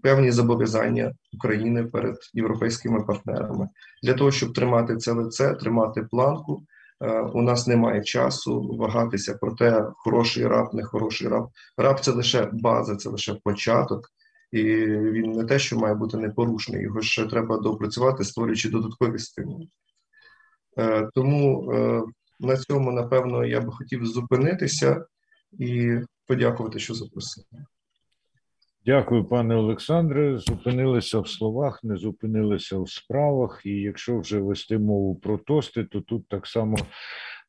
певні 0.03 0.31
зобов'язання 0.31 1.13
України 1.35 1.85
перед 1.85 2.17
європейськими 2.35 3.01
партнерами 3.01 3.69
для 4.03 4.15
того, 4.15 4.31
щоб 4.31 4.55
тримати 4.55 4.97
це 4.97 5.13
лице, 5.13 5.55
тримати 5.55 6.03
планку. 6.03 6.63
Е, 7.01 7.21
у 7.21 7.43
нас 7.43 7.67
немає 7.67 8.03
часу 8.03 8.77
вагатися 8.79 9.35
про 9.35 9.53
те, 9.55 9.85
хороший 9.97 10.47
раб, 10.47 10.75
не 10.75 10.85
хороший 10.85 11.29
раб. 11.29 11.49
Раб 11.77 12.01
це 12.01 12.11
лише 12.11 12.49
база, 12.53 12.97
це 12.97 13.09
лише 13.09 13.35
початок, 13.35 14.09
і 14.53 14.63
він 14.87 15.33
не 15.33 15.45
те, 15.45 15.59
що 15.59 15.79
має 15.79 15.95
бути 15.95 16.17
непорушний. 16.17 16.83
Його 16.83 17.03
ще 17.03 17.27
треба 17.27 17.59
допрацювати, 17.59 18.25
створюючи 18.25 18.71
додаткові 18.71 19.19
стимули. 19.19 19.67
Е, 20.79 21.09
тому 21.15 21.73
на 22.41 22.57
цьому 22.57 22.93
напевно 22.93 23.45
я 23.45 23.61
би 23.61 23.73
хотів 23.73 24.07
зупинитися 24.07 25.05
і 25.53 25.99
подякувати, 26.27 26.79
що 26.79 26.95
запросили. 26.95 27.47
Дякую, 28.87 29.25
пане 29.25 29.55
Олександре. 29.55 30.39
Зупинилися 30.39 31.21
в 31.21 31.29
словах, 31.29 31.85
не 31.85 31.97
зупинилися 31.97 32.79
в 32.79 32.91
справах. 32.91 33.63
І 33.65 33.71
якщо 33.71 34.21
вже 34.21 34.41
вести 34.41 34.79
мову 34.79 35.15
про 35.15 35.39
тости, 35.39 35.85
то 35.85 36.01
тут 36.01 36.29
так 36.29 36.47
само 36.47 36.77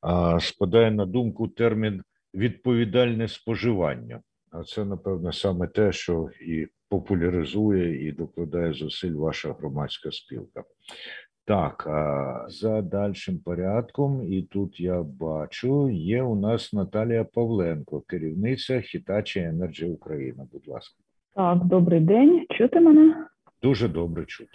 а, 0.02 0.40
спадає 0.40 0.92
на 0.92 1.06
думку 1.06 1.48
термін 1.48 2.04
відповідальне 2.34 3.28
споживання. 3.28 4.22
А 4.52 4.64
це, 4.64 4.86
напевно, 4.86 5.34
саме 5.34 5.68
те, 5.68 5.92
що 5.92 6.30
і 6.42 6.68
популяризує 6.90 8.08
і 8.08 8.12
докладає 8.12 8.74
зусиль 8.74 9.14
ваша 9.14 9.54
громадська 9.54 10.12
спілка. 10.12 10.64
Так, 11.46 11.88
а 11.88 12.46
за 12.50 12.82
дальшим 12.82 13.40
порядком, 13.40 14.34
і 14.34 14.42
тут 14.42 14.80
я 14.80 15.04
бачу, 15.04 15.90
є 15.90 16.24
у 16.24 16.36
нас 16.36 16.74
Наталія 16.74 17.24
Павленко, 17.24 18.02
керівниця 18.02 18.74
Hitachi 18.74 19.58
Energy 19.58 19.86
Україна. 19.86 20.48
Будь 20.52 20.68
ласка. 20.68 21.01
Так, 21.36 21.66
добрий 21.66 22.00
день. 22.00 22.46
Чути 22.50 22.80
мене? 22.80 23.16
Дуже 23.64 23.88
добре 23.88 24.26
чути. 24.26 24.52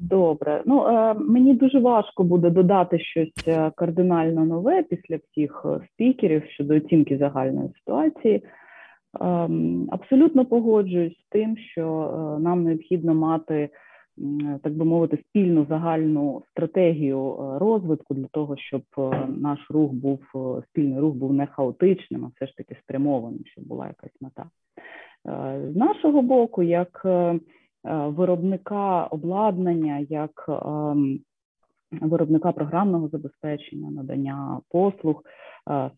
Добре. 0.00 0.62
Ну 0.66 0.86
е, 0.86 1.14
мені 1.14 1.54
дуже 1.54 1.78
важко 1.78 2.24
буде 2.24 2.50
додати 2.50 2.98
щось 2.98 3.48
е, 3.48 3.70
кардинально 3.76 4.44
нове 4.44 4.82
після 4.82 5.16
всіх 5.16 5.62
е, 5.64 5.86
спікерів 5.92 6.42
щодо 6.48 6.76
оцінки 6.76 7.18
загальної 7.18 7.68
ситуації. 7.78 8.42
Ем, 9.20 9.88
абсолютно 9.90 10.46
погоджуюсь 10.46 11.18
з 11.18 11.28
тим, 11.30 11.56
що 11.56 12.10
нам 12.40 12.64
необхідно 12.64 13.14
мати, 13.14 13.68
так 14.62 14.72
би 14.72 14.84
мовити, 14.84 15.18
спільну 15.28 15.66
загальну 15.68 16.42
стратегію 16.50 17.36
розвитку 17.60 18.14
для 18.14 18.26
того, 18.26 18.56
щоб 18.56 18.82
наш 19.28 19.70
рух 19.70 19.92
був 19.92 20.20
спільний 20.70 21.00
рух 21.00 21.14
був 21.14 21.32
не 21.32 21.46
хаотичним, 21.46 22.24
а 22.24 22.30
все 22.36 22.46
ж 22.46 22.56
таки 22.56 22.76
спрямованим, 22.82 23.40
щоб 23.44 23.64
була 23.64 23.86
якась 23.86 24.20
мета. 24.20 24.44
Е, 25.26 25.60
з 25.72 25.76
нашого 25.76 26.22
боку, 26.22 26.62
як 26.62 27.02
е, 27.04 27.10
е, 27.10 27.38
виробника 28.06 29.04
обладнання, 29.04 30.06
як 30.08 30.50
виробника 31.90 32.52
програмного 32.52 33.08
забезпечення, 33.08 33.90
надання 33.90 34.60
послуг, 34.70 35.22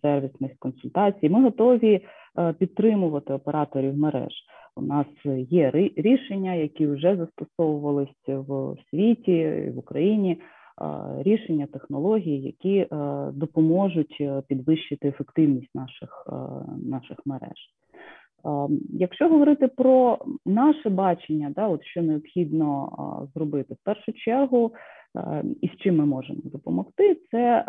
сервісних 0.02 0.52
консультацій, 0.58 1.28
ми 1.28 1.42
готові 1.42 2.06
підтримувати 2.58 3.32
операторів 3.32 3.96
мереж. 3.96 4.32
У 4.76 4.82
нас 4.82 5.06
є 5.50 5.70
рішення, 5.96 6.54
які 6.54 6.86
вже 6.86 7.16
застосовувалися 7.16 8.38
в 8.38 8.76
світі 8.90 9.72
в 9.74 9.78
Україні. 9.78 10.40
Рішення 11.18 11.66
технологій, 11.66 12.36
які 12.36 12.86
допоможуть 13.32 14.22
підвищити 14.48 15.08
ефективність 15.08 15.74
наших 15.74 16.28
наших 16.84 17.18
мереж. 17.26 17.70
Якщо 18.92 19.28
говорити 19.28 19.68
про 19.68 20.18
наше 20.46 20.90
бачення, 20.90 21.52
да, 21.56 21.68
от 21.68 21.84
що 21.84 22.02
необхідно 22.02 22.88
зробити, 23.34 23.74
в 23.74 23.84
першу 23.84 24.12
чергу, 24.12 24.72
і 25.60 25.68
з 25.68 25.70
чим 25.78 25.96
ми 25.96 26.06
можемо 26.06 26.40
допомогти, 26.44 27.18
це 27.30 27.64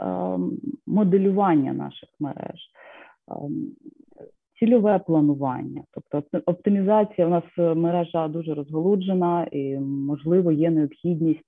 моделювання 0.88 1.74
наших 1.74 2.10
мереж, 2.20 2.60
цільове 4.60 5.00
планування, 5.00 5.84
тобто 5.92 6.42
оптимізація 6.46 7.28
у 7.28 7.30
нас 7.30 7.44
мережа 7.58 8.28
дуже 8.28 8.54
розголуджена, 8.54 9.48
і 9.52 9.78
можливо 9.80 10.52
є 10.52 10.72
необхідність 10.72 11.46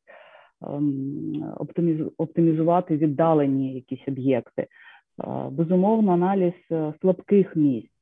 оптимізувати 2.18 2.98
віддалені 2.98 3.74
якісь 3.74 4.08
об'єкти. 4.08 4.68
Безумовно, 5.52 6.12
аналіз 6.12 6.54
слабких 7.02 7.56
місць, 7.56 7.93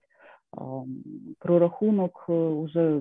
прорахунок 1.40 2.26
вже 2.30 3.00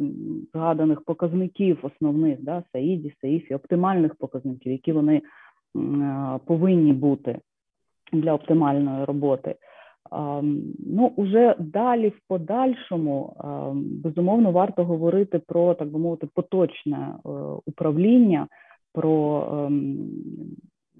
згаданих 0.55 1.05
показників 1.05 1.78
основних 1.82 2.42
да, 2.42 2.62
САІДі, 2.72 3.14
САІФі, 3.20 3.55
оптимальних 3.55 4.14
показників, 4.14 4.72
які 4.72 4.92
вони 4.92 5.22
повинні 6.44 6.92
бути 6.92 7.38
для 8.12 8.34
оптимальної 8.34 9.05
роботи. 9.05 9.55
Ну, 10.86 11.12
уже 11.16 11.55
далі 11.59 12.09
в 12.09 12.20
подальшому 12.28 13.36
безумовно 13.74 14.53
варто 14.53 14.84
говорити 14.84 15.38
про 15.38 15.74
так 15.74 15.88
би 15.88 15.98
мовити 15.98 16.28
поточне 16.34 16.96
е, 16.98 17.28
управління, 17.66 18.46
про 18.92 19.46
ем, 19.53 19.98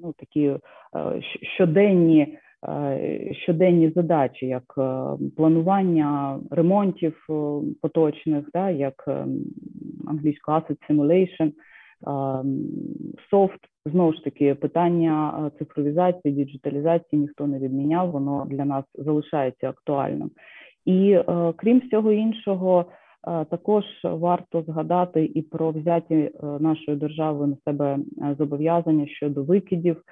ну, 0.03 0.13
такі 0.13 0.45
е, 0.45 0.59
щоденні 1.57 2.21
е, 2.21 2.39
щоденні 3.33 3.91
задачі, 3.91 4.47
як 4.47 4.75
планування 5.37 6.41
ремонтів 6.51 7.27
поточних, 7.83 8.45
да, 8.55 8.71
як 8.71 9.09
англійською 10.07 10.59
asset 10.59 10.77
simulation, 10.91 11.53
софт 13.31 13.61
Знову 13.87 14.13
ж 14.13 14.25
таки, 14.25 14.55
питання 14.55 15.35
е, 15.47 15.59
цифровізації, 15.59 16.35
діджиталізації 16.35 17.23
ніхто 17.23 17.47
не 17.47 17.59
відміняв, 17.59 18.11
воно 18.11 18.47
для 18.51 18.65
нас 18.65 18.85
залишається 18.95 19.69
актуальним. 19.69 20.31
І 20.85 21.13
е, 21.13 21.25
крім 21.57 21.79
всього 21.79 22.13
іншого, 22.13 22.85
е, 23.29 23.45
також 23.45 23.85
варто 24.05 24.63
згадати 24.63 25.31
і 25.35 25.43
про 25.43 25.71
взяті 25.71 26.31
нашою 26.61 26.97
державою 26.97 27.47
на 27.47 27.57
себе 27.73 27.99
зобов'язання 28.39 29.07
щодо 29.07 29.43
викидів 29.43 30.03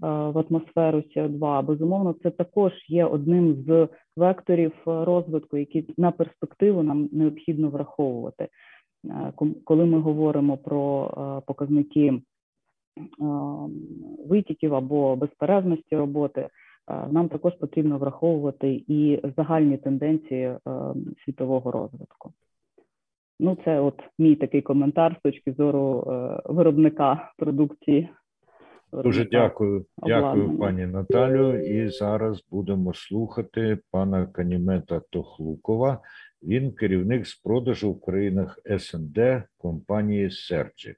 в 0.00 0.38
атмосферу 0.38 0.98
СО2. 0.98 1.62
Безумовно, 1.62 2.14
це 2.22 2.30
також 2.30 2.72
є 2.88 3.04
одним 3.04 3.54
з 3.66 3.88
векторів 4.16 4.72
розвитку, 4.86 5.56
які 5.56 5.94
на 5.96 6.10
перспективу 6.10 6.82
нам 6.82 7.08
необхідно 7.12 7.68
враховувати. 7.68 8.48
Коли 9.64 9.84
ми 9.84 10.00
говоримо 10.00 10.56
про 10.56 11.10
показники 11.46 12.22
витіків 14.28 14.74
або 14.74 15.16
безперервності 15.16 15.96
роботи, 15.96 16.48
нам 17.10 17.28
також 17.28 17.54
потрібно 17.54 17.98
враховувати 17.98 18.84
і 18.88 19.20
загальні 19.36 19.76
тенденції 19.76 20.56
світового 21.24 21.70
розвитку. 21.70 22.32
Ну, 23.40 23.56
це 23.64 23.80
от 23.80 24.02
мій 24.18 24.36
такий 24.36 24.62
коментар 24.62 25.16
з 25.18 25.22
точки 25.22 25.52
зору 25.52 26.04
виробника 26.44 27.32
продукції. 27.36 28.08
Дуже 28.91 29.25
дякую, 29.25 29.85
дякую, 29.97 30.57
пані 30.57 30.85
Наталю. 30.85 31.65
І 31.65 31.89
зараз 31.89 32.43
будемо 32.51 32.93
слухати 32.93 33.77
пана 33.91 34.25
Канімета 34.25 35.01
Тохлукова. 35.09 36.01
Він 36.43 36.71
керівник 36.71 37.27
з 37.27 37.35
продажу 37.35 37.91
в 37.91 38.01
країнах 38.01 38.59
СНД 38.79 39.19
компанії 39.57 40.31
Серчик. 40.31 40.97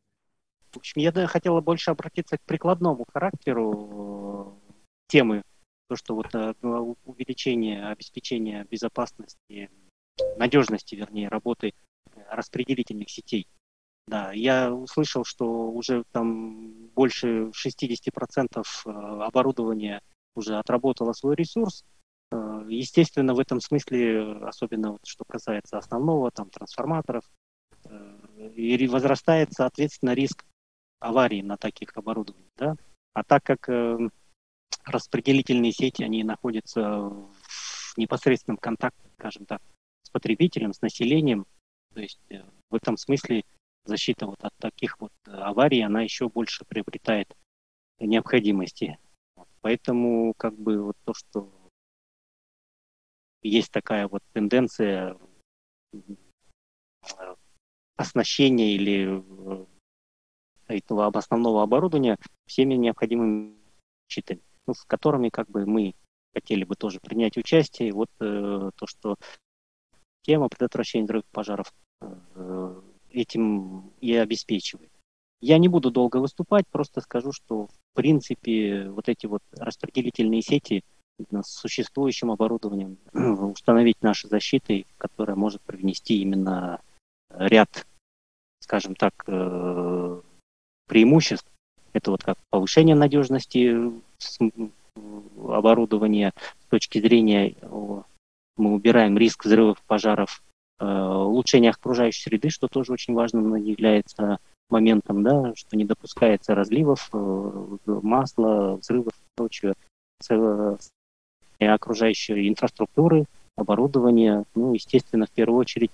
В 0.73 0.77
общем, 0.77 1.01
я 1.01 1.27
хотела 1.27 1.61
больше 1.61 1.91
обратиться 1.91 2.37
к 2.37 2.41
прикладному 2.45 3.05
характеру 3.13 4.59
э, 4.59 4.75
темы, 5.07 5.41
то, 5.87 5.95
что 5.95 6.15
вот 6.15 6.35
э, 6.35 6.53
ну, 6.61 6.97
увеличение 7.05 7.87
обеспечения 7.87 8.67
безопасности, 8.69 9.69
надежности, 10.37 10.95
вернее, 10.95 11.29
работы 11.29 11.69
э, 11.69 12.19
распределительных 12.29 13.09
сетей. 13.09 13.47
Да, 14.10 14.32
я 14.32 14.74
услышал, 14.74 15.24
что 15.24 15.70
уже 15.70 16.02
там 16.10 16.88
больше 16.96 17.52
60% 17.52 18.64
оборудования 18.84 20.02
уже 20.34 20.58
отработало 20.58 21.12
свой 21.12 21.36
ресурс. 21.36 21.84
Естественно, 22.32 23.34
в 23.34 23.38
этом 23.38 23.60
смысле, 23.60 24.32
особенно 24.42 24.92
вот, 24.92 25.06
что 25.06 25.24
касается 25.24 25.78
основного, 25.78 26.32
там, 26.32 26.50
трансформаторов, 26.50 27.22
и 28.56 28.88
возрастает, 28.88 29.52
соответственно, 29.52 30.14
риск 30.14 30.44
аварии 30.98 31.42
на 31.42 31.56
таких 31.56 31.96
оборудованиях. 31.96 32.50
Да? 32.56 32.74
А 33.14 33.22
так 33.22 33.44
как 33.44 33.68
э, 33.68 34.10
распределительные 34.86 35.70
сети, 35.70 36.02
они 36.02 36.24
находятся 36.24 36.80
в 36.80 37.96
непосредственном 37.96 38.56
контакте, 38.58 39.08
скажем 39.18 39.46
так, 39.46 39.62
с 40.02 40.10
потребителем, 40.10 40.72
с 40.72 40.82
населением, 40.82 41.46
то 41.94 42.00
есть 42.00 42.18
э, 42.28 42.42
в 42.70 42.74
этом 42.74 42.96
смысле 42.96 43.44
защита 43.84 44.26
вот 44.26 44.42
от 44.42 44.54
таких 44.58 45.00
вот 45.00 45.12
аварий, 45.26 45.80
она 45.82 46.02
еще 46.02 46.28
больше 46.28 46.64
приобретает 46.64 47.36
необходимости. 47.98 48.98
Поэтому 49.60 50.34
как 50.34 50.54
бы 50.58 50.82
вот 50.82 50.96
то, 51.04 51.14
что 51.14 51.52
есть 53.42 53.70
такая 53.70 54.08
вот 54.08 54.22
тенденция 54.32 55.16
э, 55.92 55.98
оснащения 57.96 58.74
или 58.74 59.22
э, 59.22 59.66
этого 60.68 61.06
основного 61.06 61.62
оборудования 61.62 62.18
всеми 62.46 62.74
необходимыми 62.74 63.56
щитами, 64.08 64.42
ну, 64.66 64.74
с 64.74 64.84
которыми 64.84 65.28
как 65.28 65.48
бы 65.50 65.66
мы 65.66 65.94
хотели 66.34 66.64
бы 66.64 66.76
тоже 66.76 67.00
принять 67.00 67.36
участие. 67.36 67.92
Вот 67.92 68.10
э, 68.20 68.70
то, 68.74 68.86
что 68.86 69.16
тема 70.22 70.48
предотвращения 70.48 71.04
взрывов 71.04 71.26
пожаров 71.32 71.72
э, 72.00 72.82
этим 73.12 73.90
и 74.00 74.14
обеспечивает. 74.14 74.90
Я 75.40 75.58
не 75.58 75.68
буду 75.68 75.90
долго 75.90 76.18
выступать, 76.18 76.66
просто 76.68 77.00
скажу, 77.00 77.32
что 77.32 77.66
в 77.66 77.94
принципе 77.94 78.90
вот 78.90 79.08
эти 79.08 79.26
вот 79.26 79.42
распределительные 79.52 80.42
сети 80.42 80.84
с 81.18 81.46
существующим 81.46 82.30
оборудованием 82.30 82.98
установить 83.12 84.02
наши 84.02 84.28
защиты, 84.28 84.86
которая 84.98 85.36
может 85.36 85.60
привнести 85.62 86.20
именно 86.20 86.80
ряд, 87.30 87.86
скажем 88.60 88.94
так, 88.94 89.14
э, 89.26 90.20
преимуществ. 90.86 91.46
Это 91.92 92.10
вот 92.10 92.22
как 92.22 92.38
повышение 92.50 92.94
надежности 92.94 93.92
оборудования 95.36 96.32
с 96.60 96.70
точки 96.70 97.00
зрения 97.00 97.54
мы 98.56 98.74
убираем 98.74 99.16
риск 99.16 99.44
взрывов, 99.44 99.82
пожаров, 99.86 100.42
улучшение 100.84 101.70
окружающей 101.70 102.22
среды, 102.22 102.50
что 102.50 102.68
тоже 102.68 102.92
очень 102.92 103.14
важным 103.14 103.54
является 103.54 104.38
моментом, 104.70 105.22
да, 105.22 105.54
что 105.54 105.76
не 105.76 105.84
допускается 105.84 106.54
разливов 106.54 107.10
э, 107.12 107.76
масла, 107.86 108.76
взрывов 108.76 109.12
и 109.12 109.26
прочего, 109.36 109.74
окружающей 111.58 112.48
инфраструктуры, 112.48 113.26
оборудования, 113.56 114.44
ну, 114.54 114.72
естественно, 114.72 115.26
в 115.26 115.30
первую 115.30 115.58
очередь, 115.58 115.90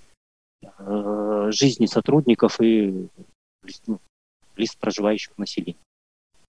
э, 0.62 1.50
жизни 1.52 1.86
сотрудников 1.86 2.60
и 2.60 3.08
ну, 3.86 3.98
лист 4.56 4.78
проживающих 4.78 5.36
населения. 5.38 5.78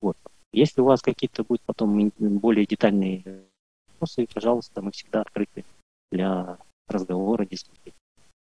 Вот. 0.02 0.18
Если 0.54 0.82
у 0.82 0.86
вас 0.86 1.02
какие-то 1.02 1.44
будут 1.44 1.62
потом 1.66 2.12
более 2.18 2.66
детальные 2.66 3.44
вопросы, 3.90 4.28
пожалуйста, 4.34 4.82
мы 4.82 4.92
всегда 4.92 5.22
открыты 5.22 5.66
для 6.12 6.58
разговора, 6.88 7.46
дискуссии. 7.46 7.94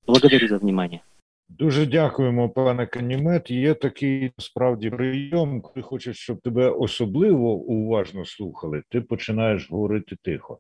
Благодарю 0.08 0.48
за 0.48 0.58
внимание. 0.58 1.02
Дуже 1.50 1.86
дякуємо, 1.86 2.50
пане 2.50 2.86
Канімет. 2.88 3.52
Є 3.52 3.74
такий 3.74 4.32
справді 4.38 4.90
прийом, 4.90 5.62
коли 5.62 5.84
хочеш, 5.84 6.18
щоб 6.18 6.42
тебе 6.42 6.70
особливо 6.70 7.54
уважно 7.54 8.26
слухали, 8.26 8.84
ти 8.90 9.02
починаєш 9.02 9.72
говорити 9.72 10.18
тихо. 10.22 10.60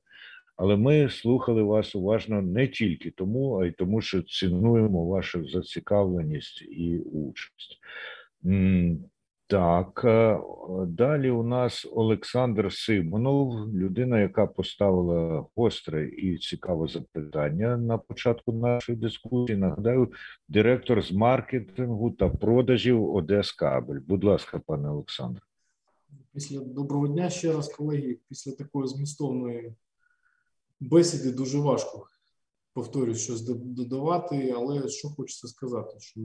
Але 0.56 0.78
ми 0.78 1.10
слухали 1.10 1.64
вас 1.64 1.96
уважно 1.96 2.42
не 2.42 2.68
тільки 2.68 3.12
тому, 3.12 3.60
а 3.60 3.66
й 3.66 3.72
тому, 3.72 4.02
що 4.02 4.22
цінуємо 4.22 5.06
вашу 5.06 5.50
зацікавленість 5.50 6.62
і 6.62 6.98
участь. 7.00 7.80
Так, 9.52 10.02
е, 10.06 10.40
далі 10.88 11.32
у 11.32 11.44
нас 11.44 11.88
Олександр 11.92 12.74
Симонов, 12.74 13.76
людина, 13.76 14.20
яка 14.20 14.48
поставила 14.48 15.46
гостре 15.56 16.08
і 16.08 16.38
цікаве 16.38 16.88
запитання 16.88 17.78
на 17.78 17.98
початку 17.98 18.54
нашої 18.54 18.98
дискусії. 18.98 19.58
Нагадаю, 19.58 20.12
директор 20.48 21.06
з 21.06 21.12
маркетингу 21.12 22.12
та 22.12 22.30
продажів 22.30 23.16
Одес 23.16 23.52
Кабель. 23.52 24.00
Будь 24.08 24.24
ласка, 24.24 24.62
пане 24.68 24.90
Олександр. 24.90 25.42
Після 26.34 26.60
доброго 26.60 27.08
дня 27.08 27.30
ще 27.30 27.54
раз, 27.54 27.74
колеги. 27.74 28.18
Після 28.30 28.52
такої 28.52 28.88
змістовної 28.88 29.74
бесіди 30.80 31.32
дуже 31.32 31.60
важко 31.60 32.08
повторюю, 32.74 33.16
щось 33.16 33.42
додавати, 33.42 34.54
але 34.58 34.90
що 34.90 35.10
хочеться 35.10 35.48
сказати, 35.48 36.00
що 36.00 36.22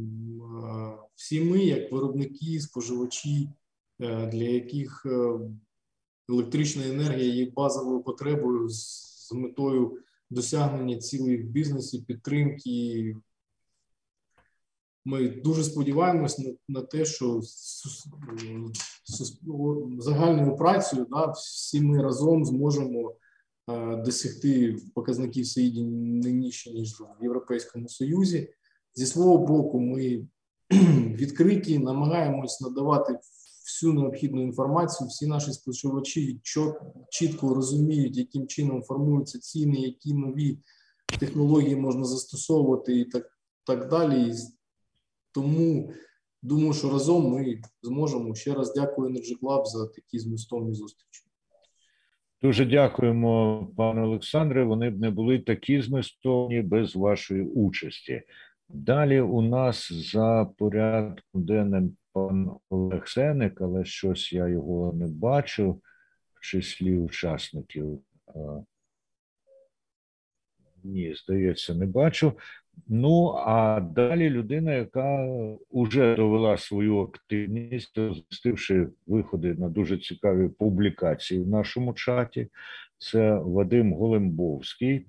всі 1.14 1.40
ми, 1.44 1.58
як 1.58 1.92
виробники, 1.92 2.60
споживачі, 2.60 3.50
е, 4.00 4.26
для 4.26 4.44
яких 4.44 5.06
е, 5.06 5.38
електрична 6.28 6.86
енергія 6.86 7.34
є 7.34 7.50
базовою 7.50 8.00
потребою 8.00 8.68
з 8.68 9.32
метою 9.32 9.98
досягнення 10.30 10.98
цілей 10.98 11.42
в 11.42 11.46
бізнесі, 11.46 12.02
підтримки. 12.02 13.16
Ми 15.04 15.28
дуже 15.28 15.64
сподіваємось 15.64 16.38
на, 16.38 16.54
на 16.68 16.82
те, 16.82 17.04
що 17.04 17.40
загальною 19.98 20.56
працею, 20.56 21.06
да, 21.10 21.26
всі 21.26 21.80
ми 21.80 22.02
разом 22.02 22.44
зможемо 22.44 23.14
досягти 24.04 24.76
показників 24.94 25.44
всі 25.44 25.84
не 25.84 26.32
нижче, 26.32 26.70
ніж 26.70 27.00
в 27.00 27.22
Європейському 27.22 27.88
Союзі. 27.88 28.48
Зі 28.94 29.06
свого 29.06 29.38
боку, 29.38 29.80
ми 29.80 30.28
відкриті, 31.16 31.78
намагаємось 31.78 32.60
надавати 32.60 33.18
всю 33.64 33.92
необхідну 33.92 34.42
інформацію. 34.42 35.08
Всі 35.08 35.26
наші 35.26 35.52
споживачі 35.52 36.40
чітко 37.10 37.54
розуміють, 37.54 38.16
яким 38.16 38.46
чином 38.46 38.82
формуються 38.82 39.38
ціни, 39.38 39.80
які 39.80 40.14
нові 40.14 40.58
технології 41.20 41.76
можна 41.76 42.04
застосовувати 42.04 43.00
і 43.00 43.04
так, 43.04 43.38
так 43.64 43.88
далі. 43.88 44.34
Тому 45.32 45.92
думаю, 46.42 46.72
що 46.72 46.90
разом 46.90 47.30
ми 47.30 47.62
зможемо. 47.82 48.34
Ще 48.34 48.54
раз 48.54 48.74
дякую 48.74 49.10
Energy 49.10 49.38
Club 49.42 49.64
за 49.64 49.86
такі 49.86 50.18
змістовні 50.18 50.74
зустрічі. 50.74 51.25
Дуже 52.46 52.64
дякуємо, 52.64 53.68
пане 53.76 54.02
Олександре. 54.02 54.64
Вони 54.64 54.90
б 54.90 55.00
не 55.00 55.10
були 55.10 55.38
такі 55.38 55.82
змістовні 55.82 56.62
без 56.62 56.96
вашої 56.96 57.42
участі. 57.42 58.22
Далі 58.68 59.20
у 59.20 59.42
нас 59.42 59.92
за 59.92 60.50
порядком 60.58 61.44
денним 61.44 61.96
пан 62.12 62.50
Олег 62.70 63.08
Сеник, 63.08 63.60
але 63.60 63.84
щось 63.84 64.32
я 64.32 64.48
його 64.48 64.92
не 64.92 65.06
бачу 65.06 65.80
в 66.34 66.40
числі 66.40 66.98
учасників. 66.98 68.00
Ні, 70.84 71.14
здається, 71.14 71.74
не 71.74 71.86
бачу. 71.86 72.32
Ну 72.88 73.34
а 73.46 73.80
далі 73.80 74.30
людина, 74.30 74.74
яка 74.74 75.28
вже 75.72 76.16
довела 76.16 76.56
свою 76.56 77.00
активність, 77.00 77.98
розмістивши 77.98 78.88
виходи 79.06 79.54
на 79.54 79.68
дуже 79.68 79.98
цікаві 79.98 80.48
публікації 80.48 81.42
в 81.42 81.48
нашому 81.48 81.92
чаті, 81.92 82.48
це 82.98 83.34
Вадим 83.34 83.92
Голембовський. 83.92 85.06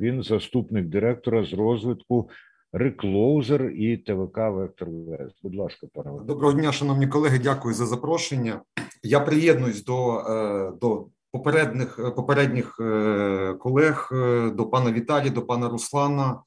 Він 0.00 0.22
заступник 0.22 0.86
директора 0.86 1.44
з 1.44 1.52
розвитку 1.52 2.30
Реклоузер 2.72 3.70
і 3.70 3.96
ТВК 3.96 4.38
Вектор 4.38 4.88
ВС. 4.88 5.34
Будь 5.42 5.56
ласка, 5.56 5.86
пане 5.94 6.10
доброго 6.24 6.52
дня, 6.52 6.72
шановні 6.72 7.06
колеги. 7.06 7.40
Дякую 7.42 7.74
за 7.74 7.86
запрошення. 7.86 8.60
Я 9.02 9.20
приєднуюсь 9.20 9.84
до 9.84 10.18
е, 10.18 10.72
до 10.80 11.06
попередніх 11.32 12.14
попередніх 12.16 12.80
е, 12.80 13.54
колег, 13.60 14.08
е, 14.12 14.50
до 14.50 14.66
пана 14.66 14.92
Віталія, 14.92 15.30
до 15.30 15.42
пана 15.42 15.68
Руслана. 15.68 16.42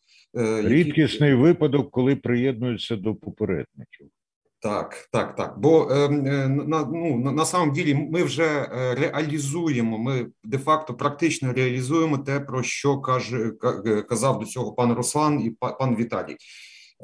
Рідкісний 0.63 1.29
які... 1.29 1.41
випадок, 1.41 1.91
коли 1.91 2.15
приєднуються 2.15 2.95
до 2.95 3.15
попередників. 3.15 4.07
Так, 4.59 5.09
так, 5.11 5.35
так. 5.35 5.59
Бо 5.59 5.91
е, 5.91 6.09
на 6.47 6.85
ну 6.85 7.31
на 7.31 7.45
самом 7.45 7.73
ділі 7.73 7.93
ми 7.95 8.23
вже 8.23 8.65
реалізуємо. 8.97 9.97
Ми 9.97 10.27
де-факто 10.43 10.93
практично 10.93 11.53
реалізуємо 11.53 12.17
те, 12.17 12.39
про 12.39 12.63
що 12.63 12.99
каже 12.99 13.51
казав 14.09 14.39
до 14.39 14.45
цього 14.45 14.73
пан 14.73 14.93
Руслан 14.93 15.41
і 15.41 15.49
пан 15.49 15.95
Віталій. 15.95 16.35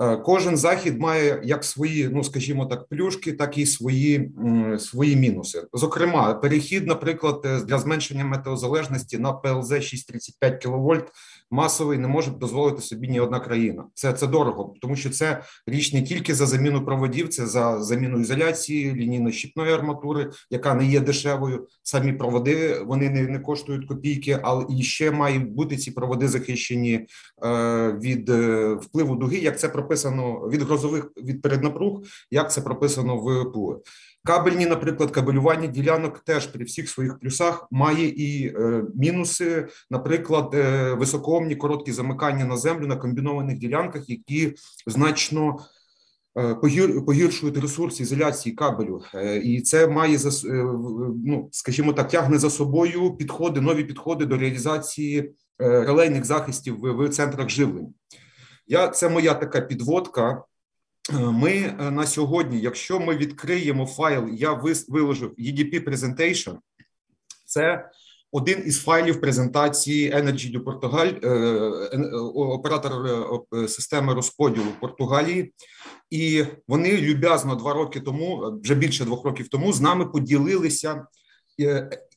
Е, 0.02 0.18
кожен 0.18 0.58
захід 0.58 1.00
має 1.00 1.42
як 1.44 1.64
свої, 1.64 2.10
ну 2.14 2.24
скажімо 2.24 2.66
так, 2.66 2.88
плюшки, 2.88 3.34
так 3.34 3.58
і 3.58 3.66
свої 3.66 4.32
свої 4.80 5.16
мінуси. 5.16 5.64
Зокрема, 5.74 6.34
перехід, 6.34 6.88
наприклад, 6.88 7.42
е, 7.46 7.60
для 7.60 7.80
зменшення 7.80 8.26
метеозалежності 8.26 9.18
на 9.18 9.34
ПЛЗ 9.34 9.84
635 9.84 10.64
кВт 10.64 11.12
масовий 11.52 11.98
не 11.98 12.08
може 12.08 12.32
дозволити 12.32 12.82
собі 12.82 13.08
ні 13.08 13.20
одна 13.20 13.40
країна. 13.40 13.86
Це 13.94 14.14
це 14.14 14.28
дорого, 14.28 14.74
тому 14.82 14.96
що 14.96 15.10
це 15.10 15.44
річ 15.68 15.94
не 15.94 16.02
тільки 16.02 16.36
за 16.36 16.46
заміну 16.46 16.86
проводів, 16.86 17.30
це 17.30 17.48
за 17.48 17.84
заміну 17.84 18.20
ізоляції, 18.20 18.94
лінійно-щіпної 18.94 19.74
арматури, 19.74 20.32
яка 20.50 20.74
не 20.74 20.86
є 20.86 21.00
дешевою. 21.00 21.68
Самі 21.84 22.14
проводи 22.14 22.80
вони 22.86 23.10
не 23.10 23.22
не 23.22 23.40
коштують 23.40 23.88
копійки, 23.88 24.40
але 24.44 24.66
і 24.70 24.84
ще 24.84 25.12
мають 25.12 25.52
бути 25.52 25.78
ці 25.78 25.92
проводи 25.92 26.28
захищені 26.28 27.08
е, 27.46 27.92
від 28.02 28.30
е, 28.30 28.74
впливу 28.74 29.16
дуги, 29.16 29.38
як 29.38 29.60
це 29.60 29.70
прописано 29.90 30.50
від 30.50 30.62
грозових 30.62 31.12
від 31.18 31.42
переднапруг, 31.42 32.02
як 32.32 32.52
це 32.52 32.62
прописано 32.62 33.18
в 33.18 33.52
ПУЕ. 33.54 33.76
Кабельні, 34.24 34.66
наприклад, 34.66 35.12
кабелювання 35.12 35.68
ділянок 35.68 36.20
теж 36.20 36.48
при 36.48 36.66
всіх 36.66 36.90
своїх 36.90 37.20
плюсах 37.20 37.68
має 37.72 38.08
і 38.08 38.48
е, 38.48 38.84
мінуси, 38.96 39.68
наприклад, 39.90 40.52
е, 40.54 40.94
високоомні 40.94 41.56
короткі 41.56 41.92
замикання 41.92 42.46
на 42.46 42.58
землю 42.58 42.88
на 42.88 42.96
комбінованих 42.96 43.58
ділянках, 43.58 44.10
які 44.10 44.54
значно 44.88 45.60
е, 46.38 46.56
погіршують 47.06 47.58
ресурс 47.58 48.00
ізоляції 48.00 48.56
кабелю, 48.56 49.02
е, 49.16 49.38
і 49.38 49.62
це 49.62 49.88
має 49.88 50.18
е, 50.18 50.32
ну, 51.26 51.50
скажімо 51.52 51.94
так, 51.94 52.08
тягне 52.10 52.38
за 52.38 52.50
собою 52.50 53.12
підходи, 53.12 53.62
нові 53.62 53.84
підходи 53.84 54.26
до 54.26 54.38
реалізації 54.38 55.32
релейних 55.60 56.26
захистів 56.26 56.78
в 56.82 57.10
центрах 57.10 57.50
живлення. 57.50 57.90
Я 58.70 58.88
це 58.88 59.10
моя 59.10 59.34
така 59.34 59.62
підводка. 59.62 60.44
Ми 61.14 61.52
е, 61.52 61.92
на 61.92 62.06
сьогодні, 62.06 62.60
якщо 62.60 63.00
ми 63.00 63.18
відкриємо 63.18 63.86
файл, 63.86 64.30
я 64.34 64.62
виложив 64.88 65.36
EDP 65.40 65.90
Presentation, 65.90 66.58
це 67.46 67.90
один 68.32 68.64
із 68.66 68.84
файлів 68.84 69.22
презентації 69.22 70.14
Energy 70.14 70.58
do 70.58 70.64
Portugal, 70.64 71.26
е, 71.26 71.30
е, 71.94 72.12
оператор 72.34 72.92
системи 73.70 74.14
розподілу 74.14 74.68
Португалії, 74.82 75.54
і 76.10 76.46
вони 76.68 76.98
люб'язно 76.98 77.56
два 77.56 77.74
роки 77.74 78.00
тому, 78.00 78.60
вже 78.64 78.76
більше 78.76 79.06
двох 79.06 79.26
років 79.26 79.48
тому, 79.48 79.74
з 79.74 79.82
нами 79.82 80.06
поділилися 80.06 80.94
Е, 80.96 81.19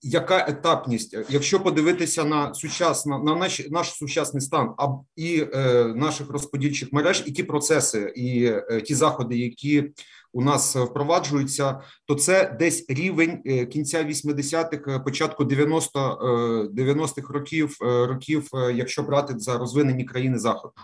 яка 0.03 0.47
етапність, 0.49 1.17
якщо 1.29 1.61
подивитися 1.61 2.25
на 2.25 2.55
сучасна 2.55 3.19
на 3.19 3.37
наш 3.37 3.69
наш 3.71 3.91
сучасний 3.93 4.41
стан, 4.41 4.75
а 4.79 4.89
і 5.17 5.45
е, 5.55 5.85
наших 5.97 6.31
розподільчих 6.31 6.93
мереж, 6.93 7.23
і 7.27 7.33
ті 7.33 7.43
процеси, 7.43 8.13
і 8.17 8.45
е, 8.45 8.81
ті 8.81 8.95
заходи, 8.95 9.37
які 9.37 9.93
у 10.33 10.43
нас 10.43 10.77
впроваджуються, 10.77 11.81
то 12.07 12.15
це 12.15 12.57
десь 12.59 12.85
рівень 12.89 13.43
е, 13.47 13.67
кінця 13.67 14.05
80-х, 14.05 14.99
початку 14.99 15.45
90 15.45 16.71
90-х 16.75 17.35
років 17.35 17.77
років, 17.81 18.49
якщо 18.75 19.03
брати 19.03 19.35
за 19.37 19.59
розвинені 19.59 20.05
країни 20.05 20.39
заходу. 20.39 20.75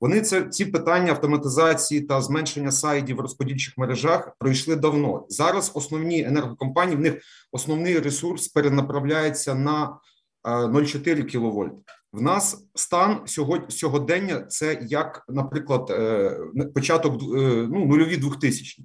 Вони 0.00 0.20
це 0.20 0.42
ці 0.42 0.64
питання 0.66 1.10
автоматизації 1.10 2.00
та 2.00 2.20
зменшення 2.20 2.72
сайдів 2.72 3.16
в 3.16 3.20
розподільчих 3.20 3.78
мережах 3.78 4.36
пройшли 4.38 4.76
давно. 4.76 5.26
Зараз 5.28 5.72
основні 5.74 6.24
енергокомпанії 6.24 6.96
в 6.96 7.00
них 7.00 7.22
основний 7.52 7.98
ресурс 7.98 8.48
перенаправляється 8.48 9.54
на 9.54 9.98
0,4 10.44 11.22
кВт. 11.22 11.72
В 12.12 12.22
нас 12.22 12.66
стан 12.74 13.20
сьогодні 13.26 13.70
сьогодення 13.70 14.40
це 14.40 14.78
як, 14.82 15.24
наприклад, 15.28 15.90
е, 15.90 16.38
початок 16.74 17.14
е, 17.14 17.26
ну, 17.70 17.86
нульові 17.86 18.16
2000 18.16 18.84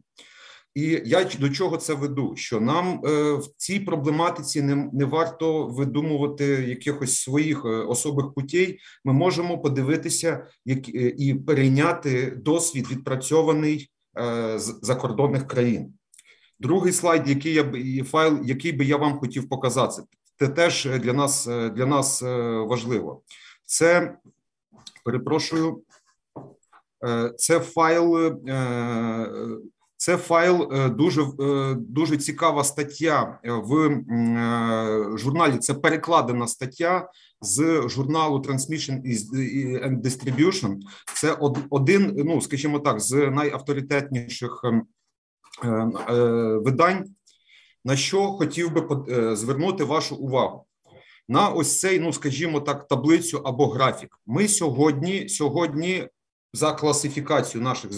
і 0.74 1.02
я 1.06 1.24
до 1.24 1.50
чого 1.50 1.78
це 1.78 1.94
веду? 1.94 2.36
Що 2.36 2.62
нам 2.62 3.02
е, 3.06 3.34
в 3.34 3.48
цій 3.58 3.80
проблематиці 3.80 4.62
не 4.62 4.90
не 4.94 5.06
варто 5.06 5.68
видумувати 5.68 6.46
якихось 6.46 7.22
своїх 7.22 7.66
е, 7.66 7.68
особих 7.68 8.34
путей. 8.34 8.80
Ми 9.06 9.14
можемо 9.14 9.60
подивитися 9.60 10.48
як, 10.66 10.90
е, 10.90 11.14
і 11.18 11.34
перейняти 11.34 12.32
досвід 12.32 12.92
відпрацьований 12.92 13.92
з 14.56 14.80
закордонних 14.82 15.48
країн. 15.48 15.94
Другий 16.60 16.94
слайд, 16.94 17.30
який 17.30 17.54
я 17.54 17.62
і 17.62 18.04
файл, 18.04 18.40
який 18.44 18.72
би 18.72 18.86
я 18.86 18.98
вам 18.98 19.20
хотів 19.20 19.50
показати, 19.50 20.02
це 20.40 20.48
теж 20.48 20.86
для 20.86 21.14
нас 21.14 21.46
для 21.46 21.86
нас 21.86 22.22
важливо. 22.68 23.22
Це 23.66 24.18
перепрошую, 25.04 25.82
це 27.38 27.60
файл. 27.60 28.36
Це 30.02 30.18
файл 30.18 30.70
е, 30.74 30.90
дуже 30.90 31.22
е, 31.22 31.76
дуже 31.80 32.18
цікава 32.18 32.64
стаття 32.64 33.40
е, 33.46 33.52
в 33.52 34.02
журналі. 35.18 35.58
Це 35.58 35.74
перекладена 35.74 36.48
стаття 36.48 37.10
з 37.42 37.84
журналу 37.88 38.40
Transmission 38.40 39.02
and 39.86 40.02
Distribution. 40.02 40.78
Це 41.14 41.38
один, 41.70 42.14
ну 42.18 42.42
скажімо 42.42 42.80
так, 42.80 43.00
з 43.00 43.14
найавторитетніших 43.30 44.66
видань. 46.54 47.06
На 47.86 47.96
що 47.96 48.24
хотів 48.24 48.72
би 48.74 49.36
звернути 49.36 49.84
вашу 49.84 50.16
увагу 50.16 50.66
на 51.28 51.50
ось 51.50 51.80
цей, 51.80 52.00
ну 52.00 52.14
скажімо 52.14 52.60
так, 52.60 52.88
таблицю 52.88 53.38
або 53.38 53.68
графік. 53.68 54.20
Ми 54.26 54.48
сьогодні 54.48 55.30
сьогодні 55.30 56.08
за 56.54 56.72
класифікацію 56.72 57.64
наших 57.64 57.94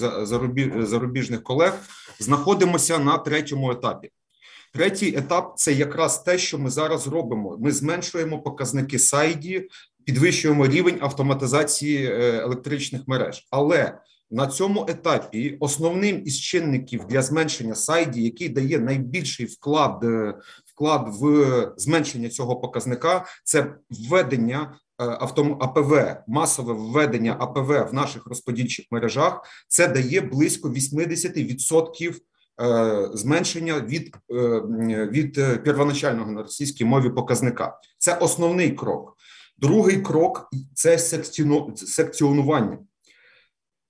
зарубіжних 0.85 1.43
колег 1.43 1.79
знаходимося 2.19 2.99
на 2.99 3.17
третьому 3.17 3.71
етапі. 3.71 4.09
Третій 4.73 5.15
етап 5.17 5.53
це 5.57 5.73
якраз 5.73 6.23
те, 6.23 6.37
що 6.37 6.59
ми 6.59 6.69
зараз 6.69 7.07
робимо. 7.07 7.57
Ми 7.59 7.71
зменшуємо 7.71 8.41
показники 8.41 8.99
сайді, 8.99 9.69
підвищуємо 10.05 10.67
рівень 10.67 10.97
автоматизації 11.01 12.05
е, 12.05 12.41
електричних 12.43 13.01
мереж. 13.07 13.47
Але 13.51 13.97
на 14.31 14.47
цьому 14.47 14.85
етапі 14.89 15.57
основним 15.59 16.21
із 16.25 16.39
чинників 16.39 17.05
для 17.09 17.21
зменшення 17.21 17.75
сайді, 17.75 18.23
який 18.23 18.49
дає 18.49 18.79
найбільший 18.79 19.45
вклад 19.45 20.03
е, 20.03 20.33
вклад 20.65 21.07
в 21.21 21.73
зменшення 21.77 22.29
цього 22.29 22.55
показника, 22.55 23.25
це 23.43 23.75
введення 23.89 24.79
АПВ, 25.59 26.15
масове 26.27 26.73
введення 26.73 27.35
АПВ 27.39 27.89
в 27.89 27.93
наших 27.93 28.27
розподільчих 28.27 28.85
мережах. 28.91 29.41
Це 29.67 29.87
дає 29.87 30.21
близько 30.21 30.69
80% 30.69 32.15
е, 32.61 33.09
зменшення 33.13 33.79
від 33.79 34.15
від 35.11 35.63
первоначального 35.63 36.31
на 36.31 36.41
російській 36.41 36.85
мові 36.85 37.09
показника. 37.09 37.79
Це 37.97 38.15
основний 38.15 38.71
крок. 38.71 39.17
Другий 39.57 40.01
крок 40.01 40.49
це 40.73 40.97
секціонування. 41.75 42.77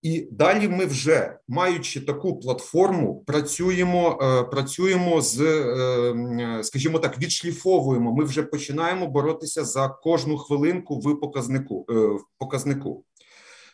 І 0.03 0.27
далі 0.31 0.67
ми 0.67 0.85
вже 0.85 1.37
маючи 1.47 2.01
таку 2.01 2.39
платформу, 2.39 3.23
працюємо 3.27 4.19
е, 4.21 4.43
працюємо 4.43 5.21
з, 5.21 5.41
е, 5.41 6.63
скажімо 6.63 6.99
так, 6.99 7.19
відшліфовуємо. 7.19 8.13
Ми 8.13 8.23
вже 8.23 8.43
починаємо 8.43 9.07
боротися 9.07 9.65
за 9.65 9.89
кожну 9.89 10.37
хвилинку 10.37 10.99
в 10.99 11.19
показнику. 11.19 11.85
Е, 11.89 11.93
в 11.93 12.25
показнику. 12.37 13.03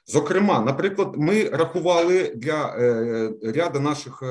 Зокрема, 0.07 0.59
наприклад, 0.59 1.15
ми 1.17 1.43
рахували 1.43 2.33
для 2.35 2.75
ряду 3.43 3.79
наших 3.79 4.23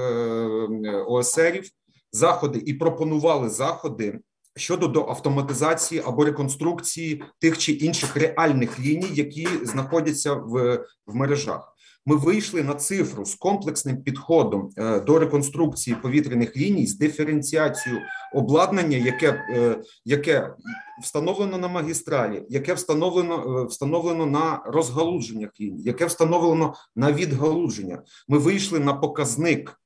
ОСРів 1.06 1.64
заходи 2.12 2.58
і 2.66 2.74
пропонували 2.74 3.48
заходи 3.48 4.20
щодо 4.56 4.86
до 4.86 5.00
автоматизації 5.00 6.02
або 6.06 6.24
реконструкції 6.24 7.22
тих 7.38 7.58
чи 7.58 7.72
інших 7.72 8.16
реальних 8.16 8.80
ліній, 8.80 9.10
які 9.12 9.48
знаходяться 9.62 10.34
в, 10.34 10.84
в 11.06 11.14
мережах. 11.14 11.74
Ми 12.06 12.16
вийшли 12.16 12.62
на 12.62 12.74
цифру 12.74 13.24
з 13.24 13.34
комплексним 13.34 14.02
підходом 14.02 14.70
е, 14.76 15.00
до 15.00 15.18
реконструкції 15.18 15.96
повітряних 16.02 16.56
ліній 16.56 16.86
з 16.86 16.98
диференціацією 16.98 18.00
обладнання, 18.34 18.96
яке 18.96 19.28
е, 19.28 19.82
яке 20.04 20.54
встановлено 21.02 21.58
на 21.58 21.68
магістралі, 21.68 22.46
яке 22.48 22.74
встановлено 22.74 23.60
е, 23.60 23.66
встановлено 23.66 24.26
на 24.26 24.62
розгалудженнях 24.66 25.50
ліній, 25.60 25.82
яке 25.82 26.06
встановлено 26.06 26.74
на 26.96 27.12
відгалудження. 27.12 28.02
Ми 28.28 28.38
вийшли 28.38 28.78
на 28.78 28.94
показник 28.94 29.80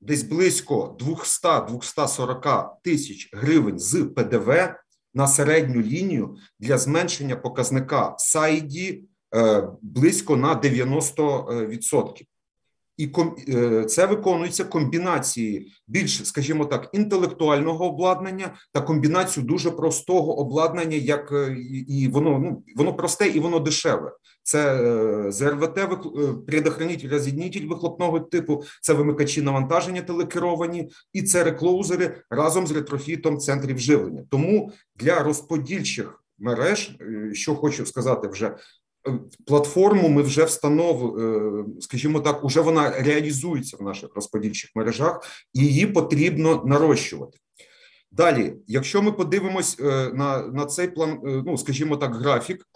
десь 0.00 0.22
близько 0.22 0.96
200-240 1.00 2.68
тисяч 2.82 3.30
гривень 3.32 3.78
з 3.78 4.02
ПДВ 4.02 4.74
на 5.14 5.26
середню 5.26 5.82
лінію 5.82 6.36
для 6.60 6.78
зменшення 6.78 7.36
показника 7.36 8.14
сайді 8.18 9.04
близько 9.82 10.36
на 10.36 10.54
90%. 10.54 12.24
І 12.96 13.10
е, 13.48 13.84
це 13.84 14.06
виконується 14.06 14.64
комбінації 14.64 15.72
більш, 15.88 16.26
скажімо 16.26 16.64
так, 16.64 16.88
інтелектуального 16.92 17.88
обладнання 17.88 18.54
та 18.72 18.80
комбінацію 18.80 19.46
дуже 19.46 19.70
простого 19.70 20.38
обладнання, 20.38 20.96
як 20.96 21.32
е, 21.32 21.56
і 21.88 22.08
воно 22.08 22.38
ну 22.38 22.62
воно 22.76 22.94
просте 22.94 23.28
і 23.28 23.40
воно 23.40 23.58
дешеве. 23.58 24.12
Це 24.42 25.32
ЗРВТ, 25.32 25.80
предохранитель, 26.46 27.08
розіднітель 27.08 27.66
вихлопного 27.66 28.20
типу, 28.20 28.62
це 28.82 28.92
вимикачі 28.92 29.42
навантаження 29.42 30.02
телекеровані, 30.02 30.90
і 31.12 31.22
це 31.22 31.44
реклоузери 31.44 32.16
разом 32.30 32.66
з 32.66 32.72
ретрофітом 32.72 33.38
центрів 33.38 33.78
живлення. 33.78 34.24
Тому 34.30 34.72
для 34.96 35.22
розподільчих 35.22 36.24
мереж, 36.38 36.98
що 37.32 37.54
хочу 37.54 37.86
сказати, 37.86 38.28
вже 38.28 38.56
платформу 39.46 40.08
ми 40.08 40.22
вже 40.22 40.44
встановили, 40.44 41.64
скажімо 41.80 42.20
так, 42.20 42.44
уже 42.44 42.60
вона 42.60 42.90
реалізується 42.90 43.76
в 43.76 43.82
наших 43.82 44.10
розподільчих 44.14 44.70
мережах, 44.74 45.20
і 45.54 45.60
її 45.60 45.86
потрібно 45.86 46.62
нарощувати. 46.66 47.38
Далі, 48.12 48.54
якщо 48.66 49.02
ми 49.02 49.12
подивимось 49.12 49.76
е, 49.80 50.10
на 50.14 50.46
на 50.46 50.66
цей 50.66 50.88
план, 50.88 51.10
е, 51.10 51.42
ну 51.46 51.58
скажімо 51.58 51.96
так, 51.96 52.14
графік, 52.14 52.66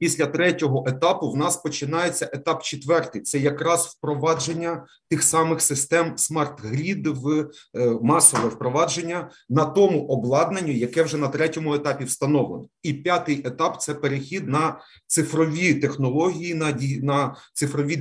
після 0.00 0.26
третього 0.26 0.84
етапу 0.88 1.30
в 1.30 1.36
нас 1.36 1.56
починається 1.56 2.30
етап 2.32 2.62
четвертий. 2.62 3.22
Це 3.22 3.38
якраз 3.38 3.86
впровадження 3.86 4.86
тих 5.10 5.22
самих 5.22 5.60
систем 5.60 6.14
smart 6.16 6.66
grid 6.66 7.06
в 7.06 7.50
е, 7.76 7.98
масове 8.02 8.48
впровадження 8.48 9.30
на 9.48 9.64
тому 9.64 10.06
обладнанню, 10.06 10.72
яке 10.72 11.02
вже 11.02 11.16
на 11.16 11.28
третьому 11.28 11.74
етапі 11.74 12.04
встановлено. 12.04 12.64
І 12.82 12.92
п'ятий 12.92 13.42
етап 13.46 13.80
це 13.80 13.94
перехід 13.94 14.48
на 14.48 14.80
цифрові 15.06 15.74
технології, 15.74 16.54
на 16.54 16.78
на 17.02 17.36
цифрові 17.52 17.96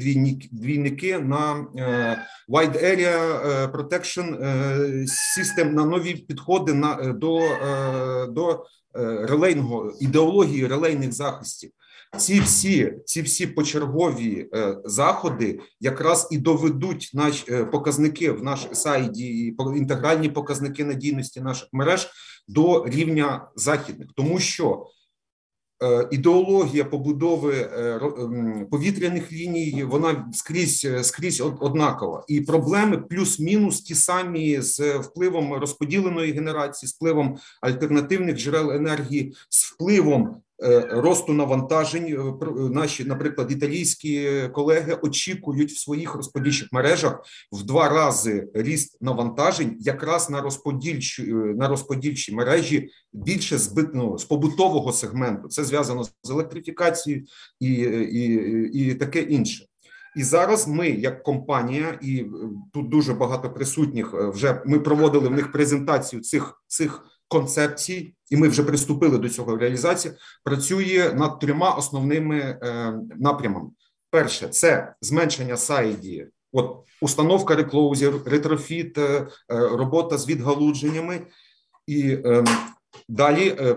двійники, 0.52 1.20
на 1.20 1.66
е, 1.78 2.18
Wide 2.50 2.84
Area 2.84 3.48
е, 3.50 3.66
Protection 3.68 4.40
System, 5.38 5.74
на 5.74 5.86
нові 5.86 6.14
підходи 6.16 6.74
на 6.74 6.96
до, 6.96 7.40
до 8.30 8.66
релейного 9.24 9.94
ідеології 10.00 10.68
релейних 10.68 11.14
захистів. 11.14 11.72
Ці 12.18 12.40
всі 12.40 12.94
ці 13.06 13.22
всі 13.22 13.48
почергові 13.48 14.50
е, 14.54 14.78
заходи 14.86 15.60
якраз 15.80 16.28
і 16.32 16.38
доведуть 16.38 17.12
наші 17.14 17.46
е, 17.50 17.66
показники 17.66 18.32
в 18.32 18.44
наш 18.44 18.68
сайді, 18.72 19.56
інтегральні 19.76 20.30
показники 20.30 20.86
надійності 20.86 21.42
наших 21.42 21.70
мереж 21.72 22.10
до 22.48 22.86
рівня 22.88 23.48
західних, 23.56 24.08
тому 24.16 24.40
що 24.40 24.86
е, 25.84 26.08
ідеологія 26.12 26.86
побудови 26.86 27.70
повітряних 28.72 29.32
ліній 29.32 29.84
вона 29.84 30.30
скрізь 30.34 30.88
скрізь 31.02 31.42
однакова, 31.42 32.24
і 32.28 32.42
проблеми 32.42 32.98
плюс-мінус 32.98 33.82
ті 33.82 33.96
самі 33.96 34.62
з 34.62 34.98
впливом 34.98 35.54
розподіленої 35.54 36.32
генерації, 36.32 36.90
з 36.90 36.96
впливом 36.96 37.38
альтернативних 37.62 38.38
джерел 38.38 38.72
енергії, 38.72 39.34
з 39.50 39.72
впливом 39.72 40.42
росту 40.90 41.34
навантажень. 41.34 42.06
Е, 42.06 42.46
е, 42.46 42.70
наші, 42.70 43.06
наприклад, 43.06 43.52
італійські 43.52 44.30
колеги 44.54 44.98
очікують 45.02 45.72
в 45.72 45.80
своїх 45.80 46.16
розподільчих 46.16 46.68
мережах 46.72 47.20
в 47.52 47.64
два 47.64 47.90
рази 47.90 48.48
ріст 48.54 48.98
навантажень, 49.02 49.78
якраз 49.80 50.30
на 50.30 50.42
розподільчі 50.42 51.24
на 51.34 51.68
розподільчі 51.68 52.36
мережі 52.36 52.90
більше 53.14 53.58
збитно 53.58 54.18
з 54.18 54.24
побутового 54.24 54.92
сегменту. 54.92 55.48
Це 55.48 55.64
зв'язано 55.64 56.04
з 56.04 56.30
електрифікацією 56.30 57.26
і, 57.60 57.72
і, 57.72 58.26
і 58.74 58.94
таке 58.94 59.22
інше. 59.22 59.66
І 60.16 60.24
зараз 60.24 60.68
ми, 60.68 60.90
як 60.90 61.24
компанія, 61.24 62.00
і 62.02 62.26
тут 62.74 62.90
дуже 62.90 63.14
багато 63.14 63.50
присутніх 63.50 64.14
вже 64.14 64.62
ми 64.66 64.80
проводили 64.80 65.30
в 65.30 65.32
них 65.32 65.52
презентацію 65.52 66.22
цих 66.22 66.64
цих 66.68 67.06
концепцій, 67.30 68.14
і 68.30 68.38
ми 68.38 68.48
вже 68.48 68.64
приступили 68.64 69.18
до 69.18 69.30
цього 69.30 69.58
реалізації. 69.58 70.14
Працює 70.44 71.14
над 71.16 71.40
трьома 71.40 71.72
основними 71.72 72.40
е, 72.40 72.94
напрямами: 73.20 73.70
перше 74.12 74.48
це 74.48 74.94
зменшення 75.02 75.58
сайді, 75.58 76.28
от 76.52 76.78
установка 77.02 77.56
реклоузів, 77.56 78.28
ретрофіт, 78.28 78.98
е, 78.98 79.28
робота 79.50 80.18
з 80.18 80.28
відгалудженнями, 80.28 81.22
і 81.88 82.10
е, 82.10 82.46
далі 83.10 83.76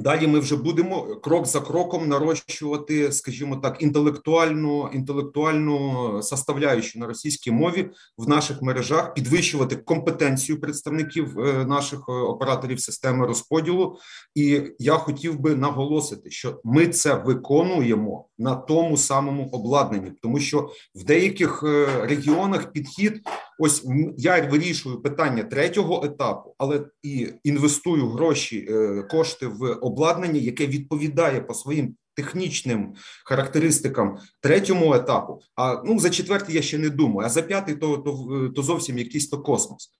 Далі 0.00 0.26
ми 0.26 0.38
вже 0.38 0.56
будемо 0.56 1.02
крок 1.02 1.46
за 1.46 1.60
кроком 1.60 2.08
нарощувати, 2.08 3.12
скажімо 3.12 3.56
так, 3.56 3.82
інтелектуальну 3.82 4.90
інтелектуальну 4.92 6.22
составляючу 6.22 6.98
на 6.98 7.06
російській 7.06 7.50
мові 7.50 7.90
в 8.16 8.28
наших 8.28 8.62
мережах, 8.62 9.14
підвищувати 9.14 9.76
компетенцію 9.76 10.60
представників 10.60 11.40
е, 11.40 11.64
наших 11.64 12.00
е, 12.08 12.12
операторів 12.12 12.80
системи 12.80 13.26
розподілу. 13.26 13.98
І 14.34 14.62
я 14.78 14.94
хотів 14.94 15.40
би 15.40 15.54
наголосити, 15.54 16.30
що 16.30 16.60
ми 16.64 16.86
це 16.86 17.14
виконуємо 17.14 18.26
на 18.40 18.54
тому 18.54 18.96
самому 18.96 19.48
обладнанні, 19.52 20.12
тому 20.22 20.40
що 20.40 20.70
в 20.94 21.04
деяких 21.04 21.62
е, 21.62 21.86
регіонах 22.06 22.72
підхід. 22.72 23.20
Ось 23.58 23.86
я 24.16 24.48
вирішую 24.48 25.02
питання 25.02 25.42
третього 25.42 26.04
етапу, 26.04 26.54
але 26.58 26.80
і 27.02 27.28
інвестую 27.44 28.08
гроші, 28.08 28.68
кошти 29.10 29.46
в 29.46 29.72
обладнання, 29.72 30.40
яке 30.40 30.66
відповідає 30.66 31.40
по 31.40 31.54
своїм 31.54 31.94
технічним 32.14 32.94
характеристикам 33.24 34.18
третьому 34.40 34.94
етапу. 34.94 35.40
А 35.56 35.82
ну 35.84 35.98
за 35.98 36.10
четвертий 36.10 36.54
я 36.54 36.62
ще 36.62 36.78
не 36.78 36.90
думаю. 36.90 37.26
А 37.26 37.30
за 37.30 37.42
п'ятий 37.42 37.74
то, 37.74 37.98
то, 37.98 38.48
то 38.56 38.62
зовсім 38.62 38.98
якийсь 38.98 39.28
то 39.28 39.38
космос. 39.42 39.90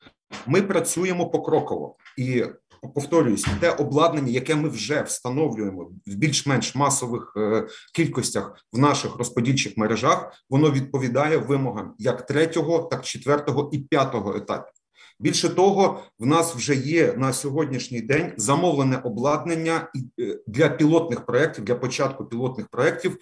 Ми 0.47 0.63
працюємо 0.63 1.31
покроково 1.31 1.97
і. 2.19 2.45
Повторююсь, 2.95 3.47
те 3.61 3.71
обладнання, 3.71 4.33
яке 4.33 4.55
ми 4.55 4.69
вже 4.69 5.03
встановлюємо 5.03 5.91
в 6.07 6.15
більш-менш 6.15 6.75
масових 6.75 7.33
е, 7.37 7.67
кількостях 7.95 8.67
в 8.73 8.79
наших 8.79 9.17
розподільчих 9.17 9.77
мережах, 9.77 10.33
воно 10.51 10.71
відповідає 10.71 11.37
вимогам 11.37 11.95
як 11.99 12.27
третього, 12.27 12.79
так 12.79 13.05
четвертого 13.05 13.71
і 13.73 13.79
п'ятого 13.79 14.37
етапів. 14.37 14.73
Більше 15.21 15.49
того, 15.49 16.01
в 16.19 16.27
нас 16.27 16.55
вже 16.55 16.75
є 16.75 17.15
на 17.17 17.33
сьогоднішній 17.33 18.01
день 18.01 18.33
замовлене 18.37 18.97
обладнання 19.05 19.89
е, 20.21 20.39
для 20.47 20.69
пілотних 20.69 21.27
проєктів, 21.27 21.65
для 21.65 21.75
початку 21.75 22.25
пілотних 22.25 22.69
проєктів 22.69 23.19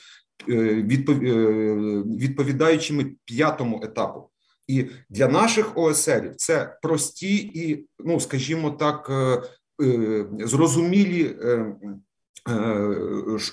відповідаючими 2.18 3.12
п'ятому 3.24 3.80
етапу. 3.85 4.30
І 4.69 4.86
для 5.11 5.28
наших 5.28 5.78
ОСРів 5.78 6.36
це 6.36 6.78
прості 6.82 7.36
і, 7.36 7.86
ну 7.99 8.20
скажімо 8.20 8.70
так, 8.70 9.11
зрозумілі 10.39 11.36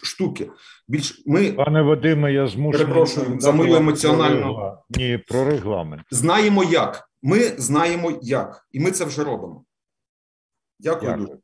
штуки. 0.03 0.49
Більш 0.87 1.23
ми 1.25 1.51
пане 1.51 1.81
Вадиме, 1.81 2.33
я 2.33 2.47
змушений 2.47 2.87
перепрошую 2.87 3.39
за 3.39 3.51
мою 3.51 3.75
емоціональну 3.75 4.77
ні 4.89 5.19
про 5.27 5.45
регламент. 5.45 6.03
Знаємо 6.11 6.63
як. 6.63 7.09
Ми 7.23 7.39
знаємо 7.39 8.19
як, 8.21 8.67
і 8.71 8.79
ми 8.79 8.91
це 8.91 9.05
вже 9.05 9.23
робимо. 9.23 9.65
Дякую, 10.79 11.11
Дякую. 11.11 11.27
дуже. 11.27 11.39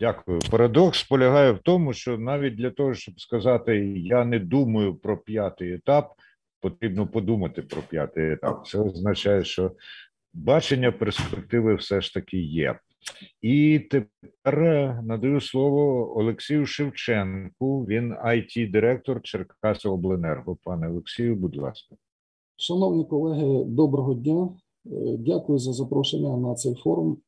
Дякую. 0.00 0.40
Парадокс 0.50 1.02
полягає 1.02 1.52
в 1.52 1.58
тому, 1.58 1.92
що 1.92 2.18
навіть 2.18 2.56
для 2.56 2.70
того, 2.70 2.94
щоб 2.94 3.20
сказати 3.20 3.76
я 3.96 4.24
не 4.24 4.38
думаю 4.38 4.94
про 4.94 5.16
п'ятий 5.18 5.74
етап, 5.74 6.12
потрібно 6.60 7.06
подумати 7.06 7.62
про 7.62 7.82
п'ятий 7.82 8.32
етап. 8.32 8.66
Це 8.66 8.78
означає, 8.78 9.44
що 9.44 9.72
бачення 10.34 10.92
перспективи 10.92 11.74
все 11.74 12.00
ж 12.00 12.14
таки 12.14 12.38
є. 12.38 12.78
І 13.42 13.78
тепер 13.78 14.58
надаю 15.02 15.40
слово 15.40 16.12
Олексію 16.18 16.66
Шевченку. 16.66 17.84
Він 17.84 18.12
it 18.12 18.70
директор 18.70 19.22
Черкасобленерго. 19.22 20.56
Пане 20.64 20.88
Олексію, 20.88 21.36
будь 21.36 21.56
ласка. 21.56 21.96
Шановні 22.56 23.04
колеги, 23.04 23.64
доброго 23.64 24.14
дня. 24.14 24.48
Дякую 25.18 25.58
за 25.58 25.72
запрошення 25.72 26.36
на 26.36 26.54
цей 26.54 26.74
форум. 26.74 27.18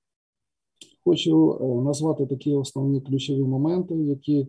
Хочу 1.04 1.58
назвати 1.84 2.26
такі 2.26 2.54
основні 2.54 3.00
ключові 3.00 3.42
моменти, 3.42 3.94
які 3.94 4.46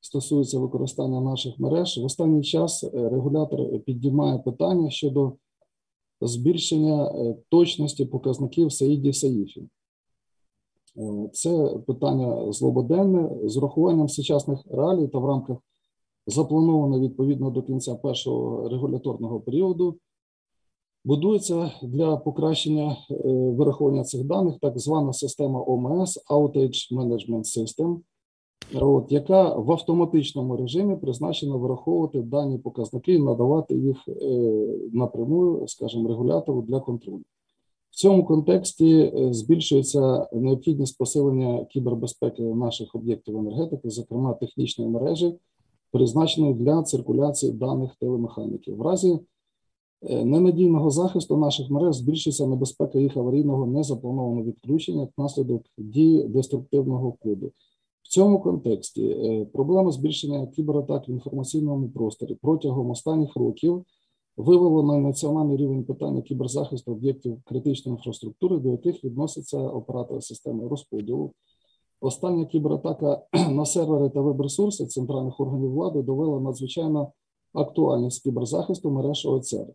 стосуються 0.00 0.58
використання 0.58 1.20
наших 1.20 1.58
мереж. 1.58 1.98
В 1.98 2.04
останній 2.04 2.42
час 2.42 2.84
регулятор 2.94 3.80
піднімає 3.80 4.38
питання 4.38 4.90
щодо 4.90 5.32
збільшення 6.20 7.12
точності 7.48 8.04
показників 8.04 8.72
Саїді 8.72 9.12
Саїфі. 9.12 9.68
Це 11.32 11.78
питання 11.86 12.52
злободенне 12.52 13.30
з 13.44 13.56
урахуванням 13.56 14.08
сучасних 14.08 14.58
реалій 14.70 15.08
та 15.08 15.18
в 15.18 15.26
рамках 15.26 15.58
заплановано 16.26 17.00
відповідно 17.00 17.50
до 17.50 17.62
кінця 17.62 17.94
першого 17.94 18.68
регуляторного 18.68 19.40
періоду. 19.40 19.96
Будується 21.04 21.70
для 21.82 22.16
покращення 22.16 22.96
вирахування 23.34 24.04
цих 24.04 24.24
даних 24.24 24.58
так 24.60 24.78
звана 24.78 25.12
система 25.12 25.60
ОМС 25.60 26.18
Outage 26.30 26.92
Management 26.92 27.44
System, 27.44 27.98
от, 28.74 29.12
яка 29.12 29.54
в 29.54 29.72
автоматичному 29.72 30.56
режимі 30.56 30.96
призначена 30.96 31.56
вираховувати 31.56 32.22
дані 32.22 32.58
показники 32.58 33.14
і 33.14 33.18
надавати 33.18 33.74
їх 33.74 33.96
напряму, 34.92 35.68
скажімо, 35.68 36.08
регулятору 36.08 36.62
для 36.62 36.80
контролю. 36.80 37.22
В 37.90 37.96
цьому 37.98 38.24
контексті 38.24 39.12
збільшується 39.30 40.28
необхідність 40.32 40.98
посилення 40.98 41.64
кібербезпеки 41.64 42.42
наших 42.42 42.94
об'єктів 42.94 43.38
енергетики, 43.38 43.90
зокрема 43.90 44.34
технічної 44.34 44.90
мережі, 44.90 45.34
призначеної 45.92 46.54
для 46.54 46.82
циркуляції 46.82 47.52
даних 47.52 47.96
телемеханіків. 48.00 48.76
В 48.76 48.82
разі 48.82 49.18
ненадійного 50.02 50.90
захисту 50.90 51.36
наших 51.36 51.70
мереж 51.70 51.96
збільшується 51.96 52.46
небезпека 52.46 52.98
їх 52.98 53.16
аварійного 53.16 53.66
незапланованого 53.66 54.44
відключення 54.44 55.08
внаслідок 55.16 55.62
дії 55.78 56.24
деструктивного 56.24 57.12
коду. 57.12 57.52
Цьому 58.16 58.40
контексті 58.40 59.46
проблема 59.52 59.92
збільшення 59.92 60.46
кібератак 60.46 61.08
в 61.08 61.10
інформаційному 61.10 61.88
просторі 61.88 62.36
протягом 62.42 62.90
останніх 62.90 63.36
років 63.36 63.84
вивело 64.36 64.82
на 64.82 64.98
національний 64.98 65.56
рівень 65.56 65.84
питання 65.84 66.22
кіберзахисту 66.22 66.92
об'єктів 66.92 67.42
критичної 67.44 67.96
інфраструктури, 67.96 68.58
до 68.58 68.68
яких 68.68 69.04
відносяться 69.04 69.58
оператори 69.58 70.20
системи 70.20 70.68
розподілу. 70.68 71.32
Остання 72.00 72.44
кібератака 72.44 73.22
на 73.50 73.66
сервери 73.66 74.08
та 74.08 74.20
веб-ресурси 74.20 74.86
центральних 74.86 75.40
органів 75.40 75.70
влади 75.70 76.02
довела 76.02 76.40
надзвичайно 76.40 77.12
актуальність 77.52 78.22
кіберзахисту 78.22 78.90
мереж 78.90 79.26
ОЦР. 79.26 79.66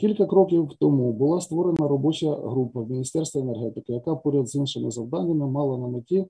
Кілька 0.00 0.26
кроків 0.26 0.70
тому 0.80 1.12
була 1.12 1.40
створена 1.40 1.88
робоча 1.88 2.34
група 2.34 2.80
в 2.80 2.90
Міністерстві 2.90 3.40
енергетики, 3.40 3.92
яка 3.92 4.16
поряд 4.16 4.48
з 4.48 4.54
іншими 4.54 4.90
завданнями 4.90 5.46
мала 5.46 5.78
на 5.78 5.88
меті 5.88 6.26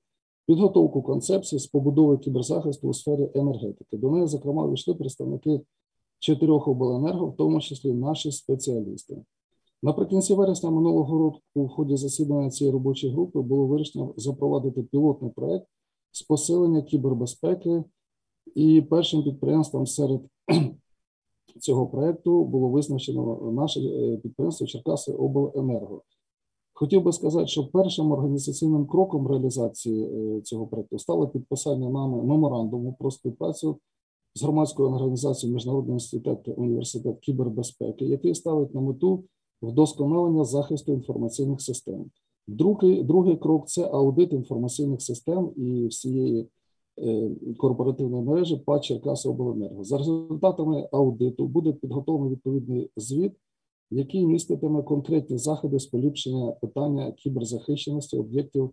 підготовку 0.49 1.03
концепції 1.03 1.59
з 1.59 1.67
побудови 1.67 2.19
кіберзахисту 2.19 2.89
у 2.89 2.95
сфері 2.95 3.31
енергетики. 3.35 3.97
До 3.97 4.11
неї, 4.11 4.27
зокрема, 4.27 4.67
вийшли 4.67 4.95
представники 4.95 5.61
чотирьох 6.19 6.69
обленерго, 6.69 7.27
в 7.27 7.37
тому 7.37 7.61
числі 7.61 7.93
наші 7.93 8.33
спеціалісти. 8.33 9.17
Наприкінці 9.83 10.35
вересня 10.35 10.71
минулого 10.71 11.19
року 11.19 11.41
в 11.55 11.69
ході 11.69 11.97
засідання 11.97 12.51
цієї 12.51 12.73
робочої 12.73 13.13
групи 13.13 13.41
було 13.41 13.67
вирішено 13.67 14.15
запровадити 14.17 14.83
пілотний 14.83 15.31
проект 15.31 15.67
з 16.13 16.23
посилення 16.23 16.83
кібербезпеки, 16.83 17.85
і 18.55 18.83
першим 18.83 19.23
підприємством 19.23 19.87
серед 19.87 20.21
цього 21.61 21.87
проекту 21.87 22.45
було 22.45 22.69
визначено 22.69 23.53
наше 23.53 23.81
підприємство 24.23 24.67
Черкаси 24.67 25.13
Обленерго. 25.13 26.03
Хотів 26.79 27.03
би 27.03 27.13
сказати, 27.13 27.47
що 27.47 27.67
першим 27.67 28.13
організаційним 28.13 28.87
кроком 28.87 29.27
реалізації 29.27 30.41
цього 30.41 30.67
проекту 30.67 30.99
стало 30.99 31.29
підписання 31.29 31.91
нами 31.91 32.23
меморандуму 32.23 32.97
про 32.99 33.11
співпрацю 33.11 33.79
з 34.35 34.43
громадською 34.43 34.89
організацією 34.89 35.55
Міжнародний 35.55 35.93
інститут 35.93 36.39
університет 36.57 37.19
кібербезпеки, 37.21 38.05
який 38.05 38.35
ставить 38.35 38.75
на 38.75 38.81
мету 38.81 39.25
вдосконалення 39.63 40.45
захисту 40.45 40.93
інформаційних 40.93 41.61
систем. 41.61 42.05
Другий 42.47 43.03
другий 43.03 43.37
крок 43.37 43.69
це 43.69 43.91
аудит 43.93 44.33
інформаційних 44.33 45.03
систем 45.03 45.51
і 45.57 45.87
всієї 45.87 46.49
е, 46.99 47.31
корпоративної 47.57 48.25
мережі 48.25 48.57
ПАД 48.57 48.85
Черкасобленерго. 48.85 49.85
За 49.85 49.99
результатами 49.99 50.89
аудиту 50.93 51.47
буде 51.47 51.73
підготовлений 51.73 52.33
відповідний 52.35 52.91
звіт, 52.97 53.33
який 53.91 54.27
міститиме 54.27 54.83
конкретні 54.83 55.39
заходи 55.39 55.79
з 55.79 55.87
поліпшення 55.87 56.53
питання 56.53 57.13
кіберзахищеності 57.13 58.17
об'єктів 58.17 58.71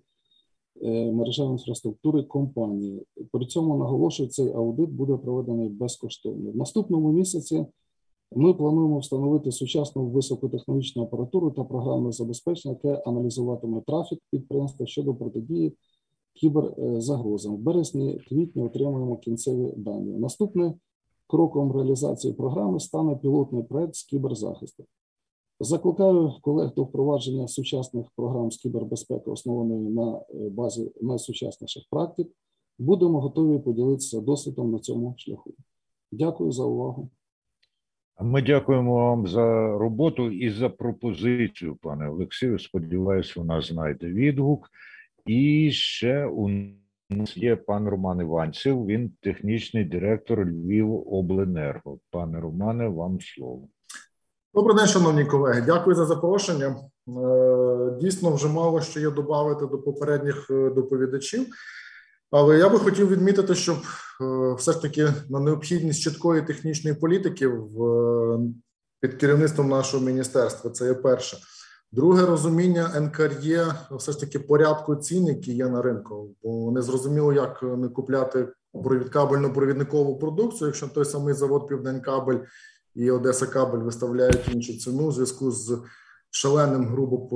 е, 0.84 1.12
мережевої 1.12 1.54
інфраструктури 1.54 2.24
компанії. 2.24 3.06
При 3.32 3.46
цьому 3.46 3.78
наголошую, 3.78 4.30
цей 4.30 4.54
аудит 4.54 4.90
буде 4.90 5.18
проведений 5.18 5.70
безкоштовно. 5.70 6.52
В 6.52 6.58
наступному 6.58 7.12
місяці 7.12 7.66
ми 8.32 8.54
плануємо 8.54 9.00
встановити 9.00 9.52
сучасну 9.52 10.06
високотехнологічну 10.06 11.04
апаратуру 11.04 11.52
та 11.52 11.64
програмне 11.64 12.12
забезпечення, 12.12 12.78
яке 12.84 13.02
аналізуватиме 13.06 13.82
трафік 13.88 14.20
підприємства 14.32 14.86
щодо 14.86 15.14
протидії 15.14 15.78
кіберзагрозам. 16.34 17.56
В 17.56 17.60
березні-квітні 17.60 18.64
отримуємо 18.64 19.18
кінцеві 19.18 19.74
дані. 19.78 20.18
Наступним 20.18 20.74
кроком 21.28 21.72
реалізації 21.72 22.34
програми 22.34 22.80
стане 22.80 23.16
пілотний 23.16 23.64
проект 23.64 23.96
з 23.96 24.04
кіберзахисту. 24.04 24.86
Закликаю 25.60 26.34
колег 26.42 26.74
до 26.76 26.84
впровадження 26.84 27.48
сучасних 27.48 28.06
програм 28.16 28.52
з 28.52 28.58
кібербезпеки, 28.58 29.32
основаної 29.32 29.90
на 29.90 30.22
базі 30.50 30.92
найсучасніших 31.02 31.84
практик. 31.90 32.28
Будемо 32.80 33.22
готові 33.22 33.60
поділитися 33.60 34.22
досвідом 34.22 34.72
на 34.72 34.80
цьому 34.80 35.14
шляху. 35.18 35.54
Дякую 36.12 36.52
за 36.52 36.64
увагу. 36.64 37.10
Ми 38.22 38.42
дякуємо 38.42 38.96
вам 38.96 39.28
за 39.28 39.78
роботу 39.78 40.32
і 40.32 40.50
за 40.50 40.70
пропозицію, 40.70 41.76
пане 41.82 42.10
Олексію. 42.10 42.60
Сподіваюсь, 42.60 43.36
вона 43.36 43.62
знайде 43.62 44.08
відгук. 44.08 44.70
І 45.26 45.72
ще 45.72 46.26
у 46.26 46.50
нас 47.10 47.38
є 47.38 47.56
пан 47.56 47.88
Роман 47.88 48.22
Іванцев. 48.22 48.86
Він 48.86 49.12
технічний 49.22 49.84
директор 49.84 50.46
Львів 50.46 51.14
Обленерго. 51.14 52.00
Пане 52.12 52.40
Романе, 52.40 52.88
вам 52.88 53.22
слово. 53.22 53.68
Добрий 54.56 54.78
день, 54.78 54.88
шановні 54.88 55.26
колеги. 55.26 55.64
Дякую 55.66 55.96
за 55.96 56.06
запрошення. 56.06 56.76
Дійсно, 58.02 58.34
вже 58.34 58.48
мало 58.48 58.82
що 58.82 59.00
є 59.00 59.12
додати 59.12 59.66
до 59.66 59.78
попередніх 59.78 60.46
доповідачів. 60.50 61.46
Але 62.32 62.58
я 62.58 62.70
би 62.70 62.80
хотів 62.80 63.10
відмітити, 63.10 63.56
щоб 63.56 63.78
все 64.58 64.72
ж 64.72 64.82
таки 64.82 65.08
на 65.30 65.40
необхідність 65.40 66.02
чіткої 66.02 66.42
технічної 66.42 66.96
політики 66.96 67.48
в 67.48 67.78
під 69.00 69.14
керівництвом 69.14 69.70
нашого 69.70 70.06
міністерства. 70.06 70.72
Це 70.72 70.88
є 70.88 70.94
перше. 70.94 71.38
Друге 71.92 72.26
розуміння 72.26 72.92
НКРЄ 73.00 73.66
все 73.92 74.12
ж 74.12 74.20
таки 74.20 74.40
порядку 74.40 74.96
цін, 74.96 75.28
які 75.28 75.54
є 75.54 75.68
на 75.68 75.82
ринку, 75.82 76.30
бо 76.44 76.72
не 76.72 76.82
зрозуміло, 76.82 77.34
як 77.34 77.64
не 77.64 77.88
купляти 77.88 78.48
кабельну 79.12 79.54
провідникову 79.54 80.20
продукцію, 80.20 80.68
якщо 80.68 80.88
той 80.88 81.06
самий 81.06 81.34
завод 81.34 81.68
Південкабель 81.68 82.40
і 82.96 83.12
Одеса 83.12 83.46
Кабель 83.46 83.80
виставляють 83.80 84.50
іншу 84.54 84.74
ціну 84.74 85.08
в 85.08 85.12
зв'язку 85.12 85.52
з 85.52 85.82
шаленим 86.30 86.88
грубо 86.88 87.28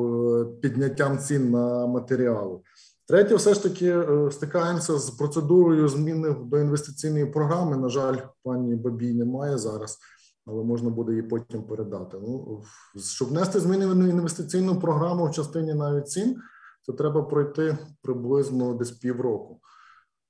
підняттям 0.61 1.19
цін 1.19 1.51
на 1.51 1.87
матеріали. 1.87 2.59
Третє, 3.07 3.35
все 3.35 3.53
ж 3.53 3.63
таки 3.63 3.89
е, 3.89 4.31
стикаємося 4.31 4.97
з 4.97 5.09
процедурою 5.09 5.87
зміни 5.87 6.35
до 6.45 6.59
інвестиційної 6.59 7.25
програми. 7.25 7.77
На 7.77 7.89
жаль, 7.89 8.17
пані 8.43 8.75
Бабій 8.75 9.13
немає 9.13 9.57
зараз, 9.57 9.97
але 10.45 10.63
можна 10.63 10.89
буде 10.89 11.11
її 11.11 11.23
потім 11.23 11.63
передати. 11.63 12.17
Ну 12.21 12.61
щоб 12.97 13.27
внести 13.27 13.59
зміни 13.59 13.87
в 13.87 14.09
інвестиційну 14.09 14.79
програму 14.79 15.25
в 15.25 15.31
частині 15.31 15.73
навіть 15.73 16.09
цін, 16.09 16.35
це 16.81 16.93
треба 16.93 17.23
пройти 17.23 17.77
приблизно 18.01 18.73
десь 18.73 18.91
півроку. 18.91 19.59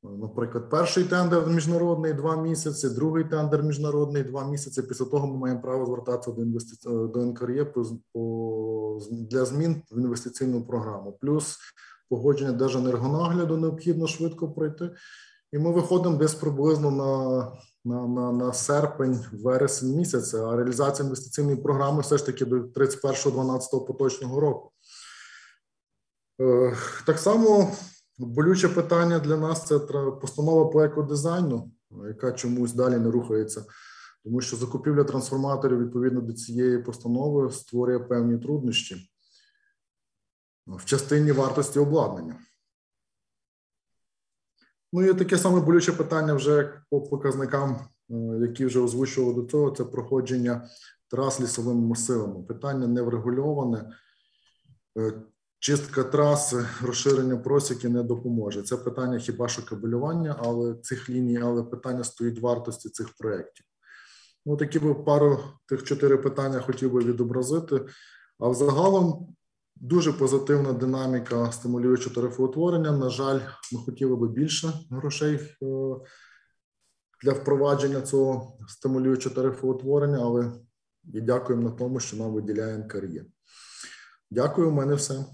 Наприклад, 0.04 0.70
перший 0.70 1.04
тендер 1.04 1.48
міжнародний 1.48 2.14
два 2.14 2.36
місяці, 2.36 2.90
другий 2.90 3.24
тендер 3.24 3.64
міжнародний 3.64 4.24
два 4.24 4.50
місяці. 4.50 4.82
Після 4.82 5.06
того 5.06 5.28
ми 5.28 5.38
маємо 5.38 5.62
право 5.62 5.86
звертатися 5.86 6.32
до 6.32 6.42
інвестиці... 6.42 6.90
до 6.90 7.26
НКРЄ 7.26 7.66
по... 7.66 9.00
для 9.12 9.46
змін 9.46 9.82
в 9.92 10.00
інвестиційну 10.00 10.62
програму. 10.62 11.18
Плюс 11.22 11.58
погодження 12.10 12.52
Держенергонагляду 12.52 13.58
необхідно 13.58 14.08
швидко 14.08 14.52
пройти, 14.52 14.90
і 15.52 15.60
ми 15.60 15.72
виходимо 15.72 16.18
десь 16.18 16.34
приблизно 16.34 16.92
на 16.92 17.52
на, 17.86 18.08
на, 18.08 18.32
на 18.32 18.54
серпень, 18.54 19.26
вересень 19.32 19.96
місяця. 19.96 20.48
А 20.48 20.56
реалізація 20.56 21.06
інвестиційної 21.06 21.58
програми 21.58 22.02
все 22.02 22.18
ж 22.18 22.26
таки 22.26 22.46
до 22.46 22.56
31.12 22.56 23.88
поточного 23.88 24.40
року. 24.40 24.72
Е, 26.42 26.76
так 27.06 27.20
само 27.20 27.72
болюче 28.20 28.70
питання 28.70 29.20
для 29.20 29.38
нас 29.38 29.66
це 29.66 29.80
постанова 30.22 30.66
по 30.66 30.84
екодизайну, 30.84 31.72
яка 32.08 32.32
чомусь 32.32 32.74
далі 32.74 32.98
не 32.98 33.12
рухається, 33.12 33.66
тому 34.24 34.42
що 34.42 34.58
закупівля 34.58 35.04
трансформаторів 35.04 35.80
відповідно 35.80 36.22
до 36.22 36.34
цієї 36.34 36.78
постанови 36.78 37.52
створює 37.52 38.00
певні 38.00 38.38
труднощі 38.38 39.10
в 40.68 40.86
частині 40.86 41.32
вартості 41.32 41.80
обладнання. 41.80 42.36
Ну 44.94 45.04
і 45.04 45.14
таке 45.14 45.38
саме 45.38 45.60
болюче 45.60 45.92
питання 45.92 46.34
вже 46.34 46.82
по 46.90 47.02
показникам, 47.02 47.80
е, 48.10 48.14
які 48.42 48.66
вже 48.66 48.80
озвучували 48.80 49.34
до 49.34 49.44
цього, 49.48 49.72
це 49.72 49.86
проходження 49.86 50.70
трас 51.08 51.42
лісовими 51.42 51.88
масивами. 51.88 52.44
Питання 52.44 52.88
не 52.88 53.02
врегульоване. 53.02 53.94
Чистка 55.60 56.04
траси, 56.04 56.66
розширення 56.82 57.38
просіки 57.38 57.90
не 57.90 58.04
допоможе. 58.04 58.64
Це 58.64 58.78
питання 58.78 59.20
хіба 59.20 59.48
що 59.48 59.66
кабелювання, 59.66 60.36
але 60.40 60.76
цих 60.76 61.10
ліній, 61.10 61.40
але 61.44 61.64
питання 61.64 62.04
стоїть 62.04 62.40
вартості 62.40 62.90
цих 62.90 63.10
проєктів. 63.18 63.66
Ну, 64.46 64.58
такі 64.58 64.80
би 64.80 64.96
пару 64.96 65.40
тих 65.66 65.84
чотири 65.84 66.18
питання 66.18 66.60
хотів 66.60 66.92
би 66.92 67.00
відобразити. 67.00 67.86
А 68.40 68.50
взагалом 68.50 69.36
Дуже 69.82 70.14
позитивна 70.14 70.74
динаміка 70.74 71.52
стимулюючого 71.52 72.16
тарифоутворення. 72.16 72.92
На 72.92 73.10
жаль, 73.10 73.40
ми 73.74 73.80
хотіли 73.80 74.16
би 74.16 74.28
більше 74.28 74.74
грошей 74.92 75.36
е, 75.36 75.46
для 77.24 77.32
впровадження 77.32 78.02
цього 78.02 78.58
стимулюючого 78.68 79.36
тарифоутворення, 79.36 80.18
але 80.22 80.52
і 81.14 81.22
дякуємо 81.22 81.70
на 81.70 81.72
тому, 81.72 82.00
що 82.00 82.18
нам 82.18 82.34
виділяє 82.34 82.78
НКРЄ. 82.78 83.26
Дякую, 84.32 84.70
у 84.70 84.72
мене 84.72 84.96
все. 84.96 85.26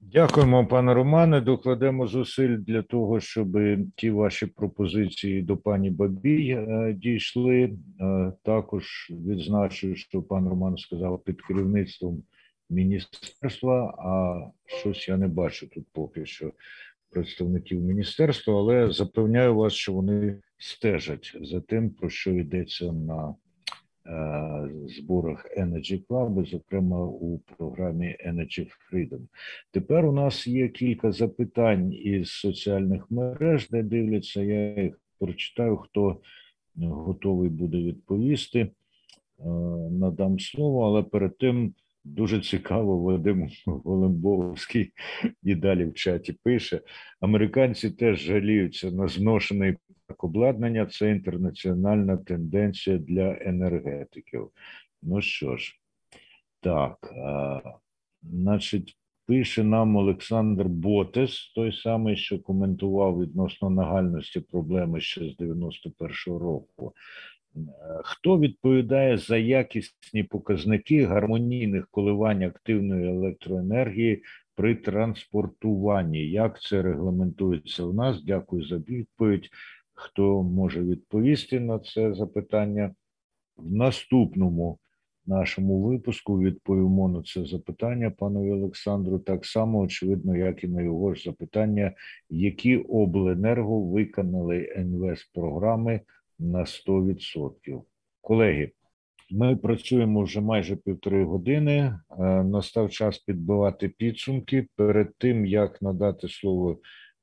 Дякуємо, 0.00 0.66
пане 0.66 0.94
Романе. 0.94 1.40
Докладемо 1.40 2.06
зусиль 2.06 2.56
для 2.56 2.82
того, 2.82 3.20
щоб 3.20 3.58
ті 3.96 4.10
ваші 4.10 4.46
пропозиції 4.46 5.42
до 5.42 5.56
пані 5.56 5.90
Бабій 5.90 6.50
е, 6.50 6.94
дійшли. 6.98 7.76
Е, 8.00 8.32
також 8.42 9.08
відзначу, 9.10 9.94
що 9.94 10.22
пан 10.22 10.48
Роман 10.48 10.76
сказав 10.76 11.24
під 11.24 11.42
керівництвом 11.42 12.22
міністерства, 12.70 13.94
а 13.98 14.40
щось 14.66 15.08
я 15.08 15.16
не 15.16 15.28
бачу 15.28 15.68
тут 15.68 15.86
поки 15.92 16.26
що 16.26 16.52
представників 17.10 17.80
міністерства, 17.80 18.54
але 18.58 18.92
запевняю 18.92 19.54
вас, 19.54 19.72
що 19.72 19.92
вони 19.92 20.40
стежать 20.58 21.36
за 21.40 21.60
тим, 21.60 21.90
про 21.90 22.10
що 22.10 22.30
йдеться 22.30 22.92
на 22.92 23.34
зборах 24.86 25.46
Energy 25.58 26.06
Club, 26.06 26.46
зокрема 26.46 27.04
у 27.04 27.38
програмі 27.38 28.16
Energy 28.26 28.66
Freedom. 28.92 29.20
Тепер 29.70 30.06
у 30.06 30.12
нас 30.12 30.46
є 30.46 30.68
кілька 30.68 31.12
запитань 31.12 31.92
із 31.92 32.30
соціальних 32.30 33.10
мереж, 33.10 33.68
де 33.68 33.82
дивляться. 33.82 34.42
Я 34.42 34.82
їх 34.82 35.00
прочитаю, 35.18 35.76
хто 35.76 36.20
готовий 36.76 37.50
буде 37.50 37.78
відповісти. 37.78 38.60
Е, 38.60 38.70
надам 39.90 40.38
слово, 40.38 40.86
але 40.86 41.02
перед 41.02 41.38
тим. 41.38 41.74
Дуже 42.04 42.40
цікаво, 42.40 42.98
Вадим 42.98 43.48
Голембовський 43.66 44.92
і 45.42 45.54
далі 45.54 45.84
в 45.84 45.94
чаті 45.94 46.32
пише: 46.32 46.80
американці 47.20 47.90
теж 47.90 48.20
жаліються 48.20 48.90
на 48.90 49.08
зношений 49.08 49.76
обладнання. 50.18 50.86
Це 50.86 51.10
інтернаціональна 51.10 52.16
тенденція 52.16 52.98
для 52.98 53.38
енергетиків. 53.40 54.50
Ну 55.02 55.20
що 55.20 55.56
ж, 55.56 55.74
так, 56.60 57.12
а, 57.16 57.60
значить, 58.22 58.96
пише 59.26 59.64
нам 59.64 59.96
Олександр 59.96 60.64
Ботес, 60.64 61.52
той 61.54 61.72
самий, 61.72 62.16
що 62.16 62.38
коментував 62.38 63.20
відносно 63.20 63.70
нагальності 63.70 64.40
проблеми 64.40 65.00
ще 65.00 65.20
з 65.20 65.36
91-го 65.36 66.38
року. 66.38 66.94
Хто 68.02 68.38
відповідає 68.38 69.18
за 69.18 69.36
якісні 69.36 70.22
показники 70.22 71.04
гармонійних 71.04 71.88
коливань 71.90 72.42
активної 72.42 73.08
електроенергії 73.08 74.22
при 74.54 74.74
транспортуванні? 74.74 76.30
Як 76.30 76.60
це 76.60 76.82
регламентується 76.82 77.84
у 77.84 77.92
нас? 77.92 78.22
Дякую 78.22 78.64
за 78.64 78.76
відповідь. 78.76 79.50
Хто 80.00 80.42
може 80.42 80.82
відповісти 80.82 81.60
на 81.60 81.78
це 81.78 82.14
запитання? 82.14 82.94
В 83.56 83.72
наступному 83.72 84.78
нашому 85.26 85.82
випуску 85.82 86.38
відповімо 86.40 87.08
на 87.08 87.22
це 87.22 87.44
запитання 87.44 88.10
панові 88.10 88.52
Олександру, 88.52 89.18
так 89.18 89.46
само 89.46 89.78
очевидно, 89.78 90.36
як 90.36 90.64
і 90.64 90.68
на 90.68 90.82
його 90.82 91.14
ж 91.14 91.22
запитання, 91.22 91.92
які 92.30 92.76
обленерго 92.76 93.80
виконали 93.80 94.74
НВС 94.76 95.30
програми 95.34 96.00
на 96.38 96.58
100%. 96.58 97.82
Колеги, 98.20 98.70
ми 99.30 99.56
працюємо 99.56 100.22
вже 100.22 100.40
майже 100.40 100.76
півтори 100.76 101.24
години. 101.24 101.74
Е, 101.74 101.98
настав 102.44 102.90
час 102.90 103.18
підбивати 103.18 103.88
підсумки. 103.88 104.66
Перед 104.76 105.14
тим 105.18 105.46
як 105.46 105.82
надати 105.82 106.28
слово 106.28 106.78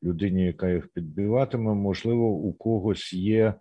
людині, 0.06 0.45
яка 0.45 0.69
їх 0.69 0.88
підбиватиме, 0.88 1.73
можливо, 1.73 2.30
у 2.30 2.53
когось 2.53 3.14
є 3.14 3.53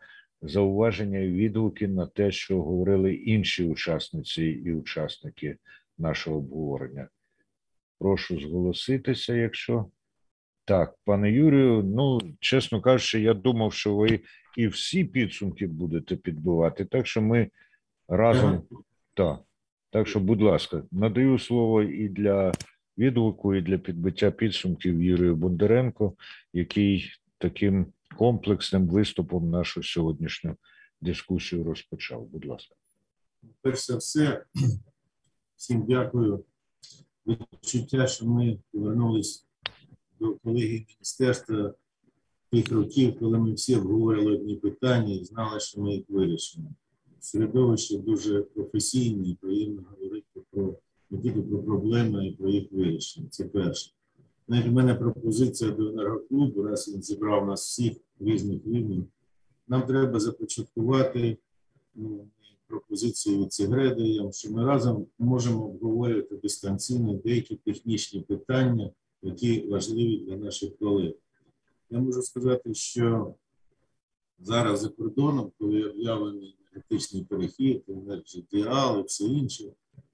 зауваження 0.43 1.19
і 1.19 1.31
відгуки 1.31 1.89
на 1.89 2.07
те, 2.07 2.31
що 2.31 2.63
говорили 2.63 3.15
інші 3.15 3.65
учасниці 3.65 4.45
і 4.45 4.73
учасники 4.73 5.57
нашого 5.99 6.37
обговорення. 6.37 7.09
Прошу 7.99 8.41
зголоситися, 8.41 9.35
якщо 9.35 9.87
так, 10.65 10.95
пане 11.05 11.33
Юрію. 11.33 11.83
Ну 11.83 12.21
чесно 12.41 12.81
кажучи, 12.81 13.21
я 13.21 13.35
думав, 13.35 13.73
що 13.73 13.97
ви 13.97 14.21
і 14.57 14.67
всі 14.67 15.05
підсумки 15.05 15.67
будете 15.67 16.17
підбивати. 16.17 16.85
Так 16.85 17.07
що 17.07 17.23
ми 17.23 17.51
разом 18.09 18.63
так. 19.15 19.41
Так 19.91 20.09
що, 20.09 20.21
будь 20.21 20.43
ласка, 20.43 20.83
надаю 20.93 21.39
слово 21.39 21.83
і 21.83 22.09
для 22.09 22.53
відгуку, 22.99 23.55
і 23.55 23.63
для 23.63 23.79
підбиття 23.79 24.31
підсумків 24.31 25.03
Юрію 25.03 25.37
Бондаренко, 25.37 26.15
який 26.53 27.11
таким 27.39 27.87
комплексним 28.17 28.89
виступом 28.89 29.51
нашу 29.51 29.83
сьогоднішню 29.83 30.57
дискусію 31.01 31.65
розпочав. 31.65 32.27
Будь 32.27 32.47
ласка, 32.47 32.75
перш 33.61 33.87
за 33.87 33.97
все, 33.97 34.45
всім 35.57 35.85
дякую. 35.89 36.45
Відчуття, 37.27 38.07
що 38.07 38.27
ми 38.27 38.59
повернулись 38.73 39.47
до 40.21 40.35
колеги 40.35 40.87
міністерства 40.89 41.75
тих 42.51 42.73
років, 42.73 43.19
коли 43.19 43.39
ми 43.39 43.53
всі 43.53 43.77
обговорили 43.77 44.35
одні 44.35 44.57
питання 44.57 45.15
і 45.15 45.25
знали, 45.25 45.61
що 45.61 45.81
ми 45.81 45.95
їх 45.95 46.05
вирішимо. 46.09 46.75
Середовище 47.21 47.99
дуже 47.99 48.43
професійне 48.43 49.29
і 49.29 49.35
приємно 49.35 49.83
говорити 49.91 50.41
про 50.51 50.75
тільки 51.19 51.43
про 51.43 51.59
проблеми, 51.59 52.29
й 52.29 52.33
про 52.33 52.49
їх 52.51 52.73
вирішення. 52.73 53.29
Це 53.31 53.45
перше. 53.45 53.91
Навіть 54.49 54.67
у 54.67 54.73
мене 54.73 54.95
пропозиція 54.95 55.71
до 55.71 55.89
енергоклубу, 55.89 56.63
раз 56.63 56.95
він 56.95 57.03
зібрав 57.03 57.47
нас 57.47 57.67
всіх 57.67 57.93
різних 58.21 58.67
рівнів. 58.67 59.05
Нам 59.69 59.83
треба 59.83 60.21
започаткувати 60.21 61.39
ну, 61.95 62.29
пропозицію 62.67 63.41
від 63.41 63.53
Цегреди, 63.53 64.33
що 64.33 64.51
ми 64.51 64.65
разом 64.65 65.07
можемо 65.19 65.65
обговорювати 65.65 66.37
дистанційно 66.37 67.15
деякі 67.15 67.57
технічні 67.57 68.21
питання, 68.21 68.91
які 69.23 69.69
важливі 69.69 70.17
для 70.17 70.37
наших 70.37 70.79
колег. 70.79 71.13
Я 71.91 71.99
можу 71.99 72.23
сказати, 72.23 72.75
що 72.75 73.35
зараз 74.39 74.81
за 74.81 74.89
кордоном, 74.89 75.53
коли 75.59 75.85
об'явлений 75.85 76.57
енергетичний 76.61 77.25
перехід, 77.25 77.83
енергодіал 77.89 79.01
і 79.01 79.03
все 79.03 79.25
інше, 79.25 79.65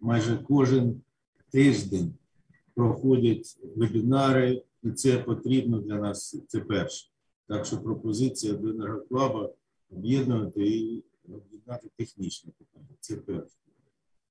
майже 0.01 0.37
кожен 0.49 1.01
тиждень 1.51 2.15
проходять 2.75 3.59
вебінари, 3.77 4.63
і 4.83 4.91
це 4.91 5.19
потрібно 5.19 5.79
для 5.79 5.95
нас. 5.95 6.43
Це 6.49 6.61
перше. 6.61 7.11
Так 7.49 7.67
що 7.67 7.83
пропозиція 7.83 8.53
до 8.53 8.69
енергоклаба 8.69 9.53
об'єднувати 9.91 10.69
і 10.69 11.05
об'єднати 11.29 11.89
технічне 11.97 12.53
питання. 12.59 12.97
Це 13.01 13.17
перше. 13.17 13.57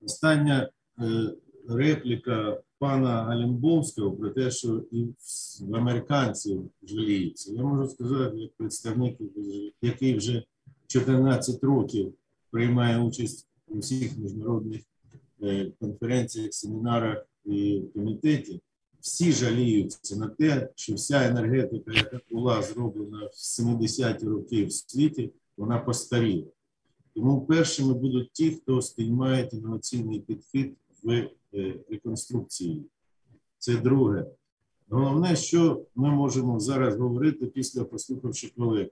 Остання 0.01 0.69
е, 0.99 1.33
репліка 1.67 2.61
пана 2.79 3.23
Галімбовського 3.23 4.11
про 4.11 4.29
те, 4.29 4.51
що 4.51 4.83
і 4.91 5.03
в 5.61 5.75
американців 5.75 6.69
жаліються. 6.83 7.53
Я 7.53 7.63
можу 7.63 7.89
сказати, 7.89 8.37
як 8.37 8.51
представник, 8.53 9.17
який 9.81 10.17
вже 10.17 10.43
14 10.87 11.63
років 11.63 12.13
приймає 12.51 12.99
участь 12.99 13.47
у 13.67 13.79
всіх 13.79 14.17
міжнародних 14.17 14.81
конференціях, 15.79 16.53
семінарах 16.53 17.25
і 17.45 17.81
комітеті, 17.93 18.61
всі 19.01 19.31
жаліються 19.31 20.15
на 20.15 20.27
те, 20.27 20.69
що 20.75 20.93
вся 20.93 21.27
енергетика, 21.27 21.91
яка 21.91 22.19
була 22.31 22.61
зроблена 22.61 23.25
в 23.25 23.61
70-ті 23.61 24.25
роки 24.25 24.65
в 24.65 24.71
світі, 24.73 25.31
вона 25.57 25.79
постаріла. 25.79 26.47
Тому 27.15 27.41
першими 27.41 27.93
будуть 27.93 28.31
ті, 28.33 28.51
хто 28.51 28.81
сприймає 28.81 29.49
інноваційний 29.53 30.19
підхід 30.19 30.77
в 31.03 31.09
е, 31.53 31.75
реконструкції. 31.89 32.85
Це 33.57 33.77
друге. 33.77 34.25
Головне, 34.89 35.35
що 35.35 35.85
ми 35.95 36.09
можемо 36.09 36.59
зараз 36.59 36.97
говорити 36.97 37.45
після 37.45 37.83
послухавши 37.83 38.53
колег. 38.57 38.87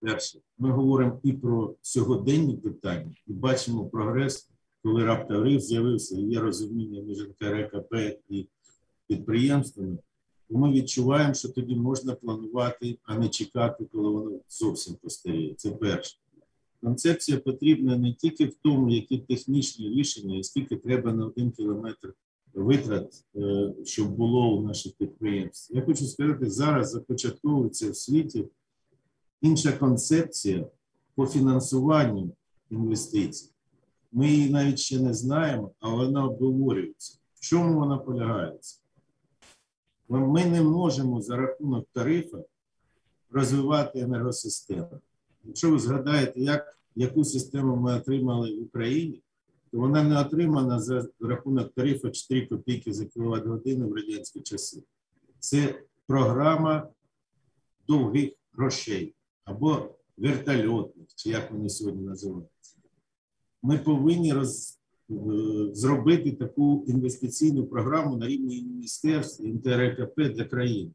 Перше, 0.00 0.38
ми 0.58 0.70
говоримо 0.70 1.20
і 1.22 1.32
про 1.32 1.74
сьогоденні 1.82 2.56
питання, 2.56 3.14
і 3.26 3.32
бачимо 3.32 3.86
прогрес, 3.86 4.50
коли 4.82 5.04
раптовий 5.04 5.60
з'явився, 5.60 6.16
і 6.16 6.22
є 6.22 6.40
розуміння 6.40 7.02
між 7.02 7.18
НКРКП 7.18 7.94
і 8.28 8.46
підприємствами, 9.06 9.98
то 10.48 10.58
ми 10.58 10.72
відчуваємо, 10.72 11.34
що 11.34 11.48
тоді 11.48 11.76
можна 11.76 12.14
планувати, 12.14 12.98
а 13.02 13.18
не 13.18 13.28
чекати, 13.28 13.84
коли 13.92 14.08
воно 14.08 14.40
зовсім 14.48 14.94
постаріє. 14.94 15.54
Це 15.54 15.70
перше. 15.70 16.18
Концепція 16.82 17.38
потрібна 17.38 17.98
не 17.98 18.14
тільки 18.14 18.44
в 18.44 18.54
тому, 18.62 18.90
які 18.90 19.18
технічні 19.18 19.88
рішення, 19.88 20.38
і 20.38 20.44
скільки 20.44 20.76
треба 20.76 21.12
на 21.12 21.26
один 21.26 21.50
кілометр 21.50 22.14
витрат, 22.54 23.24
е, 23.36 23.74
щоб 23.84 24.16
було 24.16 24.56
у 24.56 24.62
наших 24.62 24.92
підприємств. 24.92 25.76
Я 25.76 25.82
хочу 25.82 26.06
сказати, 26.06 26.50
зараз 26.50 26.90
започатковується 26.90 27.90
в 27.90 27.96
світі 27.96 28.44
інша 29.40 29.72
концепція 29.72 30.66
по 31.14 31.26
фінансуванню 31.26 32.30
інвестицій. 32.70 33.50
Ми 34.12 34.28
її 34.28 34.50
навіть 34.50 34.78
ще 34.78 35.00
не 35.00 35.14
знаємо, 35.14 35.70
а 35.80 35.88
вона 35.88 36.24
обговорюється. 36.24 37.18
В 37.34 37.40
чому 37.40 37.78
вона 37.78 37.98
полягається? 37.98 38.80
Ми 40.08 40.44
не 40.44 40.62
можемо 40.62 41.20
за 41.20 41.36
рахунок 41.36 41.86
тарифа 41.92 42.38
розвивати 43.30 44.00
енергосистему. 44.00 45.00
Якщо 45.44 45.70
ви 45.70 45.78
згадаєте, 45.78 46.40
як, 46.40 46.78
яку 46.96 47.24
систему 47.24 47.76
ми 47.76 47.96
отримали 47.96 48.56
в 48.56 48.62
Україні, 48.62 49.22
то 49.70 49.78
вона 49.78 50.02
не 50.02 50.20
отримана 50.20 50.80
за 50.80 51.08
рахунок 51.20 51.72
тарифу 51.74 52.10
4 52.10 52.46
копійки 52.46 52.92
за 52.92 53.06
кіловат 53.06 53.46
годину 53.46 53.88
в 53.88 53.94
радянські 53.94 54.40
часи. 54.40 54.82
Це 55.38 55.82
програма 56.06 56.88
довгих 57.88 58.30
грошей 58.52 59.14
або 59.44 59.94
вертольотних, 60.16 61.06
чи 61.14 61.30
як 61.30 61.52
вони 61.52 61.68
сьогодні 61.68 62.02
називаються. 62.02 62.77
Ми 63.62 63.78
повинні 63.78 64.32
роз, 64.32 64.78
е, 65.10 65.14
зробити 65.72 66.32
таку 66.32 66.84
інвестиційну 66.88 67.66
програму 67.66 68.16
на 68.16 68.26
рівні 68.26 68.62
міністерств 68.62 69.44
НТРКП 69.44 70.20
для 70.20 70.44
країни. 70.44 70.90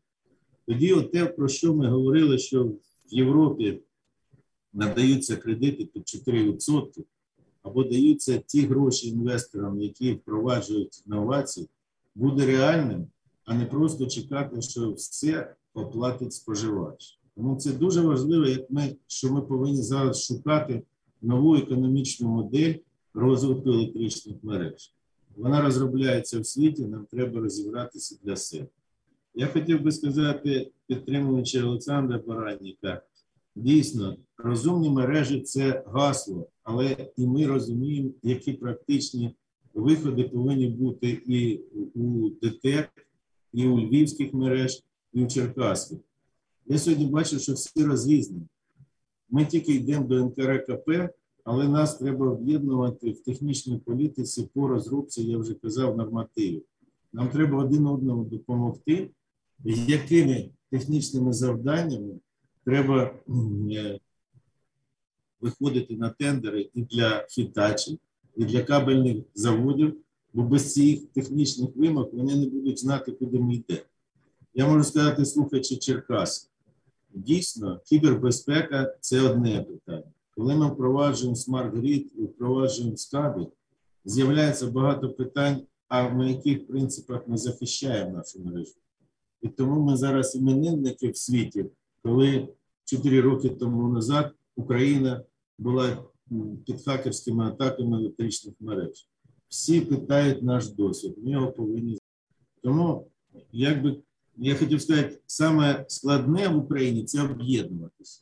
Тоді, 0.65 0.93
от 0.93 1.11
те, 1.11 1.25
про 1.25 1.47
що 1.47 1.73
ми 1.73 1.87
говорили, 1.87 2.37
що 2.37 2.63
в 2.65 2.79
Європі 3.09 3.81
надаються 4.73 5.35
кредити 5.35 5.85
під 5.85 6.03
4%, 6.03 7.03
або 7.61 7.83
даються 7.83 8.37
ті 8.37 8.61
гроші 8.61 9.09
інвесторам, 9.09 9.81
які 9.81 10.13
впроваджують 10.13 11.03
інновації, 11.05 11.69
буде 12.15 12.45
реальним, 12.45 13.07
а 13.45 13.53
не 13.53 13.65
просто 13.65 14.05
чекати, 14.05 14.61
що 14.61 14.91
все 14.91 15.55
оплатить 15.73 16.33
споживач. 16.33 17.19
Тому 17.35 17.55
це 17.55 17.71
дуже 17.73 18.01
важливо, 18.01 18.45
як 18.45 18.69
ми, 18.69 18.95
що 19.07 19.33
ми 19.33 19.41
повинні 19.41 19.81
зараз 19.81 20.25
шукати 20.25 20.83
нову 21.23 21.55
економічну 21.55 22.29
модель 22.29 22.73
розвитку 23.13 23.69
електричних 23.69 24.35
мереж. 24.43 24.93
Вона 25.35 25.61
розробляється 25.61 26.39
в 26.39 26.45
світі, 26.45 26.85
нам 26.85 27.05
треба 27.11 27.39
розібратися 27.39 28.17
для 28.23 28.35
себе. 28.35 28.67
Я 29.35 29.47
хотів 29.47 29.81
би 29.81 29.91
сказати, 29.91 30.71
підтримуючи 30.87 31.63
Олександра 31.63 32.17
Баранніка, 32.27 33.01
дійсно, 33.55 34.17
розумні 34.37 34.89
мережі 34.89 35.41
це 35.41 35.83
гасло, 35.87 36.47
але 36.63 37.11
і 37.17 37.27
ми 37.27 37.47
розуміємо, 37.47 38.09
які 38.23 38.53
практичні 38.53 39.35
виходи 39.73 40.23
повинні 40.23 40.67
бути 40.67 41.21
і 41.25 41.59
у 41.95 42.29
ДТЕК, 42.41 42.89
і 43.53 43.67
у 43.67 43.79
львівських 43.79 44.33
мереж, 44.33 44.83
і 45.13 45.23
у 45.23 45.27
Черкаських. 45.27 45.99
Я 46.65 46.77
сьогодні 46.77 47.05
бачу, 47.05 47.39
що 47.39 47.53
всі 47.53 47.83
розрізнені. 47.83 48.47
Ми 49.33 49.45
тільки 49.45 49.73
йдемо 49.73 50.07
до 50.07 50.25
НКРКП, 50.25 50.89
але 51.43 51.67
нас 51.67 51.97
треба 51.97 52.29
об'єднувати 52.29 53.11
в 53.11 53.23
технічній 53.23 53.77
політиці 53.77 54.49
по 54.53 54.67
розробці, 54.67 55.23
я 55.23 55.37
вже 55.37 55.53
казав, 55.53 55.97
нормативів. 55.97 56.63
Нам 57.13 57.29
треба 57.29 57.57
один 57.57 57.87
одному 57.87 58.23
допомогти, 58.23 59.09
якими 59.87 60.49
технічними 60.69 61.33
завданнями 61.33 62.19
треба 62.65 63.13
е, 63.71 63.99
виходити 65.41 65.95
на 65.95 66.09
тендери 66.09 66.69
і 66.73 66.81
для 66.81 67.25
хітачів, 67.29 67.99
і 68.37 68.45
для 68.45 68.63
кабельних 68.63 69.17
заводів, 69.35 69.95
бо 70.33 70.43
без 70.43 70.73
цих 70.73 71.05
технічних 71.05 71.69
вимог 71.75 72.09
вони 72.13 72.35
не 72.35 72.45
будуть 72.45 72.79
знати, 72.79 73.11
куди 73.11 73.39
ми 73.39 73.55
йдемо. 73.55 73.81
Я 74.53 74.67
можу 74.67 74.83
сказати, 74.83 75.25
слухаючи 75.25 75.77
Черкас, 75.77 76.52
дійсно, 77.13 77.79
кібербезпека 77.85 78.95
це 78.99 79.21
одне 79.21 79.63
питання. 79.63 80.11
Коли 80.35 80.55
ми 80.55 80.67
впроваджуємо 80.67 81.35
smart 81.35 81.77
grid 81.77 82.11
і 82.17 82.23
впроваджуємо 82.23 82.97
скади, 82.97 83.47
з'являється 84.05 84.67
багато 84.67 85.09
питань, 85.09 85.61
а 85.87 86.09
на 86.09 86.29
яких 86.29 86.67
принципах 86.67 87.27
ми 87.27 87.37
захищаємо 87.37 88.11
нашу 88.11 88.39
мережу. 88.39 88.73
І 89.41 89.47
тому 89.47 89.81
ми 89.81 89.97
зараз 89.97 90.35
іменинники 90.35 91.09
в 91.09 91.17
світі, 91.17 91.65
коли 92.03 92.47
4 92.85 93.21
роки 93.21 93.49
тому 93.49 93.93
назад 93.93 94.33
Україна 94.55 95.23
була 95.57 95.97
під 96.65 96.83
хакерськими 96.85 97.45
атаками 97.45 97.97
електричних 97.97 98.55
мереж. 98.59 99.07
Всі 99.47 99.81
питають 99.81 100.43
наш 100.43 100.69
досвід, 100.69 101.15
ми 101.17 101.31
його 101.31 101.51
повинні. 101.51 101.99
Тому, 102.61 103.07
як 103.51 103.83
би 103.83 103.97
я 104.37 104.55
хотів 104.55 104.81
сказати, 104.81 105.19
саме 105.25 105.85
складне 105.87 106.47
в 106.47 106.57
Україні 106.57 107.03
це 107.03 107.23
об'єднуватися. 107.23 108.21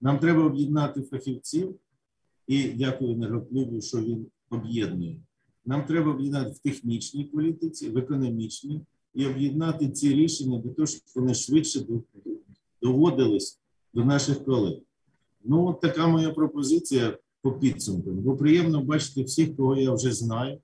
Нам 0.00 0.18
треба 0.18 0.44
об'єднати 0.44 1.02
фахівців, 1.02 1.74
і 2.46 2.68
дякую 2.68 3.12
енергоклубу, 3.12 3.80
що 3.80 3.98
він 3.98 4.26
об'єднує. 4.50 5.16
Нам 5.64 5.86
треба 5.86 6.10
об'єднати 6.10 6.50
в 6.50 6.58
технічній 6.58 7.24
політиці, 7.24 7.90
в 7.90 7.98
економічній 7.98 8.80
і 9.14 9.26
об'єднати 9.26 9.88
ці 9.88 10.14
рішення 10.14 10.58
для 10.58 10.70
того, 10.70 10.86
щоб 10.86 11.02
вони 11.14 11.34
швидше 11.34 11.86
доводились 12.82 13.60
до 13.94 14.04
наших 14.04 14.44
колег. 14.44 14.78
Ну, 15.44 15.66
от 15.66 15.80
така 15.80 16.06
моя 16.06 16.30
пропозиція 16.30 17.18
по 17.42 17.52
підсумкам. 17.52 18.14
Бо 18.14 18.36
приємно 18.36 18.82
бачити 18.82 19.22
всіх, 19.22 19.56
кого 19.56 19.76
я 19.76 19.94
вже 19.94 20.12
знаю. 20.12 20.60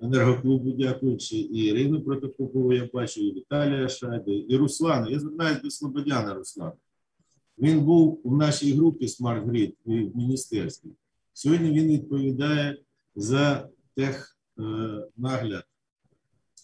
Енергоклубу, 0.00 0.72
дякуючи, 0.72 1.36
і 1.36 1.64
Ірину 1.64 2.02
Протопопову 2.02 2.72
я 2.72 2.88
бачу, 2.92 3.20
і 3.20 3.32
Віталія 3.32 3.88
Шайди, 3.88 4.46
і 4.48 4.56
Руслана. 4.56 5.10
Я 5.10 5.20
звертаюся 5.20 5.60
до 5.60 5.70
Слободяна 5.70 6.34
Руслана. 6.34 6.72
Він 7.58 7.80
був 7.80 8.20
у 8.24 8.36
нашій 8.36 8.72
групі 8.72 9.06
Smart 9.06 9.46
Grid 9.46 9.72
в 9.84 10.16
міністерстві. 10.16 10.90
Сьогодні 11.32 11.70
він 11.70 11.88
відповідає 11.88 12.78
за 13.16 13.68
технагляд. 13.94 15.64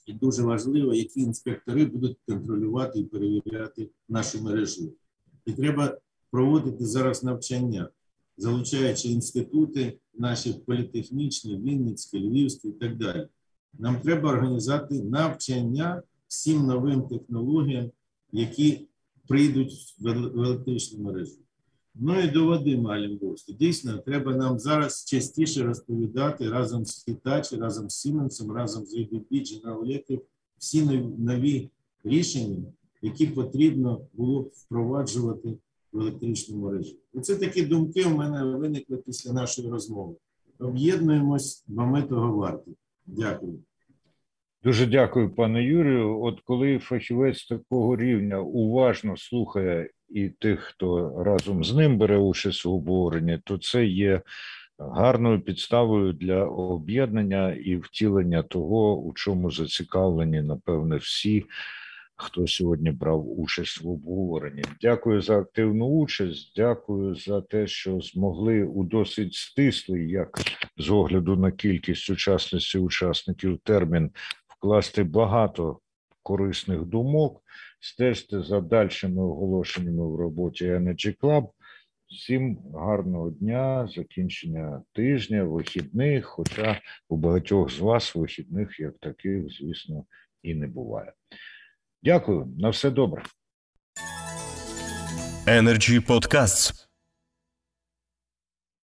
І 0.06 0.12
дуже 0.12 0.42
важливо, 0.42 0.94
які 0.94 1.20
інспектори 1.20 1.84
будуть 1.84 2.16
контролювати 2.28 2.98
і 2.98 3.04
перевіряти 3.04 3.90
нашу 4.08 4.42
мережу. 4.42 4.92
І 5.46 5.52
треба 5.52 5.98
проводити 6.30 6.86
зараз 6.86 7.24
навчання, 7.24 7.88
залучаючи 8.36 9.08
інститути, 9.08 9.98
наші 10.20 10.52
політехнічні, 10.52 11.56
Вінницькі, 11.56 12.18
Львівські 12.18 12.68
і 12.68 12.72
так 12.72 12.96
далі. 12.96 13.28
Нам 13.78 14.00
треба 14.00 14.30
організувати 14.30 15.02
навчання 15.02 16.02
всім 16.28 16.66
новим 16.66 17.02
технологіям, 17.02 17.90
які 18.32 18.88
прийдуть 19.28 19.96
в 19.98 20.08
електричну 20.08 21.04
мережу. 21.04 21.36
Ну 21.94 22.20
і 22.20 22.30
до 22.30 22.46
Вадима 22.46 22.94
Алімбовського. 22.94 23.58
Дійсно, 23.58 23.98
треба 23.98 24.36
нам 24.36 24.58
зараз 24.58 25.04
частіше 25.04 25.62
розповідати 25.62 26.50
разом 26.50 26.86
з 26.86 27.08
Hitachi, 27.08 27.58
разом 27.58 27.90
з 27.90 28.06
Siemens, 28.06 28.52
разом 28.54 28.86
з 28.86 28.96
ABB, 28.96 29.26
General 29.30 29.80
Electric, 29.80 30.20
всі 30.58 30.84
нові 31.18 31.70
рішення, 32.04 32.62
які 33.02 33.26
потрібно 33.26 34.00
було 34.12 34.40
впроваджувати 34.40 35.56
в 35.92 36.00
електричному 36.00 36.70
режимі. 36.70 36.98
Оце 37.14 37.36
такі 37.36 37.62
думки 37.62 38.04
у 38.04 38.16
мене 38.16 38.44
виникли 38.44 38.96
після 38.96 39.32
нашої 39.32 39.70
розмови. 39.70 40.14
Об'єднуємось, 40.58 41.64
бо 41.66 41.86
ми 41.86 42.02
того 42.02 42.36
варті. 42.36 42.70
Дякую. 43.06 43.58
Дуже 44.64 44.86
дякую, 44.86 45.30
пане 45.30 45.64
Юрію. 45.64 46.20
От 46.22 46.40
коли 46.40 46.78
фахівець 46.78 47.46
такого 47.46 47.96
рівня 47.96 48.40
уважно 48.40 49.16
слухає 49.16 49.90
і 50.08 50.28
тих, 50.28 50.60
хто 50.60 51.14
разом 51.24 51.64
з 51.64 51.74
ним 51.74 51.98
бере 51.98 52.18
участь 52.18 52.66
у 52.66 52.72
обговоренні, 52.72 53.40
то 53.44 53.58
це 53.58 53.86
є 53.86 54.22
гарною 54.78 55.40
підставою 55.40 56.12
для 56.12 56.44
об'єднання 56.44 57.52
і 57.52 57.76
втілення 57.76 58.42
того, 58.42 58.96
у 58.96 59.12
чому 59.12 59.50
зацікавлені, 59.50 60.42
напевне, 60.42 60.96
всі, 60.96 61.44
хто 62.22 62.46
сьогодні 62.46 62.90
брав 62.90 63.40
участь 63.40 63.80
в 63.80 63.88
обговоренні. 63.88 64.64
Дякую 64.80 65.22
за 65.22 65.38
активну 65.38 65.86
участь. 65.86 66.52
Дякую 66.56 67.14
за 67.14 67.40
те, 67.40 67.66
що 67.66 68.00
змогли 68.00 68.64
у 68.64 68.84
досить 68.84 69.34
стислий, 69.34 70.10
як 70.10 70.40
з 70.76 70.90
огляду 70.90 71.36
на 71.36 71.52
кількість 71.52 72.10
учасниці 72.10 72.78
учасників 72.78 73.58
термін 73.64 74.10
вкласти 74.48 75.02
багато 75.02 75.80
корисних 76.22 76.84
думок. 76.84 77.42
Стежте 77.80 78.42
за 78.42 78.60
дальшими 78.60 79.22
оголошеннями 79.22 80.06
в 80.06 80.16
роботі 80.16 80.64
Energy 80.64 81.18
Club. 81.18 81.48
Всім 82.10 82.58
гарного 82.74 83.30
дня, 83.30 83.88
закінчення 83.94 84.82
тижня, 84.92 85.44
вихідних. 85.44 86.26
Хоча 86.26 86.80
у 87.08 87.16
багатьох 87.16 87.70
з 87.70 87.78
вас 87.78 88.14
вихідних, 88.14 88.80
як 88.80 88.98
таких, 88.98 89.52
звісно, 89.52 90.04
і 90.42 90.54
не 90.54 90.66
буває. 90.66 91.12
Дякую, 92.02 92.46
на 92.58 92.70
все 92.70 92.90
добре. 92.90 93.22
Energy 95.46 96.06
Podcasts. 96.06 96.89